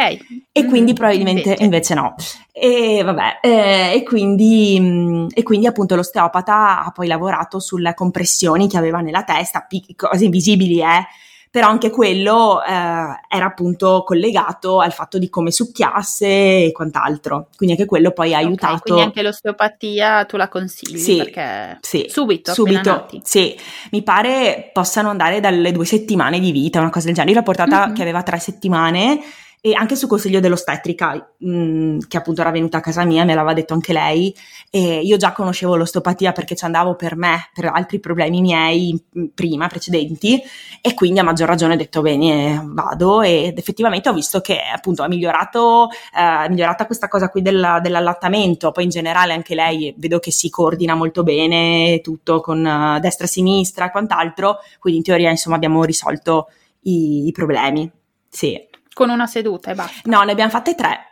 E 0.52 0.64
quindi 0.66 0.92
mm, 0.92 0.94
probabilmente 0.94 1.48
invece. 1.48 1.64
invece, 1.64 1.94
no. 1.94 2.14
E 2.52 3.02
vabbè, 3.02 3.38
eh, 3.40 3.94
e, 3.94 4.02
quindi, 4.02 4.78
mm, 4.78 5.26
e 5.32 5.42
quindi 5.42 5.66
appunto 5.66 5.94
l'osteopata 5.96 6.84
ha 6.84 6.90
poi 6.90 7.06
lavorato 7.06 7.58
sulle 7.58 7.94
compressioni 7.94 8.68
che 8.68 8.76
aveva 8.76 9.00
nella 9.00 9.24
testa, 9.24 9.60
pic- 9.66 9.94
cose 9.96 10.24
invisibili, 10.24 10.80
eh, 10.80 11.06
però 11.52 11.68
anche 11.68 11.90
quello 11.90 12.64
eh, 12.64 12.70
era 12.70 13.44
appunto 13.44 14.04
collegato 14.06 14.80
al 14.80 14.90
fatto 14.90 15.18
di 15.18 15.28
come 15.28 15.50
succhiasse 15.50 16.64
e 16.64 16.72
quant'altro. 16.72 17.48
Quindi 17.54 17.74
anche 17.74 17.86
quello 17.86 18.10
poi 18.12 18.32
ha 18.32 18.38
okay, 18.38 18.46
aiutato. 18.46 18.80
Quindi 18.84 19.02
anche 19.02 19.22
l'osteopatia 19.22 20.24
tu 20.24 20.38
la 20.38 20.48
consigli? 20.48 20.96
Sì, 20.96 21.16
perché 21.18 21.76
sì, 21.82 22.06
subito, 22.08 22.54
subito. 22.54 23.06
Sì, 23.22 23.54
mi 23.90 24.02
pare 24.02 24.70
possano 24.72 25.10
andare 25.10 25.40
dalle 25.40 25.72
due 25.72 25.84
settimane 25.84 26.40
di 26.40 26.52
vita, 26.52 26.80
una 26.80 26.88
cosa 26.88 27.04
del 27.04 27.16
genere. 27.16 27.34
Io 27.34 27.38
l'ho 27.40 27.44
portata 27.44 27.84
mm-hmm. 27.84 27.94
che 27.96 28.00
aveva 28.00 28.22
tre 28.22 28.38
settimane 28.38 29.20
e 29.64 29.74
anche 29.74 29.94
su 29.94 30.08
consiglio 30.08 30.40
dell'ostetrica 30.40 31.34
mh, 31.38 31.48
mm, 31.48 31.98
che 32.08 32.16
appunto 32.16 32.40
era 32.40 32.50
venuta 32.50 32.78
a 32.78 32.80
casa 32.80 33.04
mia, 33.04 33.24
me 33.24 33.32
l'aveva 33.32 33.52
detto 33.52 33.74
anche 33.74 33.92
lei 33.92 34.34
e 34.68 34.98
io 35.02 35.16
già 35.16 35.30
conoscevo 35.30 35.76
l'osteopatia 35.76 36.32
perché 36.32 36.56
ci 36.56 36.64
andavo 36.64 36.96
per 36.96 37.14
me, 37.14 37.48
per 37.54 37.66
altri 37.66 38.00
problemi 38.00 38.40
miei 38.40 39.00
mm, 39.16 39.26
prima, 39.32 39.68
precedenti 39.68 40.42
e 40.80 40.94
quindi 40.94 41.20
a 41.20 41.22
maggior 41.22 41.46
ragione 41.46 41.74
ho 41.74 41.76
detto 41.76 42.02
bene 42.02 42.60
vado 42.64 43.22
ed 43.22 43.56
effettivamente 43.56 44.08
ho 44.08 44.12
visto 44.12 44.40
che 44.40 44.58
appunto 44.74 45.04
ha 45.04 45.08
migliorato, 45.08 45.90
eh, 46.12 46.48
migliorata 46.48 46.84
questa 46.86 47.06
cosa 47.06 47.28
qui 47.28 47.40
della, 47.40 47.78
dell'allattamento, 47.78 48.72
poi 48.72 48.82
in 48.82 48.90
generale 48.90 49.32
anche 49.32 49.54
lei 49.54 49.94
vedo 49.96 50.18
che 50.18 50.32
si 50.32 50.50
coordina 50.50 50.96
molto 50.96 51.22
bene 51.22 52.00
tutto 52.02 52.40
con 52.40 52.64
uh, 52.64 52.98
destra 52.98 53.28
sinistra 53.28 53.86
e 53.86 53.90
quant'altro, 53.92 54.58
quindi 54.80 54.98
in 54.98 55.06
teoria 55.06 55.30
insomma 55.30 55.54
abbiamo 55.54 55.84
risolto 55.84 56.48
i, 56.80 57.28
i 57.28 57.30
problemi. 57.30 57.88
Sì. 58.28 58.70
Con 58.92 59.10
una 59.10 59.26
seduta 59.26 59.70
e 59.70 59.74
basta? 59.74 60.00
No, 60.04 60.22
ne 60.22 60.32
abbiamo 60.32 60.50
fatte 60.50 60.74
tre. 60.74 61.06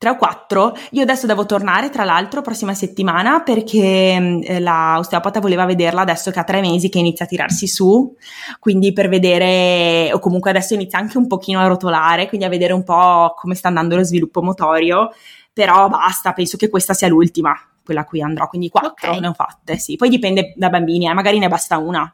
Tre 0.00 0.10
o 0.10 0.16
quattro. 0.16 0.74
Io 0.92 1.02
adesso 1.02 1.26
devo 1.26 1.44
tornare, 1.44 1.90
tra 1.90 2.04
l'altro, 2.04 2.40
prossima 2.40 2.72
settimana 2.72 3.42
perché 3.42 4.18
mm, 4.18 4.40
eh, 4.42 4.58
la 4.58 4.96
osteopata 4.98 5.40
voleva 5.40 5.66
vederla 5.66 6.00
adesso 6.00 6.30
che 6.30 6.38
ha 6.38 6.44
tre 6.44 6.62
mesi 6.62 6.88
che 6.88 6.98
inizia 6.98 7.26
a 7.26 7.28
tirarsi 7.28 7.66
su, 7.66 8.16
quindi 8.58 8.94
per 8.94 9.10
vedere, 9.10 10.10
o 10.14 10.18
comunque 10.18 10.48
adesso 10.48 10.72
inizia 10.72 10.98
anche 10.98 11.18
un 11.18 11.26
pochino 11.26 11.60
a 11.60 11.66
rotolare, 11.66 12.28
quindi 12.28 12.46
a 12.46 12.48
vedere 12.48 12.72
un 12.72 12.82
po' 12.82 13.34
come 13.36 13.54
sta 13.54 13.68
andando 13.68 13.96
lo 13.96 14.02
sviluppo 14.02 14.42
motorio, 14.42 15.10
però 15.52 15.88
basta, 15.88 16.32
penso 16.32 16.56
che 16.56 16.70
questa 16.70 16.94
sia 16.94 17.08
l'ultima, 17.08 17.54
quella 17.84 18.00
a 18.00 18.04
cui 18.04 18.22
andrò, 18.22 18.48
quindi 18.48 18.70
quattro 18.70 19.10
okay. 19.10 19.20
ne 19.20 19.26
ho 19.26 19.34
fatte, 19.34 19.76
sì. 19.76 19.96
Poi 19.96 20.08
dipende 20.08 20.54
da 20.56 20.70
bambini, 20.70 21.10
eh, 21.10 21.12
magari 21.12 21.38
ne 21.38 21.48
basta 21.48 21.76
una. 21.76 22.10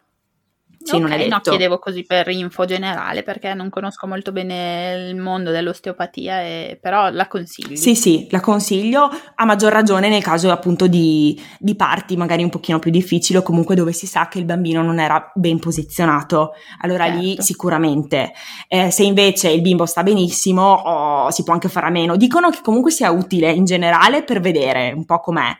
Sì, 0.86 0.94
okay, 0.94 1.00
non 1.00 1.12
è 1.12 1.16
detto. 1.18 1.34
No, 1.34 1.40
chiedevo 1.40 1.78
così 1.80 2.04
per 2.04 2.28
info 2.28 2.64
generale 2.64 3.24
perché 3.24 3.52
non 3.54 3.70
conosco 3.70 4.06
molto 4.06 4.30
bene 4.30 5.08
il 5.08 5.16
mondo 5.16 5.50
dell'osteopatia, 5.50 6.42
e, 6.42 6.78
però 6.80 7.10
la 7.10 7.26
consiglio. 7.26 7.74
Sì, 7.74 7.96
sì, 7.96 8.28
la 8.30 8.40
consiglio 8.40 9.10
a 9.34 9.44
maggior 9.44 9.72
ragione 9.72 10.08
nel 10.08 10.22
caso 10.22 10.52
appunto 10.52 10.86
di, 10.86 11.40
di 11.58 11.74
parti 11.74 12.16
magari 12.16 12.44
un 12.44 12.50
pochino 12.50 12.78
più 12.78 12.92
difficili 12.92 13.38
o 13.38 13.42
comunque 13.42 13.74
dove 13.74 13.92
si 13.92 14.06
sa 14.06 14.28
che 14.28 14.38
il 14.38 14.44
bambino 14.44 14.80
non 14.82 15.00
era 15.00 15.32
ben 15.34 15.58
posizionato. 15.58 16.52
Allora 16.82 17.06
certo. 17.06 17.20
lì 17.20 17.36
sicuramente. 17.40 18.32
Eh, 18.68 18.92
se 18.92 19.02
invece 19.02 19.50
il 19.50 19.62
bimbo 19.62 19.86
sta 19.86 20.04
benissimo 20.04 20.62
oh, 20.62 21.30
si 21.32 21.42
può 21.42 21.52
anche 21.52 21.68
fare 21.68 21.86
a 21.86 21.90
meno. 21.90 22.16
Dicono 22.16 22.50
che 22.50 22.60
comunque 22.62 22.92
sia 22.92 23.10
utile 23.10 23.50
in 23.50 23.64
generale 23.64 24.22
per 24.22 24.40
vedere 24.40 24.92
un 24.92 25.04
po' 25.04 25.18
com'è 25.18 25.50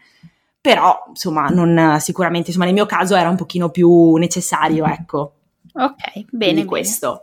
però 0.67 1.05
insomma 1.11 1.47
non, 1.47 1.99
sicuramente 2.01 2.49
insomma, 2.49 2.65
nel 2.65 2.75
mio 2.75 2.87
caso 2.87 3.15
era 3.15 3.29
un 3.29 3.37
pochino 3.37 3.71
più 3.71 4.15
necessario 4.17 4.85
ecco. 4.85 5.35
Ok 5.75 6.25
bene 6.31 6.65
questo 6.65 7.23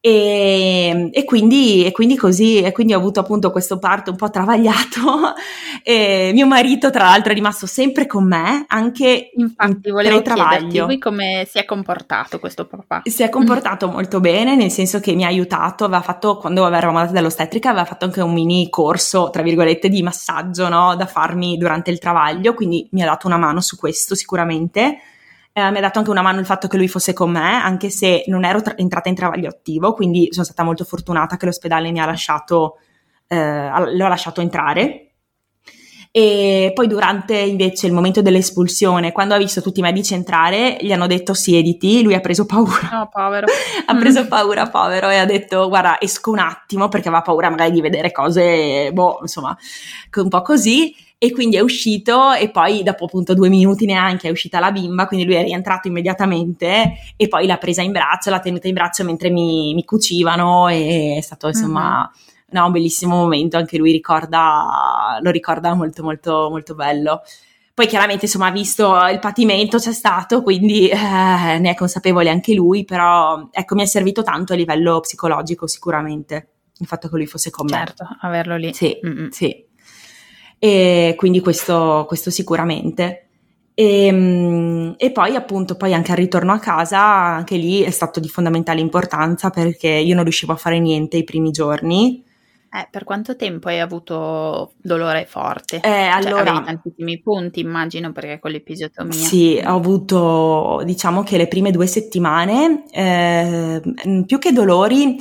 e, 0.00 1.10
e, 1.12 1.24
quindi, 1.24 1.84
e, 1.84 1.90
quindi, 1.90 2.16
così, 2.16 2.62
e 2.62 2.70
quindi 2.70 2.94
ho 2.94 2.98
avuto 2.98 3.18
appunto 3.18 3.50
questo 3.50 3.80
parto 3.80 4.12
un 4.12 4.16
po' 4.16 4.30
travagliato. 4.30 5.34
e 5.82 6.30
mio 6.32 6.46
marito, 6.46 6.90
tra 6.90 7.04
l'altro, 7.04 7.32
è 7.32 7.34
rimasto 7.34 7.66
sempre 7.66 8.06
con 8.06 8.24
me, 8.24 8.64
anche 8.68 9.30
Infatti, 9.34 9.90
volevo 9.90 10.22
travaglio. 10.22 10.86
Lui 10.86 10.98
come 10.98 11.46
si 11.50 11.58
è 11.58 11.64
comportato 11.64 12.38
questo 12.38 12.66
papà? 12.66 13.02
Si 13.04 13.24
è 13.24 13.28
comportato 13.28 13.88
molto 13.90 14.20
bene, 14.20 14.54
nel 14.54 14.70
senso 14.70 15.00
che 15.00 15.14
mi 15.14 15.24
ha 15.24 15.28
aiutato, 15.28 15.84
aveva 15.84 16.02
fatto, 16.02 16.36
quando 16.36 16.64
eravamo 16.64 16.98
andati 16.98 17.14
dall'ostetrica, 17.14 17.70
aveva 17.70 17.84
fatto 17.84 18.04
anche 18.04 18.20
un 18.20 18.32
mini 18.32 18.70
corso, 18.70 19.30
tra 19.30 19.42
virgolette, 19.42 19.88
di 19.88 20.02
massaggio, 20.02 20.68
no? 20.68 20.94
Da 20.94 21.06
farmi 21.06 21.56
durante 21.56 21.90
il 21.90 21.98
travaglio, 21.98 22.54
quindi 22.54 22.88
mi 22.92 23.02
ha 23.02 23.06
dato 23.06 23.26
una 23.26 23.36
mano 23.36 23.60
su 23.60 23.76
questo 23.76 24.14
sicuramente 24.14 24.98
eh, 25.58 25.70
mi 25.70 25.78
ha 25.78 25.80
dato 25.80 25.98
anche 25.98 26.10
una 26.10 26.22
mano 26.22 26.38
il 26.38 26.46
fatto 26.46 26.68
che 26.68 26.76
lui 26.76 26.88
fosse 26.88 27.12
con 27.12 27.30
me, 27.30 27.54
anche 27.54 27.90
se 27.90 28.24
non 28.28 28.44
ero 28.44 28.62
tra- 28.62 28.76
entrata 28.76 29.08
in 29.08 29.14
travaglio 29.14 29.48
attivo, 29.48 29.92
quindi 29.92 30.28
sono 30.30 30.44
stata 30.44 30.62
molto 30.62 30.84
fortunata 30.84 31.36
che 31.36 31.46
l'ospedale 31.46 31.90
mi 31.90 32.00
ha 32.00 32.06
lasciato, 32.06 32.78
eh, 33.26 33.70
l'ho 33.92 34.08
lasciato 34.08 34.40
entrare. 34.40 35.07
E 36.20 36.72
poi 36.74 36.88
durante 36.88 37.36
invece 37.36 37.86
il 37.86 37.92
momento 37.92 38.22
dell'espulsione, 38.22 39.12
quando 39.12 39.34
ha 39.34 39.38
visto 39.38 39.62
tutti 39.62 39.78
i 39.78 39.84
medici 39.84 40.14
entrare, 40.14 40.76
gli 40.80 40.90
hanno 40.90 41.06
detto 41.06 41.32
siediti, 41.32 42.02
lui 42.02 42.14
ha 42.14 42.18
preso 42.18 42.44
paura. 42.44 42.88
No, 42.90 43.08
povero. 43.08 43.46
ha 43.86 43.96
preso 43.96 44.26
paura, 44.26 44.68
povero, 44.68 45.10
e 45.10 45.18
ha 45.18 45.24
detto 45.24 45.68
guarda 45.68 46.00
esco 46.00 46.32
un 46.32 46.40
attimo 46.40 46.88
perché 46.88 47.06
aveva 47.06 47.22
paura 47.22 47.50
magari 47.50 47.70
di 47.70 47.80
vedere 47.80 48.10
cose, 48.10 48.90
boh, 48.92 49.18
insomma, 49.20 49.56
un 50.16 50.28
po' 50.28 50.42
così 50.42 50.92
e 51.18 51.30
quindi 51.30 51.54
è 51.54 51.60
uscito 51.60 52.32
e 52.32 52.50
poi 52.50 52.82
dopo 52.82 53.04
appunto 53.04 53.32
due 53.32 53.48
minuti 53.48 53.86
neanche 53.86 54.26
è 54.26 54.32
uscita 54.32 54.58
la 54.58 54.72
bimba, 54.72 55.06
quindi 55.06 55.24
lui 55.24 55.36
è 55.36 55.44
rientrato 55.44 55.86
immediatamente 55.86 56.94
e 57.14 57.28
poi 57.28 57.46
l'ha 57.46 57.58
presa 57.58 57.82
in 57.82 57.92
braccio, 57.92 58.30
l'ha 58.30 58.40
tenuta 58.40 58.66
in 58.66 58.74
braccio 58.74 59.04
mentre 59.04 59.30
mi, 59.30 59.72
mi 59.72 59.84
cucivano 59.84 60.66
e 60.66 61.14
è 61.16 61.20
stato 61.20 61.46
insomma... 61.46 62.10
Uh-huh. 62.12 62.26
No, 62.50 62.66
un 62.66 62.72
bellissimo 62.72 63.16
momento, 63.16 63.56
anche 63.58 63.76
lui 63.76 63.92
ricorda, 63.92 65.18
lo 65.20 65.30
ricorda 65.30 65.74
molto 65.74 66.02
molto 66.02 66.48
molto 66.50 66.74
bello. 66.74 67.22
Poi 67.74 67.86
chiaramente 67.86 68.24
insomma 68.24 68.50
visto 68.50 68.96
il 69.06 69.18
patimento 69.20 69.78
c'è 69.78 69.92
stato, 69.92 70.42
quindi 70.42 70.88
eh, 70.88 70.96
ne 70.96 71.70
è 71.70 71.74
consapevole 71.74 72.30
anche 72.30 72.54
lui, 72.54 72.84
però 72.84 73.48
ecco 73.52 73.74
mi 73.74 73.82
è 73.82 73.86
servito 73.86 74.22
tanto 74.22 74.52
a 74.52 74.56
livello 74.56 74.98
psicologico 75.00 75.66
sicuramente 75.66 76.48
il 76.78 76.86
fatto 76.86 77.08
che 77.08 77.16
lui 77.16 77.26
fosse 77.26 77.50
con 77.50 77.68
certo, 77.68 78.02
me. 78.02 78.08
Certo, 78.08 78.26
averlo 78.26 78.56
lì. 78.56 78.72
Sì, 78.74 78.98
Mm-mm. 79.04 79.28
sì. 79.28 79.64
E 80.58 81.14
quindi 81.16 81.40
questo, 81.40 82.04
questo 82.08 82.30
sicuramente. 82.30 83.28
E, 83.74 84.06
ehm, 84.06 84.94
e, 84.96 85.12
poi 85.12 85.36
appunto 85.36 85.76
poi 85.76 85.94
anche 85.94 86.10
al 86.10 86.16
ritorno 86.16 86.52
a 86.52 86.58
casa 86.58 87.00
anche 87.00 87.56
lì 87.56 87.82
è 87.82 87.90
stato 87.90 88.18
di 88.18 88.28
fondamentale 88.28 88.80
importanza 88.80 89.50
perché 89.50 89.88
io 89.88 90.16
non 90.16 90.24
riuscivo 90.24 90.52
a 90.52 90.56
fare 90.56 90.80
niente 90.80 91.16
i 91.16 91.22
primi 91.22 91.52
giorni 91.52 92.24
eh, 92.70 92.88
per 92.90 93.04
quanto 93.04 93.36
tempo 93.36 93.68
hai 93.68 93.80
avuto 93.80 94.72
dolore 94.76 95.26
forte? 95.26 95.76
Eh, 95.76 95.80
cioè, 95.80 96.10
allora, 96.12 96.50
avevi 96.50 96.64
tantissimi 96.66 97.20
punti, 97.20 97.60
immagino, 97.60 98.12
perché 98.12 98.38
con 98.38 98.50
l'episiotomia. 98.50 99.12
Sì, 99.12 99.60
ho 99.64 99.74
avuto, 99.74 100.82
diciamo 100.84 101.22
che 101.22 101.36
le 101.36 101.48
prime 101.48 101.70
due 101.70 101.86
settimane, 101.86 102.84
eh, 102.90 103.80
più 104.26 104.38
che 104.38 104.52
dolori, 104.52 105.16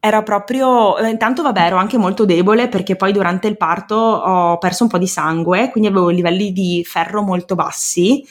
era 0.00 0.22
proprio, 0.22 0.96
eh, 0.96 1.10
intanto 1.10 1.42
vabbè 1.42 1.60
ero 1.60 1.76
anche 1.76 1.98
molto 1.98 2.24
debole 2.24 2.68
perché 2.68 2.96
poi 2.96 3.12
durante 3.12 3.48
il 3.48 3.58
parto 3.58 3.94
ho 3.94 4.58
perso 4.58 4.84
un 4.84 4.88
po' 4.88 4.98
di 4.98 5.06
sangue, 5.06 5.70
quindi 5.70 5.90
avevo 5.90 6.08
livelli 6.08 6.52
di 6.52 6.82
ferro 6.86 7.20
molto 7.22 7.54
bassi 7.54 8.26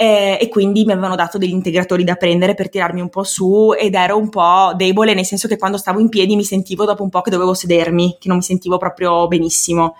eh, 0.00 0.38
e 0.40 0.48
quindi 0.48 0.86
mi 0.86 0.92
avevano 0.92 1.14
dato 1.14 1.36
degli 1.36 1.52
integratori 1.52 2.04
da 2.04 2.14
prendere 2.14 2.54
per 2.54 2.70
tirarmi 2.70 3.02
un 3.02 3.10
po' 3.10 3.22
su 3.22 3.74
ed 3.78 3.94
ero 3.94 4.16
un 4.16 4.30
po' 4.30 4.72
debole 4.74 5.12
nel 5.12 5.26
senso 5.26 5.46
che 5.46 5.58
quando 5.58 5.76
stavo 5.76 6.00
in 6.00 6.08
piedi 6.08 6.36
mi 6.36 6.42
sentivo 6.42 6.86
dopo 6.86 7.02
un 7.02 7.10
po' 7.10 7.20
che 7.20 7.28
dovevo 7.28 7.52
sedermi, 7.52 8.16
che 8.18 8.28
non 8.28 8.38
mi 8.38 8.42
sentivo 8.42 8.78
proprio 8.78 9.28
benissimo. 9.28 9.96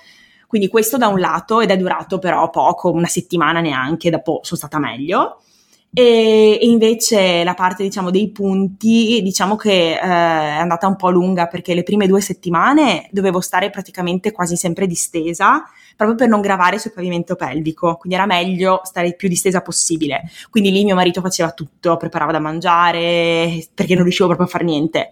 Quindi 0.47 0.69
questo 0.69 0.97
da 0.97 1.09
un 1.09 1.21
lato 1.21 1.61
ed 1.61 1.71
è 1.71 1.77
durato 1.77 2.19
però 2.19 2.49
poco, 2.49 2.91
una 2.91 3.09
settimana 3.09 3.61
neanche, 3.61 4.09
dopo 4.09 4.41
sono 4.43 4.59
stata 4.59 4.79
meglio. 4.79 5.43
E, 5.93 6.59
invece 6.63 7.43
la 7.43 7.55
parte 7.55 7.83
diciamo 7.83 8.11
dei 8.11 8.31
punti 8.31 9.21
diciamo 9.23 9.57
che 9.57 9.95
eh, 9.95 9.99
è 9.99 10.05
andata 10.05 10.87
un 10.87 10.95
po' 10.95 11.11
lunga 11.11 11.49
perché 11.49 11.75
le 11.75 11.83
prime 11.83 12.07
due 12.07 12.21
settimane 12.21 13.09
dovevo 13.11 13.41
stare 13.41 13.71
praticamente 13.71 14.31
quasi 14.31 14.57
sempre 14.57 14.87
distesa 14.87 15.65
proprio 15.97 16.17
per 16.17 16.29
non 16.29 16.41
gravare 16.41 16.79
sul 16.79 16.93
pavimento 16.93 17.35
pelvico. 17.35 17.97
Quindi 17.97 18.17
era 18.17 18.27
meglio 18.27 18.81
stare 18.85 19.09
il 19.09 19.17
più 19.17 19.29
distesa 19.29 19.63
possibile. 19.63 20.23
Quindi 20.49 20.71
lì 20.71 20.85
mio 20.85 20.95
marito 20.95 21.21
faceva 21.21 21.51
tutto 21.51 21.97
preparava 21.97 22.33
da 22.33 22.39
mangiare 22.39 23.67
perché 23.75 23.95
non 23.95 24.05
riuscivo 24.05 24.29
proprio 24.29 24.47
a 24.47 24.51
fare 24.51 24.65
niente. 24.65 25.11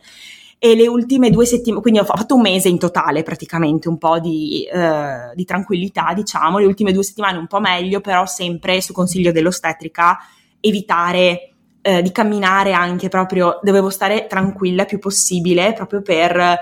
E 0.60 0.74
le 0.74 0.88
ultime 0.88 1.30
due 1.30 1.44
settimane, 1.46 1.82
quindi 1.82 2.00
ho 2.00 2.04
fatto 2.04 2.34
un 2.34 2.40
mese 2.40 2.68
in 2.68 2.78
totale 2.78 3.22
praticamente, 3.22 3.88
un 3.88 3.98
po' 3.98 4.18
di, 4.18 4.64
eh, 4.64 5.32
di 5.34 5.44
tranquillità 5.44 6.12
diciamo, 6.14 6.58
le 6.58 6.66
ultime 6.66 6.92
due 6.92 7.04
settimane 7.04 7.38
un 7.38 7.46
po' 7.46 7.60
meglio, 7.60 8.00
però 8.00 8.26
sempre 8.26 8.80
su 8.80 8.92
consiglio 8.92 9.30
dell'ostetrica 9.30 10.18
evitare 10.60 11.52
eh, 11.80 12.02
di 12.02 12.12
camminare 12.12 12.72
anche 12.72 13.08
proprio, 13.08 13.60
dovevo 13.62 13.90
stare 13.90 14.26
tranquilla 14.26 14.82
il 14.82 14.88
più 14.88 14.98
possibile 14.98 15.72
proprio 15.72 16.02
per, 16.02 16.58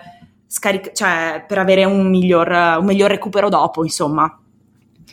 scaric- 0.46 0.92
cioè, 0.92 1.44
per 1.46 1.58
avere 1.58 1.84
un 1.84 2.08
miglior, 2.08 2.48
un 2.78 2.84
miglior 2.84 3.10
recupero 3.10 3.48
dopo, 3.48 3.82
insomma. 3.82 4.40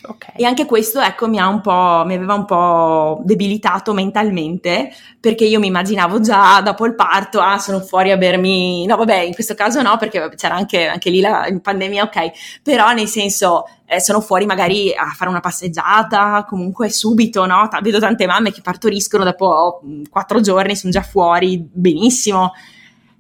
Okay. 0.06 0.36
E 0.36 0.46
anche 0.46 0.66
questo, 0.66 1.00
ecco, 1.00 1.30
mi, 1.30 1.38
mi 1.38 2.14
aveva 2.14 2.34
un 2.34 2.46
po' 2.46 3.22
debilitato 3.24 3.94
mentalmente, 3.94 4.92
perché 5.18 5.46
io 5.46 5.60
mi 5.60 5.68
immaginavo 5.68 6.20
già 6.20 6.60
dopo 6.62 6.86
il 6.86 6.94
parto, 6.94 7.40
ah, 7.40 7.58
sono 7.58 7.80
fuori 7.80 8.12
a 8.12 8.18
bermi, 8.18 8.86
no, 8.86 8.98
vabbè, 8.98 9.20
in 9.20 9.34
questo 9.34 9.54
caso 9.54 9.82
no, 9.82 9.96
perché 9.98 10.30
c'era 10.36 10.56
anche, 10.56 10.88
anche 10.88 11.10
lì 11.10 11.22
la 11.22 11.48
pandemia, 11.62 12.04
ok, 12.04 12.32
però 12.62 12.92
nel 12.92 13.08
senso, 13.08 13.64
eh, 13.86 14.02
sono 14.02 14.20
fuori 14.20 14.46
magari 14.46 14.94
a 14.94 15.06
fare 15.16 15.30
una 15.30 15.40
passeggiata, 15.40 16.46
comunque 16.50 16.90
subito, 16.90 17.46
no? 17.46 17.70
T- 17.70 17.82
vedo 17.82 18.00
tante 18.00 18.26
mamme 18.26 18.52
che 18.52 18.62
partoriscono 18.62 19.24
dopo 19.24 19.82
quattro 20.10 20.42
giorni, 20.42 20.76
sono 20.76 20.92
già 20.92 21.02
fuori, 21.02 21.66
benissimo. 21.72 22.52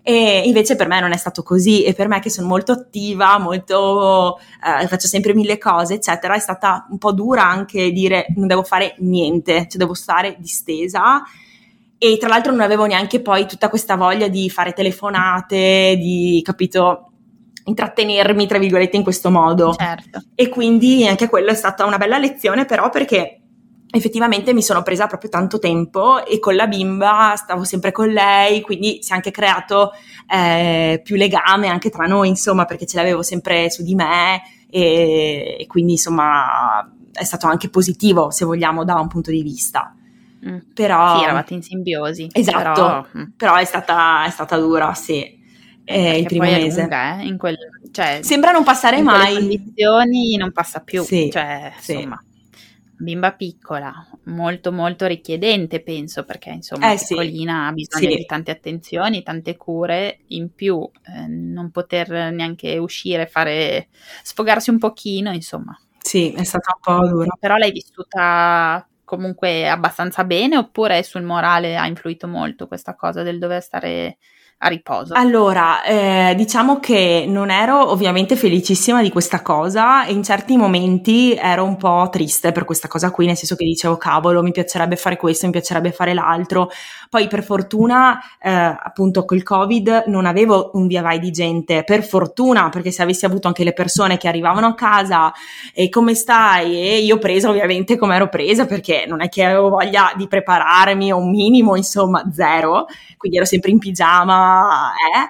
E 0.05 0.43
invece 0.45 0.75
per 0.75 0.87
me 0.87 0.99
non 0.99 1.13
è 1.13 1.17
stato 1.17 1.43
così 1.43 1.83
e 1.83 1.93
per 1.93 2.09
me 2.09 2.19
che 2.19 2.29
sono 2.29 2.47
molto 2.47 2.73
attiva, 2.73 3.39
molto 3.39 4.37
eh, 4.37 4.85
faccio 4.87 5.07
sempre 5.07 5.33
mille 5.33 5.57
cose, 5.57 5.93
eccetera, 5.93 6.35
è 6.35 6.39
stata 6.39 6.85
un 6.89 6.97
po' 6.97 7.13
dura 7.13 7.47
anche 7.47 7.89
dire 7.91 8.25
non 8.35 8.47
devo 8.47 8.63
fare 8.63 8.95
niente, 8.99 9.61
cioè 9.69 9.77
devo 9.77 9.93
stare 9.93 10.35
distesa 10.39 11.23
e 11.97 12.17
tra 12.17 12.27
l'altro 12.27 12.51
non 12.51 12.59
avevo 12.59 12.85
neanche 12.85 13.21
poi 13.21 13.47
tutta 13.47 13.69
questa 13.69 13.95
voglia 13.95 14.27
di 14.27 14.49
fare 14.49 14.73
telefonate, 14.73 15.95
di 15.97 16.41
capito 16.43 17.11
intrattenermi 17.63 18.45
tra 18.45 18.57
virgolette 18.57 18.97
in 18.97 19.03
questo 19.03 19.31
modo. 19.31 19.73
Certo. 19.73 20.21
E 20.35 20.49
quindi 20.49 21.07
anche 21.07 21.29
quello 21.29 21.51
è 21.51 21.55
stata 21.55 21.85
una 21.85 21.97
bella 21.97 22.17
lezione 22.17 22.65
però 22.65 22.89
perché 22.89 23.42
effettivamente 23.95 24.53
mi 24.53 24.63
sono 24.63 24.81
presa 24.81 25.05
proprio 25.05 25.29
tanto 25.29 25.59
tempo 25.59 26.25
e 26.25 26.39
con 26.39 26.55
la 26.55 26.65
bimba 26.65 27.35
stavo 27.37 27.63
sempre 27.63 27.91
con 27.91 28.07
lei, 28.07 28.61
quindi 28.61 28.97
si 29.03 29.11
è 29.11 29.15
anche 29.15 29.29
creato 29.29 29.91
eh, 30.27 30.99
più 31.03 31.15
legame 31.15 31.67
anche 31.67 31.91
tra 31.91 32.07
noi, 32.07 32.27
insomma, 32.27 32.65
perché 32.65 32.87
ce 32.87 32.97
l'avevo 32.97 33.21
sempre 33.21 33.69
su 33.69 33.83
di 33.83 33.93
me 33.93 34.41
e, 34.67 35.57
e, 35.59 35.67
quindi 35.67 35.91
insomma 35.91 36.91
è 37.11 37.23
stato 37.23 37.45
anche 37.45 37.69
positivo, 37.69 38.31
se 38.31 38.45
vogliamo, 38.45 38.83
da 38.83 38.95
un 38.95 39.07
punto 39.07 39.29
di 39.29 39.43
vista. 39.43 39.95
Mm. 40.43 40.57
Però, 40.73 41.19
sì, 41.19 41.23
eravate 41.25 41.53
in 41.53 41.61
simbiosi. 41.61 42.29
Esatto, 42.31 42.73
però, 42.73 43.05
mm. 43.15 43.23
però 43.37 43.55
è, 43.57 43.65
stata, 43.65 44.25
è, 44.25 44.31
stata, 44.31 44.57
dura, 44.57 44.91
sì. 44.95 45.39
Eh, 45.85 46.17
il 46.17 46.25
primo 46.25 46.45
mese. 46.45 46.81
Lunga, 46.81 47.21
eh? 47.21 47.37
quel, 47.37 47.57
cioè, 47.91 48.21
Sembra 48.23 48.51
non 48.51 48.63
passare 48.63 48.97
in 48.97 49.03
mai. 49.03 49.33
In 49.33 49.39
condizioni 49.39 50.35
non 50.35 50.51
passa 50.51 50.79
più. 50.79 51.03
Sì, 51.03 51.29
cioè, 51.31 51.71
sì. 51.77 51.93
insomma 51.93 52.19
bimba 52.97 53.33
piccola, 53.33 53.93
molto 54.25 54.71
molto 54.71 55.05
richiedente 55.05 55.81
penso 55.81 56.23
perché 56.23 56.51
insomma 56.51 56.93
eh, 56.93 56.97
piccolina 56.97 57.53
sì. 57.53 57.67
ha 57.67 57.71
bisogno 57.71 58.11
sì. 58.11 58.17
di 58.17 58.25
tante 58.25 58.51
attenzioni, 58.51 59.23
tante 59.23 59.57
cure, 59.57 60.19
in 60.27 60.53
più 60.53 60.89
eh, 61.05 61.27
non 61.27 61.71
poter 61.71 62.31
neanche 62.31 62.77
uscire, 62.77 63.27
fare 63.27 63.89
sfogarsi 64.23 64.69
un 64.69 64.77
pochino, 64.77 65.31
insomma. 65.31 65.77
Sì, 65.99 66.31
è 66.31 66.43
stata 66.43 66.75
un 66.75 66.97
po' 66.97 67.07
dura. 67.07 67.35
Però 67.39 67.55
l'hai 67.55 67.71
vissuta 67.71 68.87
comunque 69.03 69.69
abbastanza 69.69 70.23
bene 70.23 70.57
oppure 70.57 71.03
sul 71.03 71.23
morale 71.23 71.77
ha 71.77 71.85
influito 71.85 72.27
molto 72.27 72.67
questa 72.67 72.95
cosa 72.95 73.21
del 73.21 73.37
dover 73.37 73.61
stare 73.61 74.17
a 74.63 74.69
riposo? 74.69 75.13
Allora, 75.13 75.83
eh, 75.83 76.33
diciamo 76.35 76.79
che 76.79 77.25
non 77.27 77.49
ero 77.49 77.91
ovviamente 77.91 78.37
felicissima 78.37 79.01
di 79.01 79.09
questa 79.09 79.41
cosa 79.41 80.05
e 80.05 80.13
in 80.13 80.23
certi 80.23 80.55
momenti 80.55 81.33
ero 81.35 81.65
un 81.65 81.75
po' 81.75 82.07
triste 82.09 82.53
per 82.53 82.63
questa 82.63 82.87
cosa 82.87 83.11
qui, 83.11 83.25
nel 83.25 83.35
senso 83.35 83.55
che 83.55 83.65
dicevo 83.65 83.97
cavolo, 83.97 84.41
mi 84.41 84.51
piacerebbe 84.51 84.95
fare 84.95 85.17
questo, 85.17 85.45
mi 85.47 85.51
piacerebbe 85.51 85.91
fare 85.91 86.13
l'altro. 86.13 86.69
Poi 87.09 87.27
per 87.27 87.43
fortuna, 87.43 88.19
eh, 88.41 88.49
appunto 88.49 89.25
col 89.25 89.43
Covid 89.43 90.05
non 90.07 90.25
avevo 90.25 90.71
un 90.73 90.87
via 90.87 91.01
vai 91.01 91.19
di 91.19 91.31
gente, 91.31 91.83
per 91.83 92.01
fortuna, 92.03 92.69
perché 92.69 92.89
se 92.89 93.03
avessi 93.03 93.25
avuto 93.25 93.47
anche 93.47 93.65
le 93.65 93.73
persone 93.73 94.17
che 94.17 94.29
arrivavano 94.29 94.67
a 94.67 94.75
casa 94.75 95.33
e 95.73 95.89
come 95.89 96.13
stai? 96.13 96.75
E 96.75 96.99
io 96.99 97.19
presa 97.19 97.49
ovviamente 97.49 97.97
come 97.97 98.15
ero 98.15 98.29
presa 98.29 98.65
perché 98.65 99.03
non 99.07 99.21
è 99.21 99.27
che 99.27 99.43
avevo 99.43 99.69
voglia 99.69 100.13
di 100.15 100.27
prepararmi 100.27 101.11
o 101.11 101.17
un 101.17 101.29
minimo, 101.29 101.75
insomma, 101.75 102.23
zero, 102.33 102.85
quindi 103.17 103.37
ero 103.37 103.45
sempre 103.45 103.71
in 103.71 103.79
pigiama 103.79 104.51
è. 104.91 105.29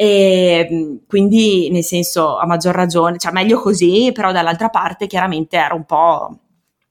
E 0.00 1.00
quindi, 1.06 1.70
nel 1.70 1.82
senso, 1.82 2.38
a 2.38 2.46
maggior 2.46 2.74
ragione, 2.74 3.18
cioè 3.18 3.32
meglio 3.32 3.60
così, 3.60 4.10
però 4.14 4.32
dall'altra 4.32 4.68
parte 4.68 5.06
chiaramente 5.06 5.56
ero 5.56 5.74
un 5.74 5.84
po', 5.84 6.38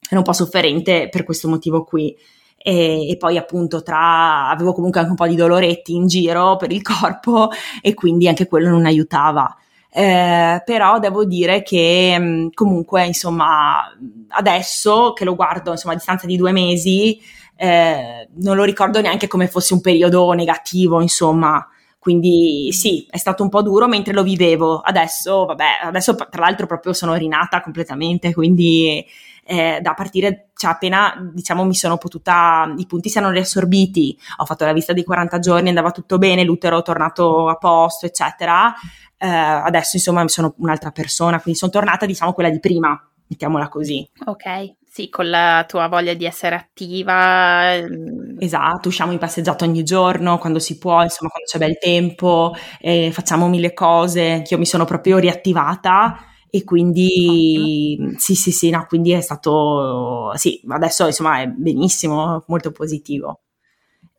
ero 0.09 0.17
un 0.17 0.23
po 0.23 0.34
sofferente 0.34 1.09
per 1.09 1.23
questo 1.23 1.47
motivo 1.47 1.84
qui. 1.84 2.15
E, 2.57 3.09
e, 3.09 3.17
poi 3.17 3.38
appunto 3.38 3.82
tra 3.82 4.49
avevo 4.49 4.73
comunque 4.73 4.99
anche 4.99 5.11
un 5.11 5.17
po' 5.17 5.28
di 5.28 5.36
doloretti 5.36 5.93
in 5.93 6.07
giro 6.07 6.57
per 6.57 6.71
il 6.71 6.82
corpo 6.82 7.49
e 7.82 7.93
quindi 7.93 8.28
anche 8.28 8.47
quello 8.47 8.69
non 8.69 8.86
aiutava. 8.86 9.55
Eh, 9.98 10.62
però 10.64 11.00
devo 11.00 11.26
dire 11.26 11.64
che 11.64 12.50
comunque 12.54 13.08
insomma 13.08 13.82
adesso 14.28 15.14
che 15.14 15.26
lo 15.26 15.34
guardo 15.34 15.72
insomma 15.72 15.93
a 15.93 15.95
distanza 15.98 16.28
di 16.28 16.38
due 16.38 16.52
mesi 16.52 17.20
eh, 17.56 18.30
non 18.36 18.56
lo 18.56 18.64
ricordo 18.64 19.02
neanche 19.02 19.26
come 19.26 19.48
fosse 19.48 19.74
un 19.74 19.82
periodo 19.82 20.32
negativo, 20.34 21.02
insomma. 21.02 21.68
Quindi 22.08 22.72
sì, 22.72 23.05
è 23.10 23.18
stato 23.18 23.43
un 23.43 23.49
po' 23.49 23.62
duro 23.62 23.86
mentre 23.86 24.14
lo 24.14 24.24
vivevo. 24.24 24.80
Adesso, 24.80 25.43
vabbè, 25.43 25.66
adesso 25.84 26.16
tra 26.16 26.39
l'altro 26.39 26.66
proprio 26.66 26.93
sono 26.93 27.16
rinata 27.16 27.60
completamente, 27.60 28.34
quindi 28.34 29.05
eh, 29.43 29.80
da 29.82 29.93
partire, 29.93 30.51
cioè 30.55 30.72
appena 30.72 31.30
diciamo 31.34 31.66
mi 31.66 31.76
sono 31.76 31.97
potuta, 31.97 32.74
i 32.78 32.86
punti 32.86 33.10
si 33.10 33.18
erano 33.18 33.34
riassorbiti, 33.34 34.18
ho 34.38 34.45
fatto 34.45 34.64
la 34.64 34.72
vista 34.72 34.93
dei 34.93 35.03
40 35.03 35.39
giorni, 35.39 35.68
andava 35.68 35.91
tutto 35.91 36.18
bene, 36.18 36.45
l'utero 36.45 36.80
è 36.80 36.82
tornato 36.82 37.49
a 37.49 37.55
posto, 37.55 38.05
eccetera. 38.05 38.74
Eh, 39.18 39.28
adesso 39.28 39.97
insomma 39.97 40.26
sono 40.30 40.53
un'altra 40.60 40.91
persona, 40.91 41.41
quindi 41.41 41.60
sono 41.60 41.74
tornata 41.74 42.05
diciamo 42.05 42.32
quella 42.32 42.49
di 42.49 42.62
prima, 42.62 42.97
mettiamola 43.28 43.68
così. 43.68 44.10
Ok, 44.28 44.76
sì, 44.98 45.10
con 45.10 45.30
la 45.30 45.64
tua 45.68 45.88
voglia 45.88 46.16
di 46.16 46.26
essere 46.26 46.56
attiva. 46.56 47.76
Ehm, 47.76 48.38
esatto, 48.39 48.88
usciamo 48.88 49.12
in 49.12 49.20
passeggiata 49.20 49.64
ogni 49.64 49.84
giorno 49.84 50.39
quando 50.39 50.58
si 50.58 50.80
può, 50.80 51.04
insomma, 51.04 51.30
quando 51.30 51.48
c'è 51.48 51.60
bel 51.60 51.78
tempo, 51.78 52.56
eh, 52.80 53.12
facciamo 53.12 53.48
mille 53.48 53.74
cose. 53.74 54.43
Io 54.50 54.58
mi 54.58 54.66
sono 54.66 54.86
proprio 54.86 55.20
riattivata 55.20 56.18
e 56.50 56.64
quindi 56.64 57.95
Ottimo. 58.00 58.18
sì 58.18 58.34
sì 58.34 58.52
sì 58.52 58.70
no 58.70 58.86
quindi 58.88 59.12
è 59.12 59.20
stato 59.20 60.32
sì 60.36 60.62
adesso 60.70 61.06
insomma 61.06 61.41
è 61.41 61.48
benissimo 61.48 62.41
molto 62.48 62.72
positivo 62.72 63.41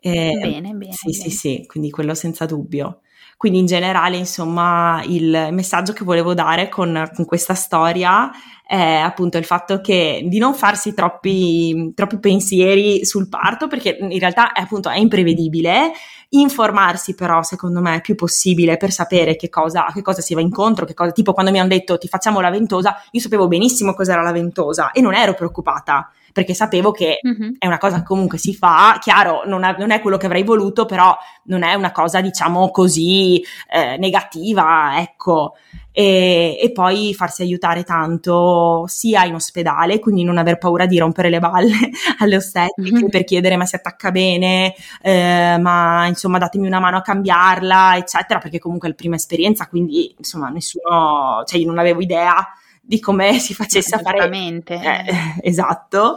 eh, 0.01 0.37
bene 0.39 0.73
bene 0.75 0.93
sì 0.93 1.09
bene. 1.11 1.23
sì 1.23 1.31
sì 1.31 1.65
quindi 1.67 1.91
quello 1.91 2.13
senza 2.13 2.45
dubbio 2.45 3.01
quindi 3.39 3.61
in 3.61 3.67
generale, 3.67 4.17
insomma, 4.17 5.01
il 5.05 5.51
messaggio 5.53 5.93
che 5.93 6.03
volevo 6.03 6.35
dare 6.35 6.69
con, 6.69 7.09
con 7.15 7.25
questa 7.25 7.55
storia 7.55 8.33
è 8.67 8.97
appunto 8.97 9.39
il 9.39 9.45
fatto 9.45 9.81
che 9.81 10.23
di 10.27 10.39
non 10.39 10.55
farsi 10.55 10.93
troppi, 10.93 11.93
troppi 11.95 12.19
pensieri 12.19 13.05
sul 13.05 13.29
parto, 13.29 13.69
perché 13.69 13.97
in 14.01 14.19
realtà 14.19 14.51
è 14.51 14.63
appunto 14.63 14.89
è 14.89 14.99
imprevedibile, 14.99 15.93
informarsi 16.31 17.15
però 17.15 17.41
secondo 17.45 17.81
me 17.81 17.95
è 17.95 18.01
più 18.01 18.17
possibile 18.17 18.77
per 18.77 18.91
sapere 18.91 19.37
che 19.37 19.49
cosa, 19.49 19.87
che 19.95 20.03
cosa 20.03 20.21
si 20.21 20.35
va 20.35 20.41
incontro, 20.41 20.85
che 20.85 20.95
cosa, 20.95 21.13
tipo 21.13 21.33
quando 21.33 21.53
mi 21.53 21.61
hanno 21.61 21.69
detto 21.69 21.97
ti 21.97 22.09
facciamo 22.09 22.41
la 22.41 22.51
ventosa, 22.51 23.01
io 23.13 23.21
sapevo 23.21 23.47
benissimo 23.47 23.95
cos'era 23.95 24.21
la 24.21 24.33
ventosa 24.33 24.91
e 24.91 25.01
non 25.01 25.15
ero 25.15 25.35
preoccupata 25.35 26.11
perché 26.33 26.55
sapevo 26.55 26.91
che 26.91 27.21
mm-hmm. 27.27 27.55
è 27.59 27.67
una 27.67 27.79
cosa 27.79 27.99
che 27.99 28.05
comunque 28.05 28.39
si 28.39 28.55
fa, 28.55 28.99
chiaro, 29.01 29.43
non 29.47 29.65
è, 29.65 29.75
non 29.79 29.91
è, 29.91 30.01
quello 30.01 30.17
che 30.17 30.27
avrei 30.27 30.43
voluto, 30.43 30.87
però 30.87 31.17
non 31.45 31.63
è 31.63 31.75
una 31.75 31.93
cosa, 31.93 32.21
diciamo 32.21 32.71
così, 32.71 33.43
eh, 33.71 33.97
negativa, 33.99 35.01
ecco. 35.01 35.55
E, 35.91 36.57
e, 36.63 36.71
poi 36.71 37.13
farsi 37.13 37.43
aiutare 37.43 37.83
tanto 37.83 38.85
sia 38.87 39.25
in 39.25 39.35
ospedale, 39.35 39.99
quindi 39.99 40.23
non 40.23 40.39
aver 40.39 40.57
paura 40.57 40.87
di 40.87 40.97
rompere 40.97 41.29
le 41.29 41.41
balle 41.41 41.75
alle 42.21 42.37
ostetriche 42.37 42.93
mm-hmm. 42.93 43.09
per 43.09 43.25
chiedere 43.25 43.57
ma 43.57 43.67
si 43.67 43.75
attacca 43.75 44.13
bene, 44.13 44.75
eh, 45.03 45.57
ma 45.59 46.07
insomma 46.07 46.39
datemi 46.39 46.69
una 46.69 46.79
mano 46.79 46.99
a 46.99 47.03
cambiarla, 47.03 47.97
eccetera, 47.97 48.39
perché 48.39 48.61
comunque 48.61 48.87
è 48.87 48.91
la 48.91 48.97
prima 48.97 49.17
esperienza, 49.17 49.67
quindi 49.67 50.15
insomma 50.17 50.51
nessuno, 50.51 51.43
cioè 51.45 51.59
io 51.59 51.67
non 51.67 51.79
avevo 51.79 52.01
idea 52.01 52.47
di 52.89 53.01
come 53.01 53.35
si 53.39 53.53
facesse 53.53 53.95
a 53.95 53.99
fare. 53.99 54.29
Eh, 54.29 55.05
esatto. 55.43 56.17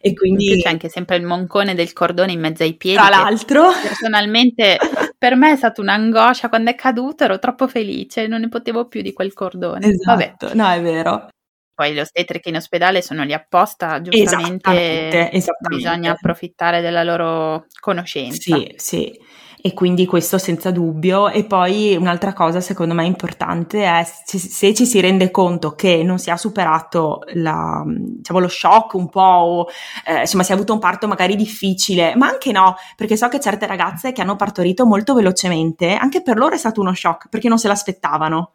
E 0.00 0.14
quindi 0.14 0.60
c'è 0.62 0.68
anche 0.68 0.88
sempre 0.88 1.16
il 1.16 1.24
moncone 1.24 1.74
del 1.74 1.92
cordone 1.92 2.32
in 2.32 2.40
mezzo 2.40 2.62
ai 2.62 2.74
piedi. 2.74 2.96
Tra 2.96 3.08
l'altro, 3.08 3.70
personalmente 3.82 4.78
per 5.18 5.34
me 5.34 5.52
è 5.52 5.56
stata 5.56 5.80
un'angoscia 5.80 6.48
quando 6.48 6.70
è 6.70 6.74
caduto, 6.74 7.24
ero 7.24 7.38
troppo 7.38 7.66
felice, 7.66 8.26
non 8.26 8.40
ne 8.40 8.48
potevo 8.48 8.86
più 8.86 9.02
di 9.02 9.12
quel 9.12 9.32
cordone. 9.32 9.86
Esatto, 9.86 10.46
Vabbè. 10.46 10.54
no, 10.54 10.70
è 10.70 10.80
vero. 10.80 11.28
Poi 11.74 11.92
le 11.92 12.02
ostetriche 12.02 12.48
in 12.48 12.56
ospedale 12.56 13.02
sono 13.02 13.24
lì 13.24 13.34
apposta, 13.34 14.00
giustamente 14.00 14.70
esattamente, 14.70 15.30
esattamente. 15.32 15.76
bisogna 15.76 16.12
approfittare 16.12 16.80
della 16.80 17.02
loro 17.02 17.66
conoscenza. 17.80 18.56
Sì, 18.56 18.72
sì 18.76 19.20
e 19.66 19.74
quindi 19.74 20.06
questo 20.06 20.38
senza 20.38 20.70
dubbio. 20.70 21.28
E 21.28 21.44
poi 21.44 21.96
un'altra 21.96 22.32
cosa 22.32 22.60
secondo 22.60 22.94
me 22.94 23.04
importante 23.04 23.82
è 23.82 24.06
se 24.24 24.72
ci 24.72 24.86
si 24.86 25.00
rende 25.00 25.32
conto 25.32 25.74
che 25.74 26.04
non 26.04 26.20
si 26.20 26.30
ha 26.30 26.36
superato 26.36 27.22
la, 27.34 27.82
diciamo, 27.84 28.38
lo 28.38 28.46
shock 28.46 28.94
un 28.94 29.08
po', 29.08 29.20
o 29.20 29.66
eh, 30.06 30.20
insomma 30.20 30.44
si 30.44 30.52
è 30.52 30.54
avuto 30.54 30.72
un 30.72 30.78
parto 30.78 31.08
magari 31.08 31.34
difficile, 31.34 32.14
ma 32.14 32.28
anche 32.28 32.52
no, 32.52 32.76
perché 32.94 33.16
so 33.16 33.26
che 33.26 33.40
certe 33.40 33.66
ragazze 33.66 34.12
che 34.12 34.22
hanno 34.22 34.36
partorito 34.36 34.86
molto 34.86 35.14
velocemente, 35.14 35.94
anche 35.94 36.22
per 36.22 36.36
loro 36.36 36.54
è 36.54 36.58
stato 36.58 36.80
uno 36.80 36.94
shock 36.94 37.28
perché 37.28 37.48
non 37.48 37.58
se 37.58 37.66
l'aspettavano. 37.66 38.52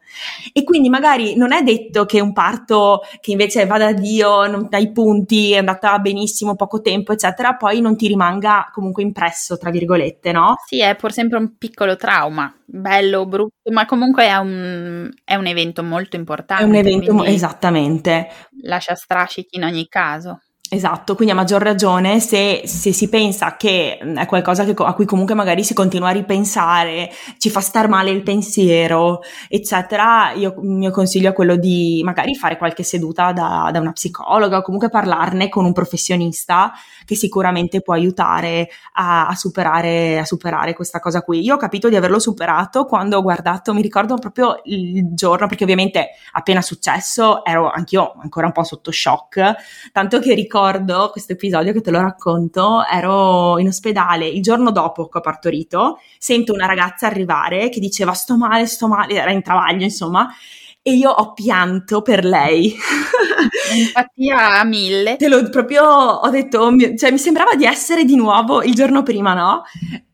E 0.53 0.63
quindi 0.63 0.87
magari 0.87 1.35
non 1.35 1.51
è 1.51 1.61
detto 1.61 2.05
che 2.05 2.21
un 2.21 2.31
parto 2.31 3.01
che 3.19 3.31
invece 3.31 3.65
va 3.65 3.77
da 3.77 3.91
Dio, 3.91 4.47
non 4.47 4.67
dai 4.69 4.93
punti, 4.93 5.51
è 5.51 5.57
andata 5.57 5.99
benissimo, 5.99 6.55
poco 6.55 6.79
tempo, 6.79 7.11
eccetera, 7.11 7.55
poi 7.55 7.81
non 7.81 7.97
ti 7.97 8.07
rimanga 8.07 8.69
comunque 8.71 9.03
impresso, 9.03 9.57
tra 9.57 9.71
virgolette, 9.71 10.31
no? 10.31 10.55
Sì, 10.65 10.79
è 10.79 10.95
pur 11.01 11.11
sempre 11.11 11.39
un 11.39 11.57
piccolo 11.57 11.95
trauma, 11.95 12.55
bello 12.63 13.21
o 13.21 13.25
brutto, 13.25 13.71
ma 13.71 13.87
comunque 13.87 14.25
è 14.25 14.35
un, 14.35 15.09
è 15.23 15.33
un, 15.33 15.47
evento 15.47 15.81
molto 15.81 16.15
importante. 16.15 16.63
È 16.63 16.67
un 16.67 16.75
evento, 16.75 17.23
esattamente. 17.23 18.27
Lascia 18.61 18.93
strascichi 18.93 19.57
in 19.57 19.63
ogni 19.63 19.87
caso. 19.87 20.41
Esatto, 20.73 21.15
quindi 21.15 21.33
a 21.33 21.35
maggior 21.35 21.61
ragione 21.61 22.21
se, 22.21 22.61
se 22.63 22.93
si 22.93 23.09
pensa 23.09 23.57
che 23.57 23.97
è 23.97 24.25
qualcosa 24.25 24.63
che, 24.63 24.73
a 24.77 24.93
cui 24.93 25.03
comunque 25.03 25.35
magari 25.35 25.65
si 25.65 25.73
continua 25.73 26.07
a 26.07 26.13
ripensare, 26.13 27.11
ci 27.39 27.49
fa 27.49 27.59
star 27.59 27.89
male 27.89 28.11
il 28.11 28.23
pensiero, 28.23 29.19
eccetera, 29.49 30.31
io, 30.31 30.55
il 30.61 30.69
mio 30.69 30.91
consiglio 30.91 31.31
è 31.31 31.33
quello 31.33 31.57
di 31.57 31.99
magari 32.05 32.35
fare 32.35 32.55
qualche 32.55 32.83
seduta 32.83 33.33
da, 33.33 33.69
da 33.73 33.81
una 33.81 33.91
psicologa 33.91 34.59
o 34.59 34.61
comunque 34.61 34.89
parlarne 34.89 35.49
con 35.49 35.65
un 35.65 35.73
professionista 35.73 36.71
che 37.11 37.17
sicuramente 37.17 37.81
può 37.81 37.93
aiutare 37.93 38.69
a, 38.93 39.27
a, 39.27 39.35
superare, 39.35 40.17
a 40.17 40.23
superare 40.23 40.73
questa 40.73 41.01
cosa 41.01 41.21
qui. 41.23 41.41
Io 41.41 41.55
ho 41.55 41.57
capito 41.57 41.89
di 41.89 41.97
averlo 41.97 42.19
superato 42.19 42.85
quando 42.85 43.17
ho 43.17 43.21
guardato, 43.21 43.73
mi 43.73 43.81
ricordo 43.81 44.15
proprio 44.15 44.61
il 44.63 45.13
giorno, 45.13 45.47
perché 45.47 45.65
ovviamente 45.65 46.11
appena 46.31 46.61
successo 46.61 47.43
ero 47.43 47.69
anch'io 47.69 48.13
ancora 48.21 48.45
un 48.45 48.53
po' 48.53 48.63
sotto 48.63 48.91
shock, 48.91 49.55
tanto 49.91 50.19
che 50.19 50.33
ricordo 50.33 51.09
questo 51.11 51.33
episodio 51.33 51.73
che 51.73 51.81
te 51.81 51.91
lo 51.91 51.99
racconto, 51.99 52.85
ero 52.89 53.59
in 53.59 53.67
ospedale 53.67 54.25
il 54.25 54.41
giorno 54.41 54.71
dopo 54.71 55.09
che 55.09 55.17
ho 55.17 55.21
partorito, 55.21 55.99
sento 56.17 56.53
una 56.53 56.65
ragazza 56.65 57.07
arrivare 57.07 57.67
che 57.67 57.81
diceva 57.81 58.13
sto 58.13 58.37
male, 58.37 58.67
sto 58.67 58.87
male, 58.87 59.15
era 59.15 59.31
in 59.31 59.41
travaglio 59.41 59.83
insomma, 59.83 60.33
e 60.81 60.93
io 60.93 61.09
ho 61.09 61.33
pianto 61.33 62.01
per 62.01 62.25
lei. 62.25 62.75
Empatia 63.73 64.59
a 64.59 64.63
mille. 64.63 65.15
Te 65.17 65.27
l'ho 65.27 65.49
proprio, 65.49 65.83
ho 65.83 66.29
detto, 66.29 66.71
cioè 66.97 67.11
mi 67.11 67.17
sembrava 67.17 67.55
di 67.55 67.65
essere 67.65 68.03
di 68.03 68.15
nuovo 68.15 68.63
il 68.63 68.73
giorno 68.73 69.03
prima, 69.03 69.33
no? 69.33 69.63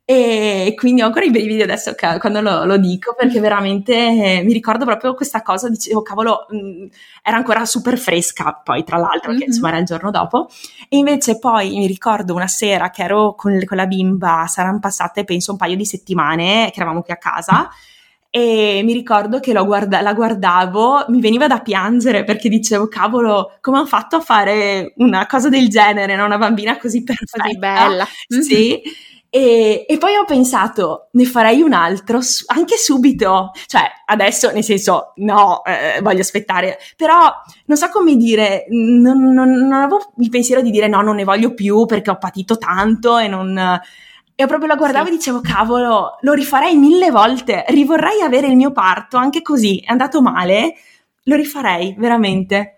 E 0.10 0.74
quindi 0.78 1.02
ho 1.02 1.06
ancora 1.08 1.26
i 1.26 1.32
brividi 1.32 1.62
adesso 1.62 1.94
quando 2.18 2.40
lo, 2.40 2.64
lo 2.64 2.78
dico 2.78 3.14
perché 3.14 3.42
veramente 3.42 3.94
eh, 3.94 4.42
mi 4.42 4.54
ricordo 4.54 4.86
proprio 4.86 5.14
questa 5.14 5.42
cosa, 5.42 5.68
dicevo 5.68 6.02
cavolo, 6.02 6.46
mh, 6.48 6.56
mm, 6.58 6.86
era 7.22 7.36
ancora 7.36 7.66
super 7.66 7.98
fresca 7.98 8.54
poi 8.64 8.86
tra 8.86 8.96
l'altro, 8.96 9.32
mm-hmm. 9.32 9.40
che 9.40 9.46
insomma 9.48 9.68
era 9.68 9.80
il 9.80 9.86
giorno 9.86 10.10
dopo, 10.10 10.48
e 10.88 10.96
invece 10.96 11.40
poi 11.40 11.72
mi 11.72 11.88
ricordo 11.88 12.34
una 12.34 12.48
sera 12.48 12.90
che 12.90 13.04
ero 13.04 13.36
con, 13.36 13.60
con 13.66 13.76
la 13.76 13.86
bimba, 13.86 14.46
saranno 14.48 14.80
passate 14.80 15.26
penso 15.26 15.52
un 15.52 15.58
paio 15.58 15.76
di 15.76 15.86
settimane 15.86 16.70
che 16.72 16.80
eravamo 16.80 17.02
qui 17.02 17.12
a 17.12 17.18
casa, 17.18 17.70
e 18.30 18.82
mi 18.84 18.94
ricordo 18.94 19.40
che 19.40 19.54
guarda- 19.54 20.02
la 20.02 20.14
guardavo, 20.14 21.06
mi 21.10 21.22
veniva 21.22 21.48
da 21.48 21.60
piangere 21.62 22.24
perché 22.24 22.50
dicevo, 22.50 22.88
cavolo, 22.88 23.58
come 23.62 23.80
ho 23.80 23.86
fatto 23.86 24.18
a 24.18 24.22
fare 24.22 24.94
una 24.98 25.26
cosa 25.26 25.50
del 25.50 25.70
genere, 25.70 26.16
no? 26.16 26.26
una 26.26 26.38
bambina 26.38 26.78
così 26.78 27.04
perfetta. 27.04 27.44
Così 27.44 27.58
bella. 27.58 28.08
Sì. 28.28 28.82
E, 29.30 29.86
e, 29.88 29.98
poi 29.98 30.16
ho 30.16 30.24
pensato, 30.24 31.10
ne 31.12 31.26
farei 31.26 31.62
un 31.62 31.74
altro 31.74 32.22
su, 32.22 32.46
anche 32.48 32.78
subito, 32.78 33.52
cioè 33.66 33.84
adesso 34.06 34.52
nel 34.52 34.64
senso 34.64 35.12
no, 35.18 35.64
eh, 35.66 36.00
voglio 36.02 36.22
aspettare, 36.22 36.80
però 36.96 37.32
non 37.66 37.78
so 37.78 37.90
come 37.90 38.16
dire, 38.16 38.66
non, 38.70 39.34
non, 39.34 39.52
non, 39.52 39.74
avevo 39.74 40.14
il 40.20 40.30
pensiero 40.30 40.62
di 40.62 40.72
dire 40.72 40.88
no, 40.88 41.02
non 41.02 41.18
ne 41.18 41.26
voglio 41.26 41.54
più 41.54 41.86
perché 41.86 42.10
ho 42.10 42.18
patito 42.18 42.58
tanto 42.58 43.18
e 43.18 43.28
non... 43.28 43.80
E 44.40 44.46
proprio 44.46 44.68
la 44.68 44.76
guardavo 44.76 45.06
sì. 45.06 45.14
e 45.14 45.16
dicevo, 45.16 45.42
cavolo, 45.42 46.18
lo 46.22 46.34
rifarei 46.34 46.76
mille 46.76 47.10
volte, 47.10 47.66
rivorrei 47.70 48.22
avere 48.22 48.46
il 48.46 48.56
mio 48.56 48.72
parto, 48.72 49.18
anche 49.18 49.42
così, 49.42 49.80
è 49.80 49.90
andato 49.90 50.22
male, 50.22 50.76
lo 51.24 51.36
rifarei, 51.36 51.96
veramente. 51.98 52.78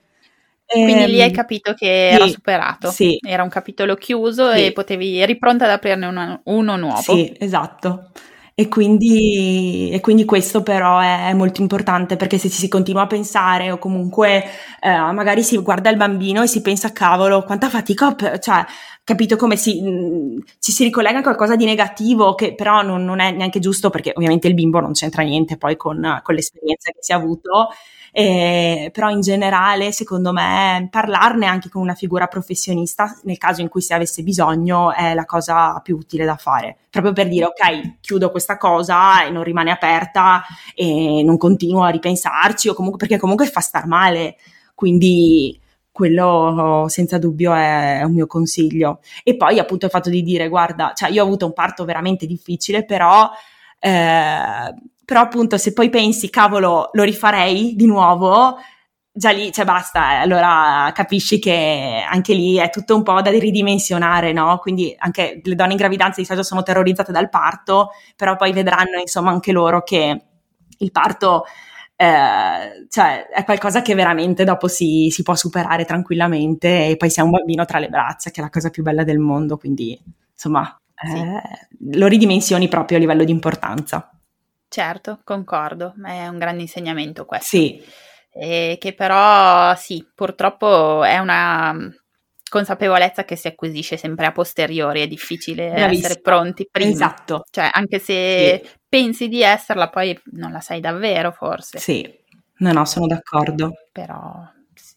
Quindi 0.65 1.07
lì 1.07 1.21
hai 1.21 1.27
ehm, 1.27 1.33
capito 1.33 1.73
che 1.73 2.11
sì, 2.11 2.15
era 2.15 2.27
superato. 2.27 2.91
Sì. 2.91 3.19
Era 3.21 3.43
un 3.43 3.49
capitolo 3.49 3.95
chiuso 3.95 4.53
sì. 4.53 4.67
e 4.67 4.71
potevi, 4.71 5.17
eri 5.17 5.37
pronta 5.37 5.65
ad 5.65 5.71
aprirne 5.71 6.05
uno, 6.05 6.41
uno 6.45 6.77
nuovo. 6.77 7.01
Sì, 7.01 7.35
esatto. 7.37 8.11
E 8.59 8.67
quindi, 8.67 9.89
e 9.89 10.01
quindi, 10.01 10.25
questo 10.25 10.61
però 10.63 10.99
è 10.99 11.31
molto 11.33 11.61
importante 11.61 12.17
perché 12.17 12.37
se 12.37 12.49
ci 12.49 12.57
si 12.57 12.67
continua 12.67 13.03
a 13.03 13.07
pensare 13.07 13.71
o 13.71 13.77
comunque 13.77 14.43
eh, 14.81 14.89
magari 15.13 15.43
si 15.43 15.57
guarda 15.59 15.89
il 15.89 15.95
bambino 15.95 16.43
e 16.43 16.47
si 16.47 16.59
pensa 16.59 16.91
cavolo 16.91 17.43
quanta 17.43 17.69
fatica, 17.69 18.13
cioè 18.37 18.65
capito 19.01 19.37
come 19.37 19.55
si, 19.55 19.81
mh, 19.81 20.43
ci 20.59 20.73
si 20.73 20.83
ricollega 20.83 21.19
a 21.19 21.21
qualcosa 21.21 21.55
di 21.55 21.63
negativo 21.63 22.35
che 22.35 22.53
però 22.53 22.81
non, 22.81 23.05
non, 23.05 23.21
è 23.21 23.31
neanche 23.31 23.59
giusto 23.59 23.89
perché 23.89 24.11
ovviamente 24.13 24.49
il 24.49 24.55
bimbo 24.55 24.81
non 24.81 24.91
c'entra 24.91 25.23
niente 25.23 25.55
poi 25.55 25.77
con, 25.77 26.19
con 26.21 26.35
l'esperienza 26.35 26.91
che 26.91 26.99
si 26.99 27.13
è 27.13 27.15
avuto 27.15 27.69
eh, 28.11 28.89
però 28.93 29.09
in 29.09 29.21
generale 29.21 29.91
secondo 29.91 30.31
me 30.31 30.87
parlarne 30.89 31.45
anche 31.45 31.69
con 31.69 31.81
una 31.81 31.93
figura 31.93 32.27
professionista 32.27 33.17
nel 33.23 33.37
caso 33.37 33.61
in 33.61 33.69
cui 33.69 33.81
si 33.81 33.93
avesse 33.93 34.23
bisogno 34.23 34.93
è 34.93 35.13
la 35.13 35.25
cosa 35.25 35.79
più 35.83 35.97
utile 35.97 36.25
da 36.25 36.35
fare, 36.35 36.77
proprio 36.89 37.13
per 37.13 37.27
dire 37.27 37.45
ok 37.45 37.99
chiudo 38.01 38.31
questa 38.31 38.57
cosa 38.57 39.25
e 39.25 39.29
non 39.29 39.43
rimane 39.43 39.71
aperta 39.71 40.43
e 40.75 41.21
non 41.23 41.37
continuo 41.37 41.83
a 41.83 41.89
ripensarci 41.89 42.69
o 42.69 42.73
comunque 42.73 42.99
perché 42.99 43.17
comunque 43.17 43.47
fa 43.47 43.59
star 43.59 43.87
male, 43.87 44.37
quindi 44.75 45.59
quello 45.99 46.85
senza 46.87 47.17
dubbio 47.17 47.53
è 47.53 48.03
un 48.03 48.13
mio 48.13 48.25
consiglio. 48.25 48.99
E 49.21 49.35
poi 49.35 49.59
appunto 49.59 49.85
il 49.85 49.91
fatto 49.91 50.09
di 50.09 50.23
dire 50.23 50.47
guarda, 50.47 50.93
cioè 50.95 51.09
io 51.09 51.21
ho 51.21 51.25
avuto 51.25 51.45
un 51.45 51.51
parto 51.51 51.83
veramente 51.83 52.25
difficile, 52.25 52.85
però 52.85 53.29
eh, 53.79 54.73
però 55.09 55.21
appunto 55.21 55.57
se 55.57 55.73
poi 55.73 55.89
pensi, 55.89 56.29
cavolo, 56.29 56.91
lo 56.93 57.01
rifarei 57.01 57.73
di 57.75 57.87
nuovo, 57.87 58.57
già 59.11 59.31
lì, 59.31 59.51
cioè 59.51 59.65
basta, 59.65 60.11
eh, 60.11 60.15
allora 60.17 60.91
capisci 60.93 61.39
che 61.39 62.05
anche 62.07 62.35
lì 62.35 62.57
è 62.57 62.69
tutto 62.69 62.95
un 62.95 63.01
po' 63.01 63.19
da 63.19 63.31
ridimensionare, 63.31 64.33
no? 64.33 64.59
Quindi 64.59 64.95
anche 64.99 65.41
le 65.43 65.55
donne 65.55 65.71
in 65.71 65.79
gravidanza 65.79 66.19
di 66.19 66.27
solito 66.27 66.45
sono 66.45 66.61
terrorizzate 66.61 67.11
dal 67.11 67.27
parto, 67.27 67.89
però 68.15 68.35
poi 68.35 68.53
vedranno 68.53 68.99
insomma 68.99 69.31
anche 69.31 69.51
loro 69.51 69.81
che 69.81 70.25
il 70.77 70.91
parto 70.91 71.45
eh, 71.95 72.85
cioè 72.87 73.29
è 73.29 73.43
qualcosa 73.45 73.81
che 73.81 73.95
veramente 73.95 74.43
dopo 74.43 74.67
si, 74.67 75.09
si, 75.09 75.23
può 75.23 75.33
superare 75.33 75.85
tranquillamente 75.85 76.85
e 76.85 76.97
poi 76.97 77.09
sei 77.09 77.23
un 77.23 77.31
bambino 77.31 77.65
tra 77.65 77.79
le 77.79 77.89
braccia, 77.89 78.29
che 78.29 78.41
è 78.41 78.43
la 78.43 78.51
cosa 78.51 78.69
più 78.69 78.83
bella 78.83 79.03
del 79.03 79.17
mondo, 79.17 79.57
quindi 79.57 79.99
insomma 80.31 80.79
sì. 80.93 81.17
eh, 81.17 81.97
lo 81.97 82.05
ridimensioni 82.05 82.67
proprio 82.67 82.97
a 82.97 82.99
livello 82.99 83.23
di 83.23 83.31
importanza. 83.31 84.11
Certo, 84.69 85.19
concordo, 85.23 85.95
è 86.05 86.27
un 86.27 86.37
grande 86.37 86.61
insegnamento 86.61 87.25
questo. 87.25 87.57
Sì. 87.57 87.83
E 88.31 88.77
che 88.79 88.93
però 88.93 89.73
sì, 89.75 90.07
purtroppo 90.13 91.03
è 91.03 91.17
una 91.17 91.75
consapevolezza 92.47 93.25
che 93.25 93.35
si 93.35 93.47
acquisisce 93.47 93.97
sempre 93.97 94.27
a 94.27 94.31
posteriori, 94.31 95.01
è 95.01 95.07
difficile 95.07 95.69
Bravissima. 95.71 96.07
essere 96.07 96.21
pronti 96.21 96.67
prima. 96.69 96.89
Esatto. 96.91 97.43
Cioè, 97.49 97.69
anche 97.71 97.97
se 97.97 98.61
sì. 98.63 98.69
pensi 98.87 99.27
di 99.27 99.41
esserla, 99.41 99.89
poi 99.89 100.17
non 100.33 100.51
la 100.51 100.61
sai 100.61 100.79
davvero, 100.79 101.31
forse. 101.31 101.79
Sì, 101.79 102.07
no, 102.57 102.71
no, 102.71 102.85
sono 102.85 103.07
d'accordo. 103.07 103.71
Però 103.91 104.47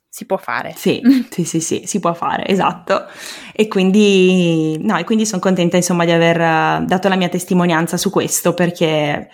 si 0.07 0.27
può 0.27 0.37
fare. 0.37 0.75
Sì, 0.77 1.01
sì, 1.31 1.45
sì, 1.45 1.61
sì, 1.61 1.83
si 1.87 1.99
può 1.99 2.12
fare, 2.12 2.47
esatto. 2.47 3.07
E 3.55 3.68
quindi, 3.68 4.77
no, 4.83 4.99
e 4.99 5.05
quindi 5.05 5.25
sono 5.25 5.41
contenta, 5.41 5.77
insomma, 5.77 6.05
di 6.05 6.11
aver 6.11 6.39
eh, 6.39 6.85
dato 6.85 7.09
la 7.09 7.16
mia 7.16 7.31
testimonianza 7.31 7.97
su 7.97 8.11
questo, 8.11 8.53
perché 8.53 9.31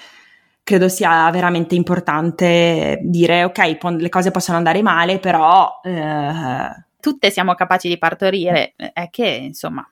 credo 0.69 0.91
sia 0.91 1.31
veramente 1.31 1.75
importante 1.75 3.01
dire, 3.03 3.45
ok, 3.45 3.79
le 3.97 4.09
cose 4.11 4.31
possono 4.31 4.59
andare 4.59 4.83
male, 4.83 5.19
però... 5.19 5.81
Eh, 5.83 6.85
tutte 7.01 7.31
siamo 7.31 7.55
capaci 7.55 7.89
di 7.89 7.97
partorire, 7.97 8.75
è 8.77 9.09
che 9.09 9.27
insomma 9.27 9.89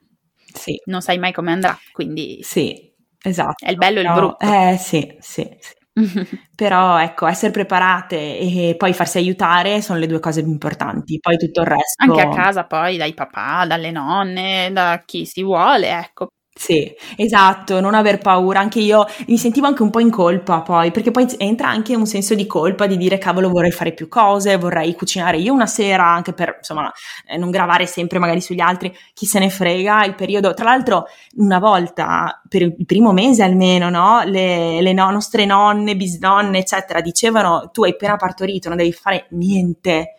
sì. 0.53 0.79
non 0.85 1.01
sai 1.01 1.19
mai 1.19 1.33
come 1.33 1.53
andrà, 1.53 1.79
quindi 1.93 2.41
sì, 2.43 2.93
esatto. 3.23 3.65
È 3.65 3.71
il 3.71 3.79
bello 3.79 4.01
e 4.01 4.03
il 4.03 4.13
brutto. 4.13 4.45
Eh 4.45 4.77
sì, 4.77 5.17
sì, 5.19 5.49
sì. 5.59 5.75
Però 6.55 7.01
ecco, 7.01 7.27
essere 7.27 7.53
preparate 7.53 8.39
e 8.39 8.75
poi 8.77 8.93
farsi 8.93 9.17
aiutare 9.17 9.81
sono 9.81 9.99
le 9.99 10.07
due 10.07 10.21
cose 10.21 10.43
più 10.43 10.51
importanti, 10.51 11.19
poi 11.19 11.39
tutto 11.39 11.63
il 11.63 11.69
resto. 11.69 12.05
Anche 12.05 12.21
a 12.21 12.29
casa 12.29 12.65
poi 12.65 12.99
dai 12.99 13.15
papà, 13.15 13.65
dalle 13.65 13.91
nonne, 13.91 14.69
da 14.73 15.03
chi 15.07 15.25
si 15.25 15.43
vuole, 15.43 15.89
ecco, 15.89 16.33
sì, 16.59 16.91
esatto, 17.17 17.81
non 17.81 17.93
aver 17.95 18.17
paura, 18.17 18.61
anche 18.61 18.81
io 18.81 19.05
mi 19.27 19.37
sentivo 19.37 19.67
anche 19.67 19.83
un 19.83 19.91
po' 19.91 20.01
in 20.01 20.09
colpa 20.11 20.63
poi, 20.63 20.91
perché 20.91 21.11
poi 21.11 21.27
entra 21.37 21.69
anche 21.69 21.95
un 21.95 22.07
senso 22.07 22.35
di 22.35 22.47
colpa 22.47 22.87
di 22.87 22.97
dire 22.97 23.19
cavolo 23.19 23.51
vorrei 23.51 23.71
fare 23.71 23.93
più 23.93 24.09
cose, 24.09 24.57
vorrei 24.57 24.95
cucinare 24.95 25.37
io 25.37 25.53
una 25.53 25.67
sera 25.67 26.07
anche 26.07 26.33
per 26.33 26.57
insomma 26.59 26.91
eh, 27.27 27.37
non 27.37 27.51
gravare 27.51 27.85
sempre 27.87 28.19
magari 28.19 28.41
sugli 28.41 28.61
altri, 28.61 28.91
chi 29.13 29.27
se 29.27 29.39
ne 29.39 29.51
frega, 29.51 30.07
il 30.07 30.15
periodo, 30.15 30.55
tra 30.55 30.65
l'altro 30.65 31.05
una 31.37 31.59
volta 31.59 32.41
per 32.49 32.63
il 32.63 32.87
primo 32.87 33.13
mese 33.13 33.43
almeno, 33.43 33.91
no, 33.91 34.23
le, 34.25 34.81
le 34.81 34.93
no, 34.95 35.11
nostre 35.11 35.45
nonne, 35.45 35.95
bisnonne 35.95 36.59
eccetera 36.59 37.03
dicevano 37.03 37.69
tu 37.71 37.85
hai 37.85 37.91
appena 37.91 38.17
partorito, 38.17 38.69
non 38.69 38.79
devi 38.79 38.93
fare 38.93 39.27
niente, 39.33 40.15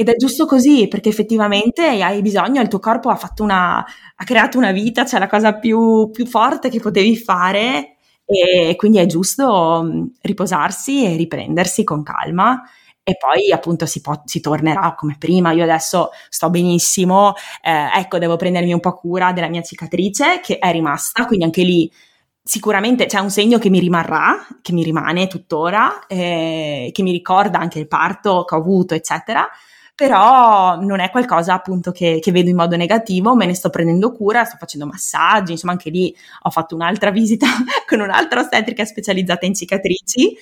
ed 0.00 0.08
è 0.08 0.16
giusto 0.16 0.46
così, 0.46 0.88
perché 0.88 1.10
effettivamente 1.10 1.86
hai 1.86 2.22
bisogno, 2.22 2.62
il 2.62 2.68
tuo 2.68 2.78
corpo 2.78 3.10
ha, 3.10 3.20
una, 3.40 3.84
ha 4.16 4.24
creato 4.24 4.56
una 4.56 4.72
vita, 4.72 5.04
cioè 5.04 5.20
la 5.20 5.28
cosa 5.28 5.58
più, 5.58 6.08
più 6.10 6.24
forte 6.24 6.70
che 6.70 6.80
potevi 6.80 7.18
fare 7.18 7.96
e 8.24 8.76
quindi 8.76 8.96
è 8.96 9.04
giusto 9.04 9.82
mm, 9.84 10.06
riposarsi 10.22 11.04
e 11.04 11.16
riprendersi 11.16 11.84
con 11.84 12.02
calma 12.02 12.62
e 13.02 13.18
poi 13.18 13.52
appunto 13.52 13.84
si, 13.84 14.00
può, 14.00 14.22
si, 14.24 14.40
tornerà 14.40 14.94
come 14.94 15.16
prima. 15.18 15.52
Io 15.52 15.64
adesso 15.64 16.08
sto 16.30 16.48
benissimo, 16.48 17.34
eh, 17.62 17.90
ecco, 18.00 18.16
devo 18.16 18.36
prendermi 18.36 18.72
un 18.72 18.80
po' 18.80 18.94
cura 18.94 19.32
della 19.32 19.48
mia 19.48 19.60
cicatrice 19.60 20.40
che 20.42 20.56
è 20.56 20.72
rimasta, 20.72 21.26
quindi 21.26 21.44
anche 21.44 21.62
lì 21.62 21.92
sicuramente 22.42 23.04
c'è 23.04 23.18
un 23.18 23.30
segno 23.30 23.58
che 23.58 23.68
mi 23.68 23.80
rimarrà, 23.80 24.46
che 24.62 24.72
mi 24.72 24.82
rimane 24.82 25.26
tuttora, 25.26 26.06
eh, 26.06 26.88
che 26.90 27.02
mi 27.02 27.12
ricorda 27.12 27.58
anche 27.58 27.78
il 27.78 27.86
parto 27.86 28.44
che 28.44 28.54
ho 28.54 28.58
avuto, 28.58 28.94
eccetera 28.94 29.46
però 30.00 30.80
non 30.80 30.98
è 30.98 31.10
qualcosa 31.10 31.52
appunto 31.52 31.92
che, 31.92 32.20
che, 32.22 32.32
vedo 32.32 32.48
in 32.48 32.56
modo 32.56 32.74
negativo, 32.74 33.36
me 33.36 33.44
ne 33.44 33.52
sto 33.52 33.68
prendendo 33.68 34.12
cura, 34.12 34.46
sto 34.46 34.56
facendo 34.58 34.86
massaggi, 34.86 35.52
insomma 35.52 35.72
anche 35.72 35.90
lì 35.90 36.16
ho 36.44 36.48
fatto 36.48 36.74
un'altra 36.74 37.10
visita 37.12 37.46
con 37.86 38.00
un'altra 38.00 38.40
ostetrica 38.40 38.86
specializzata 38.86 39.44
in 39.44 39.54
cicatrici, 39.54 40.34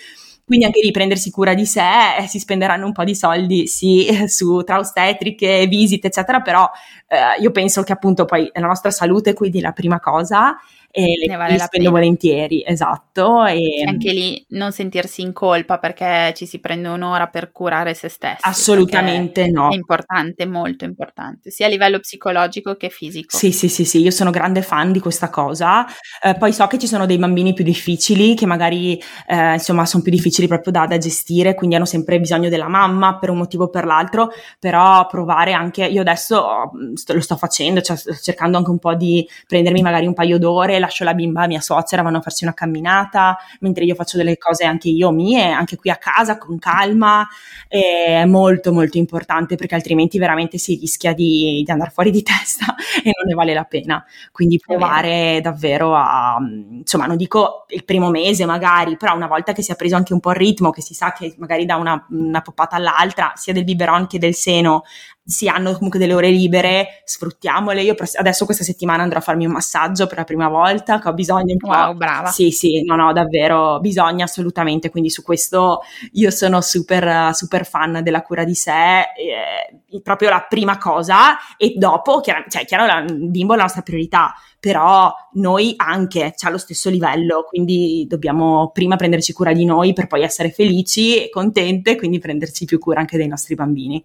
quindi 0.45 0.65
anche 0.65 0.79
lì 0.81 0.93
prendersi 0.93 1.33
cura 1.33 1.55
di 1.55 1.67
sé, 1.67 1.83
eh, 2.21 2.29
si 2.29 2.39
spenderanno 2.39 2.87
un 2.87 2.93
po' 2.93 3.03
di 3.03 3.17
soldi, 3.17 3.67
sì, 3.67 4.07
su, 4.31 4.63
tra 4.63 4.79
ostetriche, 4.79 5.67
visite, 5.67 6.07
eccetera, 6.07 6.41
però 6.41 6.71
eh, 7.09 7.43
io 7.43 7.51
penso 7.51 7.83
che 7.83 7.91
appunto 7.91 8.27
poi 8.27 8.49
la 8.55 8.65
nostra 8.65 8.93
salute, 8.93 9.35
quindi 9.35 9.61
la 9.61 9.73
prima 9.73 9.99
cosa, 9.99 10.57
e 10.91 11.27
ne 11.29 11.37
vale 11.37 11.53
li 11.53 11.59
spendo 11.59 11.91
volentieri, 11.91 12.65
esatto. 12.67 13.45
E 13.45 13.85
anche 13.87 14.13
lì 14.13 14.45
non 14.51 14.73
sentirsi 14.73 15.21
in 15.21 15.33
colpa 15.33 15.79
perché 15.79 16.33
ci 16.35 16.47
si 16.47 16.61
prende 16.61 16.89
un'ora 16.89 17.27
per 17.27 17.53
curare 17.53 17.95
se 17.95 18.09
stessi. 18.09 18.41
Assolutamente 18.41 19.49
no. 19.51 19.71
È 19.71 19.75
importante, 19.75 20.47
molto 20.47 20.85
importante, 20.85 21.51
sia 21.51 21.67
a 21.67 21.69
livello 21.69 22.01
psicologico 22.01 22.77
che 22.77 22.89
fisico. 22.89 23.37
Sì, 23.37 23.53
sì, 23.53 23.69
sì, 23.69 23.85
sì, 23.85 24.01
io 24.01 24.11
sono 24.11 24.31
grande 24.31 24.63
fan 24.63 24.93
di 24.93 25.01
questa 25.01 25.29
cosa. 25.29 25.87
Eh, 26.23 26.35
poi 26.37 26.53
so 26.53 26.67
che 26.67 26.79
ci 26.79 26.87
sono 26.87 27.07
dei 27.07 27.19
bambini 27.19 27.53
più 27.53 27.65
difficili 27.65 28.35
che 28.35 28.47
magari 28.47 29.01
eh, 29.27 29.53
insomma 29.53 29.85
sono 29.85 30.03
più 30.03 30.11
difficili 30.11 30.49
proprio 30.49 30.73
da, 30.73 30.87
da 30.87 30.97
gestire, 30.97 31.55
quindi 31.55 31.77
hanno 31.77 31.85
sempre 31.85 32.19
bisogno 32.19 32.49
della 32.49 32.69
mamma 32.69 33.19
per 33.19 33.31
un 33.31 33.37
motivo 33.37 33.65
o 33.65 33.69
per 33.69 33.85
l'altro, 33.85 34.31
però 34.59 35.07
provare 35.07 35.53
anche, 35.53 35.85
io 35.85 36.01
adesso 36.01 36.71
lo 37.07 37.21
sto 37.21 37.37
facendo, 37.37 37.83
cioè 37.83 37.97
sto 37.97 38.15
cercando 38.15 38.57
anche 38.57 38.71
un 38.71 38.79
po' 38.79 38.95
di 38.95 39.29
prendermi 39.47 39.83
magari 39.83 40.07
un 40.07 40.15
paio 40.15 40.39
d'ore 40.39 40.78
lascio 40.79 41.05
la 41.05 41.15
bimba 41.15 41.43
a 41.43 41.47
mia 41.47 41.61
suocera, 41.61 42.03
vanno 42.03 42.19
a 42.19 42.23
farsi 42.23 42.45
una 42.45 42.55
camminata, 42.55 43.37
mentre 43.61 43.85
io 43.85 43.95
faccio 43.95 44.17
delle 44.17 44.37
cose 44.39 44.65
anche 44.65 44.89
io 44.89 45.11
mie, 45.11 45.51
anche 45.51 45.77
qui 45.77 45.91
a 45.91 45.97
casa 45.97 46.39
con 46.39 46.59
calma, 46.59 47.27
è 47.67 48.25
molto 48.25 48.73
molto 48.73 48.99
importante 48.99 49.57
perché 49.57 49.75
altrimenti 49.75 50.19
veramente 50.19 50.59
si 50.59 50.77
rischia 50.77 51.13
di, 51.13 51.63
di 51.65 51.71
andare 51.71 51.91
fuori 51.91 52.11
di 52.11 52.23
testa 52.23 52.75
e 53.03 53.13
non 53.17 53.27
ne 53.27 53.35
vale 53.35 53.55
la 53.55 53.65
pena. 53.65 54.05
Quindi 54.33 54.59
provare 54.59 55.41
davvero 55.43 55.95
a, 55.95 56.39
insomma, 56.41 57.07
non 57.07 57.17
dico 57.17 57.65
il 57.69 57.85
primo 57.85 58.11
mese 58.11 58.45
magari, 58.45 58.97
però 58.97 59.15
una 59.15 59.27
volta 59.27 59.53
che 59.53 59.63
si 59.63 59.73
è 59.73 59.77
preso 59.77 59.97
anche 59.97 60.13
un 60.13 60.21
po' 60.21 60.31
il 60.31 60.37
ritmo, 60.37 60.71
che 60.71 60.83
si 60.83 60.95
sa 60.95 61.13
che 61.13 61.35
magari 61.39 61.65
da 61.65 61.77
una, 61.77 62.07
una 62.11 62.41
poppata 62.41 62.77
all'altra, 62.77 63.33
sia 63.35 63.53
del 63.53 63.65
biberon 63.65 64.07
che 64.07 64.19
del 64.19 64.35
seno, 64.35 64.83
si 65.29 65.47
hanno 65.47 65.75
comunque 65.75 65.99
delle 65.99 66.15
ore 66.15 66.31
libere, 66.31 67.03
sfruttiamole. 67.05 67.83
Io 67.83 67.95
adesso 68.15 68.47
questa 68.47 68.65
settimana 68.65 69.03
andrò 69.03 69.19
a 69.19 69.21
farmi 69.21 69.45
un 69.45 69.53
massaggio 69.53 70.07
per 70.07 70.17
la 70.17 70.25
prima 70.25 70.49
volta, 70.49 70.99
che 70.99 71.09
ho 71.09 71.13
bisogno 71.13 71.53
un 71.53 71.59
po'. 71.59 71.69
Wow, 71.69 71.95
brava. 71.95 72.29
Sì, 72.29 72.51
sì, 72.51 72.83
no, 72.83 72.97
no, 72.97 73.13
davvero, 73.13 73.79
bisogna 73.79 74.25
assolutamente. 74.25 74.89
Quindi 74.89 75.11
su 75.11 75.23
questo 75.23 75.83
io 76.13 76.31
sono 76.31 76.63
super, 76.63 77.35
super 77.35 77.67
fan 77.67 78.01
della 78.03 78.23
cura 78.23 78.45
di 78.45 78.55
sé, 78.55 79.01
eh, 79.01 80.01
proprio 80.03 80.31
la 80.31 80.47
prima 80.49 80.79
cosa. 80.79 81.37
E 81.59 81.75
dopo, 81.77 82.21
chiaro, 82.21 82.45
cioè, 82.49 82.65
chiaro, 82.65 83.05
il 83.05 83.29
bimbo 83.29 83.53
è 83.53 83.57
la 83.57 83.65
nostra 83.65 83.83
priorità, 83.83 84.33
però 84.59 85.13
noi 85.35 85.75
anche, 85.77 86.33
c'è 86.35 86.51
lo 86.51 86.57
stesso 86.57 86.89
livello, 86.89 87.45
quindi 87.47 88.07
dobbiamo 88.09 88.71
prima 88.73 88.97
prenderci 88.97 89.35
cura 89.35 89.53
di 89.53 89.67
noi 89.67 89.93
per 89.93 90.07
poi 90.07 90.23
essere 90.23 90.49
felici 90.51 91.23
e 91.23 91.29
contente, 91.29 91.97
quindi 91.97 92.19
prenderci 92.19 92.65
più 92.65 92.79
cura 92.79 93.01
anche 93.01 93.19
dei 93.19 93.29
nostri 93.29 93.55
bambini. 93.55 94.03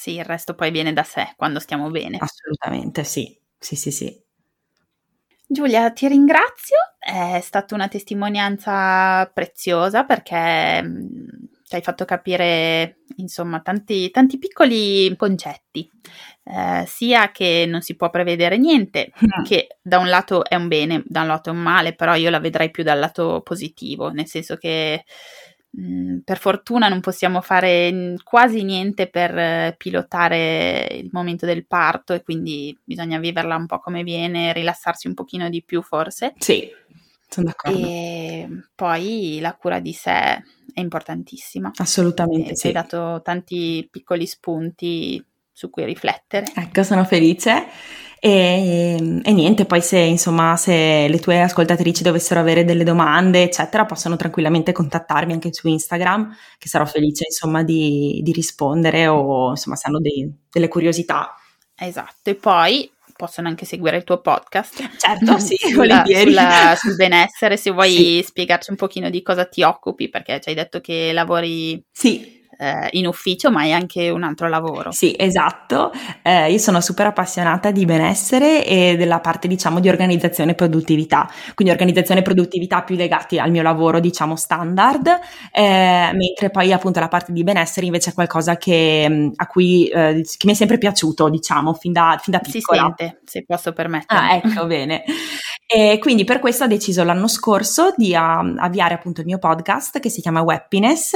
Sì, 0.00 0.14
il 0.14 0.24
resto 0.24 0.54
poi 0.54 0.70
viene 0.70 0.94
da 0.94 1.02
sé 1.02 1.34
quando 1.36 1.58
stiamo 1.60 1.90
bene. 1.90 2.16
Assolutamente, 2.18 3.04
sì. 3.04 3.38
Sì, 3.58 3.76
sì, 3.76 3.90
sì. 3.90 4.24
Giulia, 5.46 5.90
ti 5.90 6.08
ringrazio, 6.08 6.78
è 6.98 7.38
stata 7.42 7.74
una 7.74 7.86
testimonianza 7.86 9.30
preziosa 9.34 10.04
perché 10.04 10.82
mm, 10.82 11.06
ci 11.64 11.74
hai 11.74 11.82
fatto 11.82 12.06
capire, 12.06 13.00
insomma, 13.16 13.60
tanti, 13.60 14.10
tanti 14.10 14.38
piccoli 14.38 15.14
concetti, 15.18 15.86
eh, 16.44 16.84
sia 16.86 17.30
che 17.30 17.66
non 17.68 17.82
si 17.82 17.94
può 17.94 18.08
prevedere 18.08 18.56
niente, 18.56 19.12
mm. 19.22 19.44
che 19.44 19.76
da 19.82 19.98
un 19.98 20.08
lato 20.08 20.46
è 20.46 20.54
un 20.54 20.68
bene, 20.68 21.02
da 21.04 21.20
un 21.20 21.26
lato 21.26 21.50
è 21.50 21.52
un 21.52 21.58
male, 21.60 21.94
però 21.94 22.14
io 22.14 22.30
la 22.30 22.40
vedrei 22.40 22.70
più 22.70 22.82
dal 22.84 22.98
lato 22.98 23.42
positivo, 23.42 24.08
nel 24.08 24.26
senso 24.28 24.56
che 24.56 25.04
Mm, 25.04 25.49
per 26.24 26.38
fortuna 26.38 26.88
non 26.88 27.00
possiamo 27.00 27.40
fare 27.40 28.16
quasi 28.24 28.64
niente 28.64 29.08
per 29.08 29.38
eh, 29.38 29.74
pilotare 29.78 30.88
il 30.90 31.08
momento 31.12 31.46
del 31.46 31.64
parto 31.64 32.12
e 32.12 32.22
quindi 32.22 32.76
bisogna 32.82 33.18
viverla 33.18 33.54
un 33.54 33.66
po' 33.66 33.78
come 33.78 34.02
viene, 34.02 34.52
rilassarsi 34.52 35.06
un 35.06 35.14
pochino 35.14 35.48
di 35.48 35.62
più 35.62 35.80
forse. 35.82 36.32
Sì, 36.38 36.68
sono 37.28 37.46
d'accordo. 37.46 37.78
E 37.78 38.48
poi 38.74 39.38
la 39.40 39.54
cura 39.54 39.78
di 39.78 39.92
sé 39.92 40.42
è 40.72 40.80
importantissima. 40.80 41.70
Assolutamente. 41.76 42.52
E 42.52 42.56
sì. 42.56 42.66
Hai 42.66 42.72
dato 42.72 43.20
tanti 43.22 43.86
piccoli 43.90 44.26
spunti 44.26 45.24
su 45.52 45.70
cui 45.70 45.84
riflettere. 45.84 46.46
Ecco, 46.54 46.82
sono 46.82 47.04
felice. 47.04 47.66
E, 48.22 49.20
e, 49.24 49.32
niente, 49.32 49.64
poi 49.64 49.80
se 49.80 49.98
insomma 49.98 50.54
se 50.56 51.08
le 51.08 51.18
tue 51.20 51.40
ascoltatrici 51.40 52.02
dovessero 52.02 52.38
avere 52.38 52.66
delle 52.66 52.84
domande, 52.84 53.42
eccetera, 53.44 53.86
possono 53.86 54.16
tranquillamente 54.16 54.72
contattarmi 54.72 55.32
anche 55.32 55.54
su 55.54 55.68
Instagram, 55.68 56.36
che 56.58 56.68
sarò 56.68 56.84
felice 56.84 57.24
insomma 57.24 57.62
di, 57.62 58.20
di 58.22 58.32
rispondere 58.32 59.06
o 59.06 59.50
insomma 59.50 59.76
se 59.76 59.88
hanno 59.88 60.00
dei, 60.00 60.30
delle 60.50 60.68
curiosità. 60.68 61.34
Esatto, 61.74 62.28
e 62.28 62.34
poi 62.34 62.90
possono 63.16 63.48
anche 63.48 63.64
seguire 63.64 63.96
il 63.96 64.04
tuo 64.04 64.20
podcast. 64.20 64.96
Certo, 64.98 65.38
sì, 65.38 65.56
sulla, 65.72 66.04
sulla, 66.04 66.74
sul 66.76 66.96
benessere, 66.96 67.56
se 67.56 67.70
vuoi 67.70 67.90
sì. 67.90 68.22
spiegarci 68.22 68.70
un 68.70 68.76
pochino 68.76 69.08
di 69.08 69.22
cosa 69.22 69.46
ti 69.46 69.62
occupi, 69.62 70.10
perché 70.10 70.40
ci 70.40 70.50
hai 70.50 70.54
detto 70.54 70.80
che 70.80 71.12
lavori... 71.12 71.82
Sì, 71.90 72.39
eh, 72.60 72.88
in 72.92 73.06
ufficio, 73.06 73.50
ma 73.50 73.64
è 73.64 73.70
anche 73.70 74.10
un 74.10 74.22
altro 74.22 74.46
lavoro. 74.46 74.92
Sì, 74.92 75.14
esatto. 75.16 75.90
Eh, 76.22 76.52
io 76.52 76.58
sono 76.58 76.82
super 76.82 77.06
appassionata 77.06 77.70
di 77.70 77.86
benessere 77.86 78.66
e 78.66 78.96
della 78.98 79.20
parte, 79.20 79.48
diciamo, 79.48 79.80
di 79.80 79.88
organizzazione 79.88 80.50
e 80.50 80.54
produttività. 80.54 81.30
Quindi 81.54 81.72
organizzazione 81.72 82.20
e 82.20 82.22
produttività 82.22 82.82
più 82.82 82.96
legati 82.96 83.38
al 83.38 83.50
mio 83.50 83.62
lavoro, 83.62 83.98
diciamo, 83.98 84.36
standard, 84.36 85.08
eh, 85.52 86.10
mentre 86.12 86.50
poi 86.50 86.70
appunto 86.72 87.00
la 87.00 87.08
parte 87.08 87.32
di 87.32 87.42
benessere 87.42 87.86
invece 87.86 88.10
è 88.10 88.12
qualcosa 88.14 88.58
che, 88.58 89.06
mm, 89.08 89.28
a 89.36 89.46
cui, 89.46 89.88
eh, 89.88 90.22
che 90.22 90.46
mi 90.46 90.52
è 90.52 90.54
sempre 90.54 90.76
piaciuto, 90.76 91.30
diciamo, 91.30 91.72
fin 91.72 91.92
da, 91.92 92.18
fin 92.22 92.34
da 92.34 92.40
piccola. 92.40 92.94
Si 92.96 93.04
sente, 93.04 93.20
se 93.24 93.44
posso 93.46 93.72
permettere. 93.72 94.20
Ah, 94.20 94.34
ecco, 94.34 94.66
bene. 94.66 95.04
E 95.66 95.98
quindi 96.00 96.24
per 96.24 96.40
questo 96.40 96.64
ho 96.64 96.66
deciso 96.66 97.04
l'anno 97.04 97.28
scorso 97.28 97.94
di 97.96 98.12
uh, 98.12 98.56
avviare 98.58 98.94
appunto 98.94 99.20
il 99.20 99.26
mio 99.26 99.38
podcast 99.38 100.00
che 100.00 100.10
si 100.10 100.20
chiama 100.20 100.40
Happiness 100.40 101.12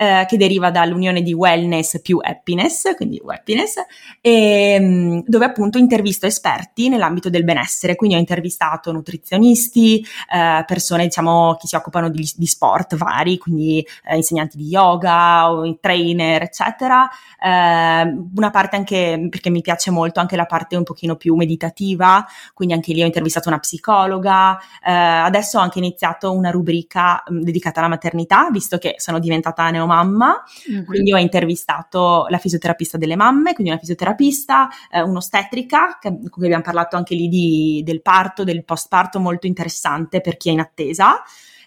eh, 0.00 0.24
che 0.26 0.38
deriva 0.38 0.70
dall'unione 0.70 1.20
di 1.20 1.34
wellness 1.34 2.00
più 2.00 2.20
happiness, 2.22 2.96
quindi 2.96 3.20
happiness, 3.22 3.74
e, 4.22 4.32
ehm, 4.32 5.24
dove 5.26 5.44
appunto 5.44 5.76
intervisto 5.76 6.24
esperti 6.24 6.88
nell'ambito 6.88 7.28
del 7.28 7.44
benessere, 7.44 7.96
quindi 7.96 8.16
ho 8.16 8.18
intervistato 8.18 8.92
nutrizionisti, 8.92 10.02
eh, 10.32 10.64
persone 10.66 11.04
diciamo 11.04 11.54
che 11.60 11.66
si 11.66 11.76
occupano 11.76 12.08
di, 12.08 12.26
di 12.34 12.46
sport 12.46 12.96
vari, 12.96 13.36
quindi 13.36 13.86
eh, 14.08 14.16
insegnanti 14.16 14.56
di 14.56 14.68
yoga 14.68 15.52
o 15.52 15.78
trainer, 15.78 16.44
eccetera, 16.44 17.06
ehm, 17.38 18.30
una 18.36 18.50
parte 18.50 18.76
anche 18.76 19.26
perché 19.28 19.50
mi 19.50 19.60
piace 19.60 19.90
molto 19.90 20.18
anche 20.20 20.34
la 20.34 20.46
parte 20.46 20.76
un 20.76 20.82
pochino 20.82 21.16
più 21.16 21.34
meditativa, 21.34 22.24
quindi 22.54 22.72
anche 22.72 22.94
lì 22.94 23.02
ho 23.02 23.06
intervistato 23.06 23.50
una 23.50 23.58
psicologa, 23.58 24.58
eh, 24.82 24.90
adesso 24.90 25.58
ho 25.58 25.60
anche 25.60 25.76
iniziato 25.76 26.32
una 26.32 26.50
rubrica 26.50 27.22
mh, 27.26 27.40
dedicata 27.40 27.80
alla 27.80 27.90
maternità, 27.90 28.48
visto 28.50 28.78
che 28.78 28.94
sono 28.96 29.18
diventata 29.18 29.68
neomaterna 29.68 29.88
mamma, 29.90 30.42
mm-hmm. 30.70 30.84
quindi 30.84 31.12
ho 31.12 31.18
intervistato 31.18 32.26
la 32.28 32.38
fisioterapista 32.38 32.96
delle 32.96 33.16
mamme, 33.16 33.52
quindi 33.52 33.72
una 33.72 33.80
fisioterapista, 33.80 34.68
eh, 34.90 35.02
un'ostetrica, 35.02 35.98
che, 36.00 36.08
con 36.08 36.28
cui 36.30 36.44
abbiamo 36.44 36.62
parlato 36.62 36.96
anche 36.96 37.14
lì 37.14 37.28
di, 37.28 37.82
del 37.84 38.02
parto, 38.02 38.44
del 38.44 38.64
post 38.64 38.88
parto 38.88 39.20
molto 39.20 39.46
interessante 39.46 40.20
per 40.20 40.36
chi 40.36 40.48
è 40.48 40.52
in 40.52 40.60
attesa. 40.60 41.22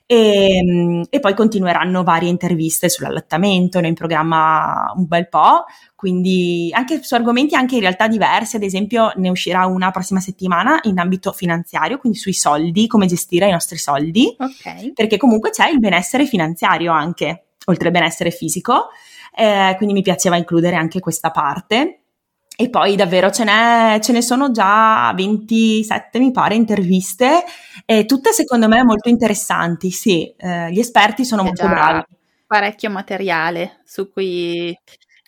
E, 0.06 0.58
ehm, 0.58 1.04
e, 1.10 1.20
poi 1.20 1.34
continueranno 1.34 2.04
varie 2.04 2.30
interviste 2.30 2.90
sull'allattamento, 2.90 3.80
noi 3.80 3.90
in 3.90 3.96
programma 3.96 4.92
un 4.96 5.08
bel 5.08 5.30
po', 5.30 5.64
quindi 5.96 6.70
anche 6.74 7.02
su 7.02 7.16
argomenti 7.16 7.56
anche 7.56 7.76
in 7.76 7.82
realtà 7.82 8.08
diversi, 8.08 8.58
ad 8.58 8.64
esempio 8.64 9.12
ne 9.16 9.30
uscirà 9.30 9.66
una 9.66 9.92
prossima 9.92 10.20
settimana 10.20 10.80
in 10.84 11.00
ambito 11.00 11.32
finanziario, 11.32 11.98
quindi 11.98 12.18
sui 12.18 12.34
soldi, 12.34 12.88
come 12.88 13.06
gestire 13.06 13.48
i 13.48 13.52
nostri 13.52 13.78
soldi, 13.78 14.36
okay. 14.38 14.92
perché 14.94 15.18
comunque 15.18 15.52
c'è 15.52 15.70
il 15.70 15.80
benessere 15.80 16.26
finanziario 16.26 16.92
anche 16.92 17.46
oltre 17.66 17.88
al 17.88 17.94
benessere 17.94 18.32
fisico, 18.32 18.90
eh, 19.36 19.74
quindi 19.78 19.94
mi 19.94 20.02
piaceva 20.02 20.38
includere 20.38 20.76
anche 20.76 21.00
questa 21.00 21.32
parte. 21.32 22.00
E 22.56 22.70
poi 22.70 22.96
davvero 22.96 23.32
ce, 23.32 23.44
ce 24.00 24.12
ne 24.12 24.22
sono 24.22 24.52
già 24.52 25.12
27, 25.16 26.20
mi 26.20 26.32
pare, 26.32 26.54
interviste, 26.54 27.44
e 27.84 28.06
tutte 28.06 28.32
secondo 28.32 28.68
me 28.68 28.84
molto 28.84 29.10
interessanti, 29.10 29.90
sì, 29.90 30.32
eh, 30.38 30.72
gli 30.72 30.78
esperti 30.78 31.26
sono 31.26 31.42
C'è 31.42 31.48
molto 31.48 31.68
bravi. 31.68 32.04
Parecchio 32.46 32.92
materiale 32.92 33.82
su 33.84 34.12
cui 34.12 34.78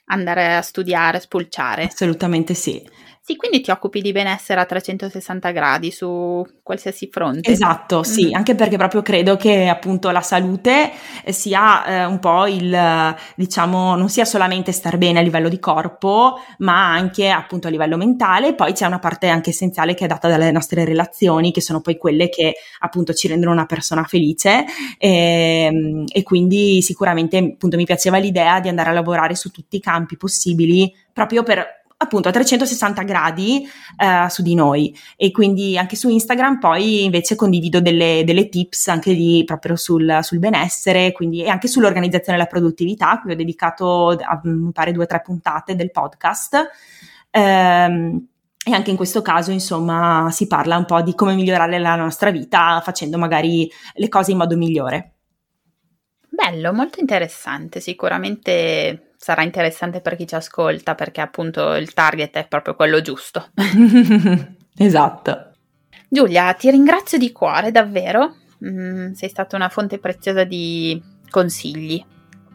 andare 0.05 0.55
a 0.55 0.61
studiare, 0.61 1.19
spulciare. 1.19 1.85
Assolutamente 1.85 2.53
sì. 2.53 2.79
Sì, 3.27 3.37
quindi 3.37 3.59
ti 3.61 3.71
occupi 3.71 4.01
di 4.01 4.11
benessere 4.11 4.61
a 4.61 4.65
360 4.65 5.49
gradi 5.49 5.89
su 5.89 6.45
qualsiasi 6.61 7.09
fronte. 7.11 7.49
Esatto, 7.49 8.03
sì, 8.03 8.27
mm. 8.27 8.33
anche 8.35 8.53
perché 8.53 8.77
proprio 8.77 9.01
credo 9.01 9.35
che 9.35 9.67
appunto 9.67 10.11
la 10.11 10.21
salute 10.21 10.91
sia 11.29 11.85
eh, 11.85 12.05
un 12.05 12.19
po' 12.19 12.45
il, 12.45 13.15
diciamo, 13.35 13.95
non 13.95 14.09
sia 14.09 14.25
solamente 14.25 14.71
star 14.71 14.99
bene 14.99 15.17
a 15.17 15.21
livello 15.23 15.49
di 15.49 15.57
corpo, 15.57 16.39
ma 16.59 16.91
anche 16.91 17.31
appunto 17.31 17.65
a 17.65 17.71
livello 17.71 17.97
mentale. 17.97 18.53
Poi 18.53 18.73
c'è 18.73 18.85
una 18.85 18.99
parte 18.99 19.27
anche 19.27 19.49
essenziale 19.49 19.95
che 19.95 20.05
è 20.05 20.07
data 20.07 20.27
dalle 20.27 20.51
nostre 20.51 20.85
relazioni, 20.85 21.51
che 21.51 21.61
sono 21.61 21.81
poi 21.81 21.97
quelle 21.97 22.29
che 22.29 22.53
appunto 22.81 23.11
ci 23.13 23.27
rendono 23.27 23.53
una 23.53 23.65
persona 23.65 24.03
felice. 24.03 24.65
E, 24.99 25.63
ehm, 25.71 26.03
e 26.13 26.21
quindi 26.21 26.79
sicuramente 26.83 27.37
appunto 27.37 27.75
mi 27.75 27.85
piaceva 27.85 28.17
l'idea 28.17 28.59
di 28.59 28.69
andare 28.69 28.91
a 28.91 28.93
lavorare 28.93 29.33
su 29.33 29.49
tutti 29.49 29.77
i 29.77 29.81
campi 29.81 30.15
possibili 30.15 30.93
proprio 31.11 31.41
per 31.41 31.84
appunto 31.97 32.27
a 32.27 32.31
360 32.31 33.03
gradi 33.03 33.67
uh, 33.97 34.27
su 34.27 34.41
di 34.41 34.53
noi 34.53 34.95
e 35.15 35.31
quindi 35.31 35.77
anche 35.77 35.95
su 35.95 36.09
Instagram 36.09 36.59
poi 36.59 37.05
invece 37.05 37.35
condivido 37.35 37.79
delle, 37.79 38.23
delle 38.25 38.49
tips 38.49 38.87
anche 38.89 39.13
lì 39.13 39.43
proprio 39.45 39.75
sul, 39.75 40.19
sul, 40.21 40.39
benessere 40.39 41.11
quindi, 41.13 41.43
e 41.43 41.49
anche 41.49 41.67
sull'organizzazione 41.67 42.37
della 42.37 42.49
produttività 42.49 43.19
cui 43.21 43.31
ho 43.31 43.35
dedicato 43.35 44.09
a, 44.09 44.39
mi 44.43 44.71
pare 44.71 44.91
due 44.91 45.03
o 45.03 45.07
tre 45.07 45.21
puntate 45.21 45.75
del 45.75 45.91
podcast 45.91 46.69
um, 47.31 48.27
e 48.67 48.73
anche 48.73 48.89
in 48.89 48.95
questo 48.95 49.21
caso, 49.21 49.51
insomma, 49.51 50.29
si 50.31 50.47
parla 50.47 50.75
un 50.75 50.85
po' 50.85 50.99
di 51.03 51.13
come 51.13 51.35
migliorare 51.35 51.77
la 51.77 51.95
nostra 51.95 52.31
vita 52.31 52.81
facendo 52.83 53.19
magari 53.19 53.69
le 53.93 54.09
cose 54.09 54.31
in 54.31 54.37
modo 54.37 54.57
migliore. 54.57 55.14
Bello, 56.35 56.73
molto 56.73 56.99
interessante, 56.99 57.79
sicuramente 57.79 59.13
sarà 59.15 59.41
interessante 59.41 60.01
per 60.01 60.17
chi 60.17 60.27
ci 60.27 60.35
ascolta 60.35 60.93
perché 60.93 61.21
appunto 61.21 61.75
il 61.75 61.93
target 61.93 62.35
è 62.35 62.47
proprio 62.47 62.75
quello 62.75 62.99
giusto. 62.99 63.51
esatto. 64.77 65.51
Giulia, 66.09 66.53
ti 66.53 66.69
ringrazio 66.69 67.17
di 67.17 67.31
cuore, 67.31 67.71
davvero. 67.71 68.35
Mm, 68.65 69.13
sei 69.13 69.29
stata 69.29 69.55
una 69.55 69.69
fonte 69.69 69.97
preziosa 69.97 70.43
di 70.43 71.01
consigli. 71.29 72.03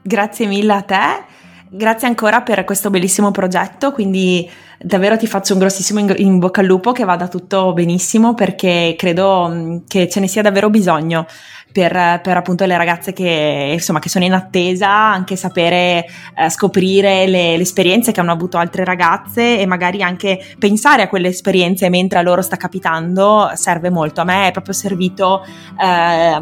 Grazie 0.03 0.47
mille 0.47 0.73
a 0.75 0.83
te, 0.83 1.25
grazie 1.71 2.07
ancora 2.07 2.43
per 2.43 2.65
questo 2.65 2.91
bellissimo 2.91 3.31
progetto, 3.31 3.93
quindi 3.93 4.49
davvero 4.83 5.19
ti 5.19 5.27
faccio 5.27 5.53
un 5.53 5.59
grossissimo 5.59 6.01
in, 6.01 6.15
in 6.17 6.39
bocca 6.39 6.61
al 6.63 6.67
lupo 6.67 6.93
che 6.93 7.05
vada 7.05 7.29
tutto 7.29 7.73
benissimo 7.75 8.33
perché 8.33 8.95
credo 8.97 9.49
mm, 9.51 9.77
che 9.87 10.09
ce 10.09 10.21
ne 10.21 10.27
sia 10.27 10.41
davvero 10.41 10.71
bisogno 10.71 11.27
per, 11.73 12.21
per, 12.23 12.37
appunto 12.37 12.65
le 12.65 12.77
ragazze 12.77 13.13
che, 13.13 13.71
insomma, 13.73 13.99
che 13.99 14.09
sono 14.09 14.25
in 14.25 14.33
attesa, 14.33 14.89
anche 14.89 15.37
sapere 15.37 16.05
eh, 16.37 16.51
scoprire 16.51 17.27
le, 17.27 17.57
le, 17.57 17.63
esperienze 17.63 18.13
che 18.13 18.21
hanno 18.21 18.33
avuto 18.33 18.59
altre 18.59 18.85
ragazze 18.85 19.59
e 19.59 19.67
magari 19.67 20.03
anche 20.03 20.45
pensare 20.59 21.03
a 21.03 21.09
quelle 21.09 21.29
esperienze 21.29 21.89
mentre 21.89 22.19
a 22.19 22.23
loro 22.23 22.43
sta 22.43 22.57
capitando 22.57 23.51
serve 23.55 23.91
molto. 23.91 24.21
A 24.21 24.25
me 24.25 24.49
è 24.49 24.51
proprio 24.51 24.75
servito 24.75 25.45
eh, 25.81 26.41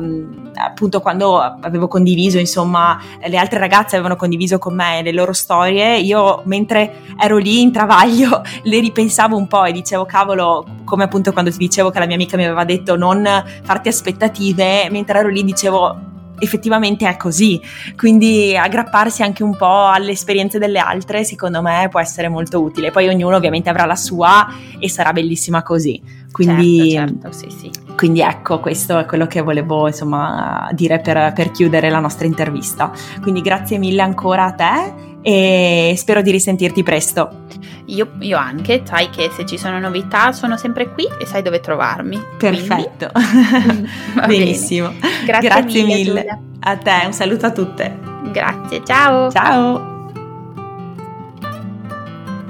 appunto 0.55 1.01
quando 1.01 1.39
avevo 1.39 1.89
condiviso, 1.89 2.39
insomma, 2.39 2.99
le 3.27 3.37
altre 3.37 3.59
ragazze 3.59 3.97
avevano 3.97 4.17
condiviso 4.17 4.59
con 4.59 4.75
me 4.75 5.03
le 5.03 5.13
loro 5.13 5.33
storie, 5.33 5.99
io 5.99 6.43
mentre 6.45 7.03
ero 7.19 7.37
lì 7.37 7.61
in 7.61 7.73
travaglio 7.73 8.28
le 8.63 8.81
ripensavo 8.81 9.37
un 9.37 9.47
po' 9.47 9.65
e 9.65 9.73
dicevo 9.73 10.05
cavolo, 10.05 10.65
come 10.85 11.05
appunto 11.05 11.33
quando 11.33 11.51
ti 11.51 11.59
dicevo 11.59 11.91
che 11.91 11.99
la 11.99 12.07
mia 12.07 12.17
amica 12.17 12.37
mi 12.37 12.45
aveva 12.45 12.65
detto 12.65 12.97
non 12.97 13.27
farti 13.63 13.89
aspettative, 13.89 14.89
mentre 14.91 15.19
ero 15.19 15.29
lì 15.29 15.45
dicevo 15.45 16.07
effettivamente 16.39 17.09
è 17.09 17.17
così, 17.17 17.61
quindi 17.97 18.57
aggrapparsi 18.57 19.23
anche 19.23 19.43
un 19.43 19.57
po' 19.57 19.87
alle 19.87 20.13
esperienze 20.13 20.59
delle 20.59 20.79
altre 20.79 21.25
secondo 21.25 21.61
me 21.63 21.89
può 21.91 22.01
essere 22.01 22.29
molto 22.29 22.63
utile, 22.63 22.91
poi 22.91 23.09
ognuno 23.09 23.37
ovviamente 23.37 23.69
avrà 23.69 23.85
la 23.85 23.97
sua 23.97 24.47
e 24.79 24.89
sarà 24.89 25.13
bellissima 25.13 25.63
così, 25.63 26.01
quindi, 26.31 26.93
certo, 26.93 27.31
certo, 27.31 27.33
sì, 27.33 27.51
sì. 27.51 27.71
quindi 27.97 28.21
ecco 28.21 28.61
questo 28.61 28.99
è 28.99 29.05
quello 29.05 29.27
che 29.27 29.41
volevo 29.41 29.87
insomma 29.89 30.69
dire 30.73 31.01
per, 31.01 31.33
per 31.35 31.51
chiudere 31.51 31.91
la 31.91 32.01
nostra 32.01 32.27
intervista, 32.27 32.93
quindi 33.21 33.41
grazie 33.41 33.79
mille 33.79 34.03
ancora 34.03 34.45
a 34.45 34.53
te 34.53 35.08
e 35.23 35.95
spero 35.97 36.23
di 36.23 36.31
risentirti 36.31 36.83
presto. 36.83 37.47
Io, 37.87 38.13
io, 38.21 38.37
anche, 38.37 38.83
sai 38.85 39.09
che 39.11 39.31
se 39.35 39.47
ci 39.47 39.57
sono 39.57 39.79
novità 39.79 40.33
sono 40.33 40.57
sempre 40.57 40.93
qui 40.93 41.07
e 41.19 41.27
sai 41.27 41.43
dove 41.43 41.61
trovarmi. 41.61 42.21
Perfetto, 42.37 43.11
benissimo. 44.27 44.93
Grazie, 45.25 45.49
Grazie 45.49 45.85
mille. 45.85 46.13
mille. 46.13 46.41
A 46.61 46.77
te, 46.77 47.03
un 47.07 47.13
saluto 47.13 47.47
a 47.47 47.53
tutte. 47.53 47.99
Grazie, 48.31 48.83
ciao. 48.85 49.31
Ciao. 49.31 49.97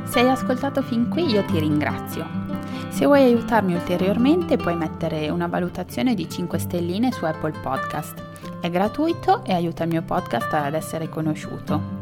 Se 0.05 0.21
hai 0.21 0.29
ascoltato 0.29 0.83
fin 0.83 1.09
qui 1.09 1.27
io 1.27 1.45
ti 1.45 1.59
ringrazio. 1.59 2.27
Se 2.89 3.05
vuoi 3.05 3.23
aiutarmi 3.23 3.75
ulteriormente 3.75 4.57
puoi 4.57 4.75
mettere 4.75 5.29
una 5.29 5.47
valutazione 5.47 6.15
di 6.15 6.29
5 6.29 6.59
stelline 6.59 7.13
su 7.13 7.25
Apple 7.25 7.55
Podcast. 7.63 8.21
È 8.61 8.69
gratuito 8.71 9.45
e 9.45 9.53
aiuta 9.53 9.85
il 9.85 9.91
mio 9.91 10.03
podcast 10.03 10.53
ad 10.53 10.75
essere 10.75 11.09
conosciuto. 11.09 11.98